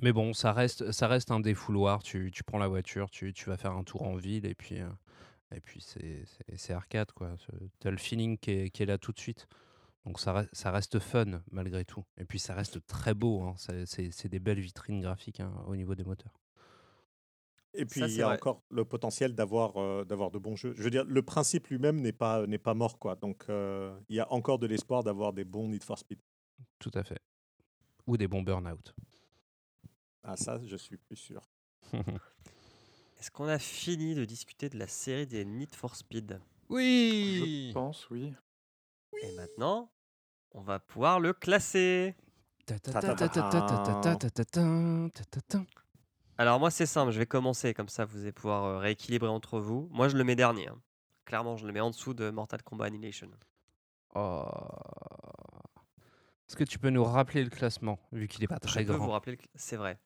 [0.00, 2.02] Mais bon, ça reste, ça reste un défouloir.
[2.02, 4.80] Tu, tu prends la voiture, tu, tu vas faire un tour en ville et puis,
[4.80, 4.88] euh,
[5.54, 7.10] et puis c'est arcade.
[7.12, 7.34] quoi.
[7.80, 9.48] Tu as le feeling qui est, qui est là tout de suite.
[10.04, 12.04] Donc ça, re- ça reste fun malgré tout.
[12.16, 13.42] Et puis ça reste très beau.
[13.42, 13.54] hein.
[13.56, 16.32] C'est- des belles vitrines graphiques hein, au niveau des moteurs.
[17.74, 18.36] Et puis, Ça, il y a vrai.
[18.36, 20.72] encore le potentiel d'avoir euh, d'avoir de bons jeux.
[20.74, 22.98] Je veux dire, le principe lui-même n'est pas, n'est pas mort.
[22.98, 23.14] quoi.
[23.14, 26.18] Donc, euh, il y a encore de l'espoir d'avoir des bons Need for Speed.
[26.78, 27.20] Tout à fait.
[28.06, 28.94] Ou des bons burn-out.
[30.24, 31.42] Ah, ça, je suis plus sûr.
[33.20, 36.40] Est-ce qu'on a fini de discuter de la série des Need for Speed?
[36.70, 38.32] Je pense, oui.
[39.22, 39.90] Et maintenant,
[40.52, 42.14] on va pouvoir le classer.
[46.36, 49.58] Alors moi c'est simple, je vais commencer comme ça vous allez pouvoir euh, rééquilibrer entre
[49.58, 49.88] vous.
[49.90, 50.68] Moi je le mets dernier.
[50.68, 50.80] hein.
[51.24, 53.30] Clairement je le mets en dessous de Mortal Kombat Annihilation.
[54.14, 54.44] Oh.
[56.48, 58.94] Est-ce que tu peux nous rappeler le classement, vu qu'il n'est pas très je peux
[58.94, 59.98] grand vous rappeler, que c'est vrai.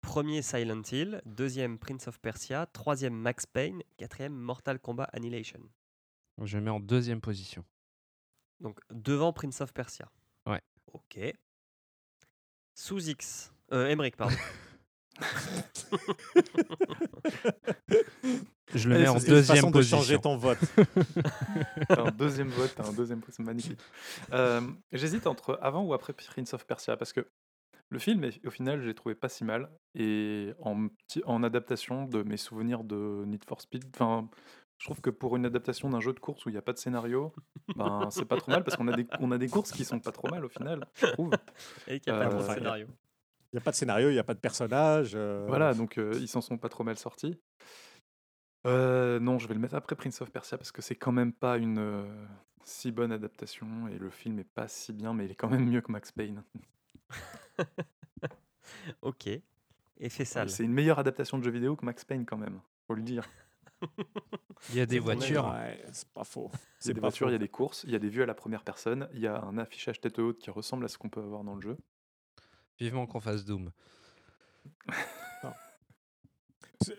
[0.00, 5.60] Premier Silent Hill, deuxième Prince of Persia, troisième Max Payne, quatrième Mortal Kombat Annihilation.
[6.42, 7.64] Je le mets en deuxième position.
[8.62, 10.08] Donc devant Prince of Persia.
[10.46, 10.60] Ouais.
[10.92, 11.18] Ok.
[12.74, 13.52] Sous X.
[13.72, 14.34] Euh, Emmerich, pardon.
[18.74, 19.98] Je le mets en deuxième façon de position.
[19.98, 20.58] changer ton vote.
[21.90, 23.78] Un deuxième vote, un deuxième vote, c'est magnifique.
[24.32, 24.62] Euh,
[24.92, 27.26] J'hésite entre avant ou après Prince of Persia parce que
[27.90, 30.86] le film, est- au final, j'ai trouvé pas si mal et en,
[31.26, 34.30] en adaptation de mes souvenirs de Need for Speed, enfin,
[34.82, 36.72] je trouve que pour une adaptation d'un jeu de course où il n'y a pas
[36.72, 37.32] de scénario,
[37.76, 40.00] ben c'est pas trop mal parce qu'on a des on a des courses qui sont
[40.00, 41.30] pas trop mal au final, je trouve.
[41.86, 42.86] Et qu'il n'y a pas de Euh, scénario.
[43.52, 45.12] Il n'y a pas de scénario, il n'y a pas de personnage.
[45.14, 47.38] euh, Voilà, donc euh, ils s'en sont pas trop mal sortis.
[48.66, 51.32] Euh, non, je vais le mettre après Prince of Persia parce que c'est quand même
[51.32, 52.26] pas une euh,
[52.64, 55.64] si bonne adaptation et le film est pas si bien, mais il est quand même
[55.68, 56.42] mieux que Max Payne.
[59.02, 59.26] Ok.
[59.26, 59.42] Effet
[60.22, 60.50] Ouais, sale.
[60.50, 63.28] C'est une meilleure adaptation de jeu vidéo que Max Payne quand même, faut le dire.
[64.70, 65.46] Il y a des voitures.
[65.48, 66.50] Ouais, c'est pas faux.
[66.84, 68.22] Il y a des voitures, il y a des courses, il y a des vues
[68.22, 70.98] à la première personne, il y a un affichage tête haute qui ressemble à ce
[70.98, 71.76] qu'on peut avoir dans le jeu.
[72.78, 73.70] Vivement qu'on fasse Doom.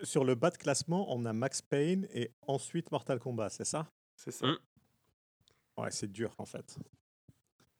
[0.02, 3.90] Sur- le bas de classement, on a Max Payne et ensuite Mortal Kombat, c'est ça?
[4.16, 4.46] C'est ça.
[4.46, 4.58] Mm.
[5.76, 6.78] Ouais, c'est dur en fait.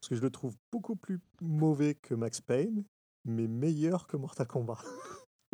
[0.00, 2.84] Parce que je le trouve beaucoup plus mauvais que Max Payne,
[3.24, 4.78] mais meilleur que Mortal Kombat.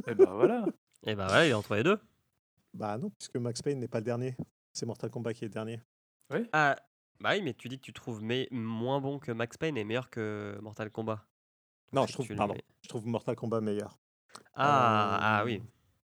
[0.08, 0.66] Et ben voilà.
[1.06, 1.98] Et bah ouais, il est entre les deux.
[2.74, 4.36] Bah non, puisque Max Payne n'est pas le dernier.
[4.72, 5.80] C'est Mortal Kombat qui est le dernier.
[6.52, 6.76] Ah,
[7.20, 9.84] bah oui, mais tu dis que tu trouves mais moins bon que Max Payne et
[9.84, 11.24] meilleur que Mortal Kombat.
[11.92, 13.98] Non, je trouve, pardon, je trouve Mortal Kombat meilleur.
[14.54, 15.62] Ah, Euh, ah oui.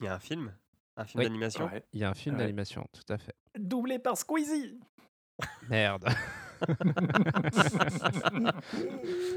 [0.00, 0.52] Il y a un film?
[0.98, 1.26] Un film Oui.
[1.26, 1.84] d'animation Ouais.
[1.92, 2.42] Il y a un film Ouais.
[2.42, 3.34] d'animation, tout à fait.
[3.58, 4.78] Doublé par Squeezie.
[5.70, 6.08] Merde.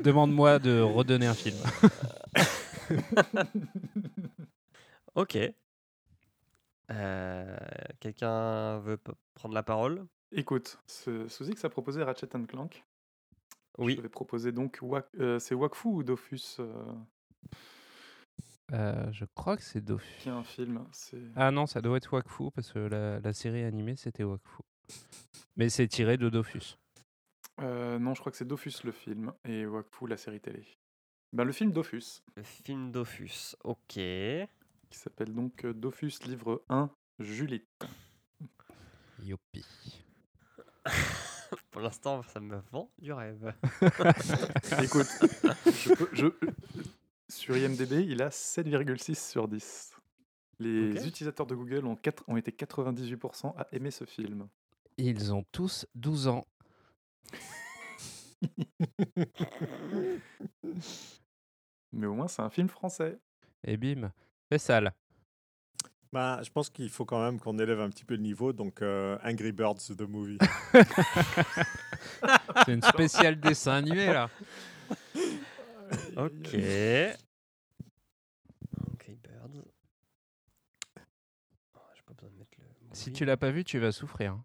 [0.04, 1.58] Demande-moi de redonner un film.
[5.16, 5.38] Ok.
[6.90, 7.58] Euh,
[8.00, 8.98] Quelqu'un veut
[9.36, 10.08] prendre la parole?
[10.32, 12.84] Écoute, ce- Sous-X a proposé Ratchet Clank.
[13.78, 13.96] Oui.
[13.98, 16.74] Je vais proposer donc Wak- euh, c'est Wakfu ou Dofus euh,
[18.73, 20.07] Euh, je crois que c'est Dofus.
[20.19, 20.85] qui a un film.
[20.91, 24.61] C'est Ah non, ça doit être Wakfu parce que la, la série animée c'était Wakfu.
[25.57, 26.77] Mais c'est tiré de Dofus.
[27.60, 30.65] Euh, non, je crois que c'est Dofus le film et Wakfu la série télé.
[31.34, 33.56] Ben, le film Dofus, Le film Dofus.
[33.64, 33.77] Ok.
[33.93, 34.48] qui
[34.91, 36.89] s'appelle donc euh, Dofus livre 1,
[37.19, 37.68] Juliette.
[39.22, 39.65] Youpi.
[41.72, 43.53] Pour l'instant, ça me vend du rêve.
[44.84, 45.07] Écoute,
[45.65, 46.52] je peux- je-
[47.32, 49.95] sur IMDB, il a 7,6 sur 10.
[50.60, 51.95] Les utilisateurs de Google ont
[52.38, 54.48] été 98% à aimer ce film.
[54.98, 56.45] Ils ont tous 12 ans.
[61.94, 63.18] Mais au moins, c'est un film français.
[63.64, 64.12] Et bim,
[64.52, 64.94] c'est sale.
[66.12, 68.52] Bah, je pense qu'il faut quand même qu'on élève un petit peu le niveau.
[68.53, 70.38] Donc, euh, Angry Birds, the movie.
[72.66, 74.30] C'est une spéciale dessin animé là.
[76.18, 76.56] Ok.
[78.94, 79.64] Ok, Birds.
[81.76, 82.66] Oh, J'ai pas besoin de mettre le.
[82.94, 84.38] Si tu l'as pas vu, tu vas souffrir.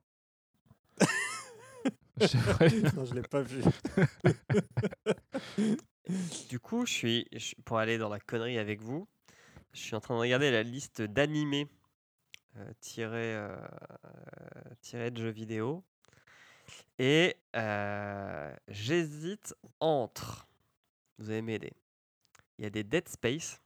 [2.20, 3.62] Je non, l'ai pas vu.
[6.48, 9.08] Du coup, je suis, je- pour aller dans la connerie avec vous,
[9.72, 11.66] je suis en train de regarder la liste d'animés
[12.56, 13.56] euh, tirés, euh,
[14.80, 15.82] tirés de jeux vidéo.
[16.98, 20.46] Et euh, j'hésite entre.
[21.18, 21.72] Vous allez m'aider.
[22.58, 23.60] Il y a des Dead Space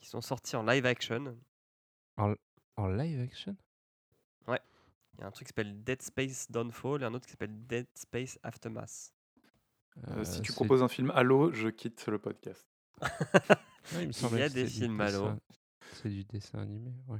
[0.00, 1.36] qui sont sortis en live action.
[2.16, 3.56] En live action?
[5.14, 7.66] Il y a un truc qui s'appelle Dead Space Downfall et un autre qui s'appelle
[7.66, 9.12] Dead Space Aftermath.
[10.08, 12.66] Euh, si Euh, tu c'est- proposes un film Halo, je quitte le podcast.
[13.94, 15.18] Ouais, il me Il y a que des films Halo.
[15.32, 15.38] dessin-
[15.92, 17.18] C'est du dessin animé, ouais.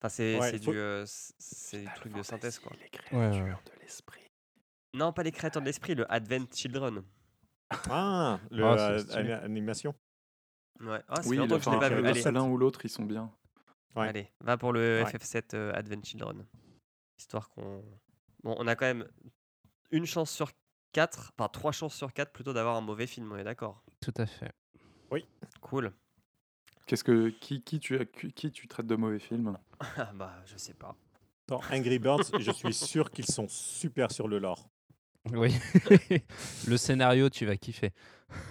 [0.00, 1.06] Enfin, c'est Ouais, faut- du, euh,
[1.94, 2.72] truc de synthèse, quoi.
[2.72, 2.78] Les
[3.16, 3.30] Ouais, ouais.
[3.30, 4.22] créatures de l'esprit.
[4.94, 7.04] Non, pas les créateurs de l'esprit, le Advent Children.
[7.90, 9.02] Ah, le, Ah, euh.
[10.80, 11.00] Ouais.
[11.08, 12.02] Ah, c'est Oui, longtemps que je l'ai enfin, pas vu.
[12.02, 13.32] le- Allez, l'un ou l'autre, ils sont bien.
[13.96, 14.08] Ouais.
[14.08, 15.10] allez, va pour le Ouais.
[15.10, 16.44] FF7 euh, Advent Children.
[17.18, 17.84] Histoire qu'on.
[18.42, 19.08] Bon, on a quand même
[19.92, 20.50] une chance sur
[20.92, 23.84] quatre, enfin trois chances sur quatre plutôt d'avoir un mauvais film, on est d'accord?
[24.00, 24.52] Tout à fait.
[25.60, 25.92] Cool.
[26.86, 27.98] Qu'est-ce que qui, qui tu
[28.34, 29.56] qui tu traites de mauvais film?
[29.96, 30.94] Ah, bah, je sais pas.
[31.46, 34.68] Dans Angry Birds, je suis sûr qu'ils sont super sur le lore.
[35.32, 35.54] Oui.
[36.68, 37.92] le scénario, tu vas kiffer.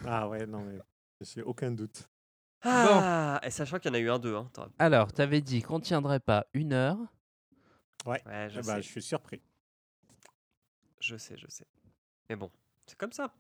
[0.06, 0.80] Ah ouais, non mais
[1.22, 2.10] j'ai aucun doute.
[2.64, 4.50] Ah, et sachant qu'il y en a eu un deux, hein.
[4.80, 6.98] Alors, t'avais dit qu'on tiendrait pas une heure.
[8.06, 8.82] Ouais, je Eh ben, sais.
[8.82, 9.42] je suis surpris.
[11.00, 11.66] Je sais, je sais.
[12.30, 12.50] Mais bon,
[12.88, 13.34] c'est comme ça.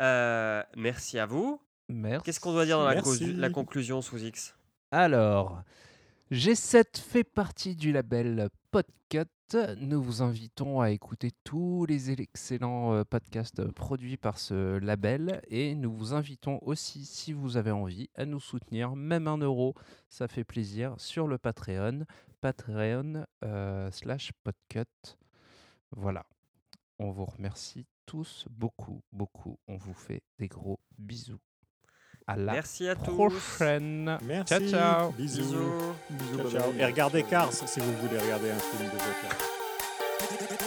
[0.00, 1.60] Euh, merci à vous.
[1.88, 2.24] Merci.
[2.24, 4.56] Qu'est-ce qu'on doit dire dans la conclusion sous X?
[4.90, 5.62] Alors,
[6.30, 9.24] G7 fait partie du label Podcut.
[9.78, 15.74] Nous vous invitons à écouter tous les excellents euh, podcasts produits par ce label et
[15.74, 19.72] nous vous invitons aussi, si vous avez envie, à nous soutenir, même un euro,
[20.10, 22.04] ça fait plaisir, sur le Patreon,
[22.42, 25.16] Patreon euh, slash Podcut.
[25.92, 26.26] Voilà.
[26.98, 29.58] On vous remercie tous beaucoup, beaucoup.
[29.66, 31.40] On vous fait des gros bisous.
[32.28, 33.10] À la Merci à tous.
[33.14, 34.18] prochaine.
[34.22, 34.54] Merci.
[34.54, 35.10] Ciao, ciao.
[35.12, 35.44] Bisous.
[36.10, 36.36] Bisous.
[36.36, 36.72] Ciao, ciao.
[36.78, 40.58] Et regardez Cars si vous voulez regarder un film de Joker.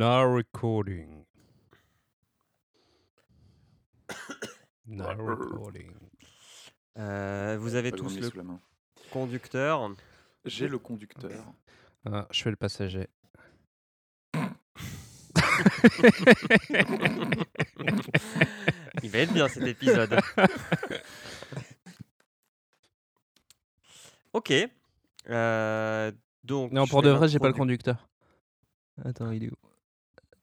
[0.00, 1.26] Now recording.
[4.86, 5.92] Now recording.
[6.96, 8.30] Euh, vous avez tous le
[9.10, 9.94] conducteur.
[10.46, 11.44] J'ai le conducteur.
[12.06, 13.08] Ah, je fais le passager.
[19.02, 20.18] Il va être bien cet épisode.
[24.32, 24.54] ok.
[25.28, 26.10] Euh,
[26.42, 28.08] donc, Non, pour de vrai, j'ai pas le conducteur.
[29.04, 29.69] Attends, il est où?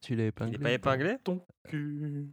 [0.07, 1.17] Tu l'as Il épinglé est ou pas épinglé?
[1.21, 2.29] Ton cul.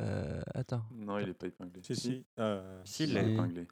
[0.00, 0.82] Euh, Attends.
[0.92, 1.82] Non, il est pas épinglé.
[1.82, 2.24] Si, si.
[2.38, 3.32] euh, Si, il Il est Si.
[3.34, 3.68] épinglé.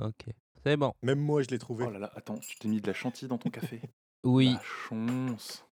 [0.00, 0.24] Ok.
[0.64, 0.92] C'est bon.
[1.02, 1.84] même moi, je l'ai trouvé.
[1.86, 3.80] Oh là là, attends, tu t'es mis de la chantilly dans ton café
[4.24, 4.54] Oui.
[4.54, 5.64] La chance.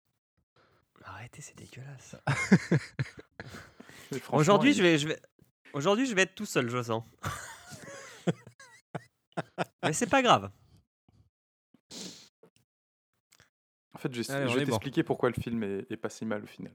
[1.04, 2.16] Arrêtez, c'est dégueulasse.
[4.32, 5.20] Aujourd'hui, il- je vais, je vais,
[5.74, 7.04] aujourd'hui, je vais être tout seul, je sens.
[9.84, 10.52] Mais c'est pas grave.
[13.94, 14.66] En fait, je, est vais bon.
[14.66, 16.74] t'expliquer pourquoi le film est, est pas si mal au final.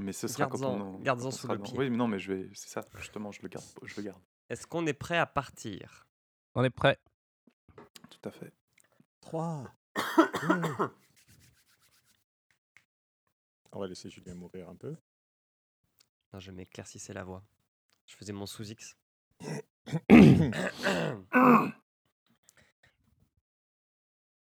[0.00, 1.78] Mais ce sera quand on, garde-en sous le dans- pied.
[1.78, 4.20] Oui, mais non, mais je vais, c'est ça, justement, je le garde, je le garde.
[4.48, 6.06] Est-ce qu'on est prêt à partir
[6.54, 6.98] On est prêt.
[8.10, 8.52] Tout à fait.
[9.20, 9.64] 3.
[13.72, 14.96] On va laisser Julien mourir un peu.
[16.32, 17.44] Non, Je m'éclaircissais la voix.
[18.06, 18.96] Je faisais mon sous-X.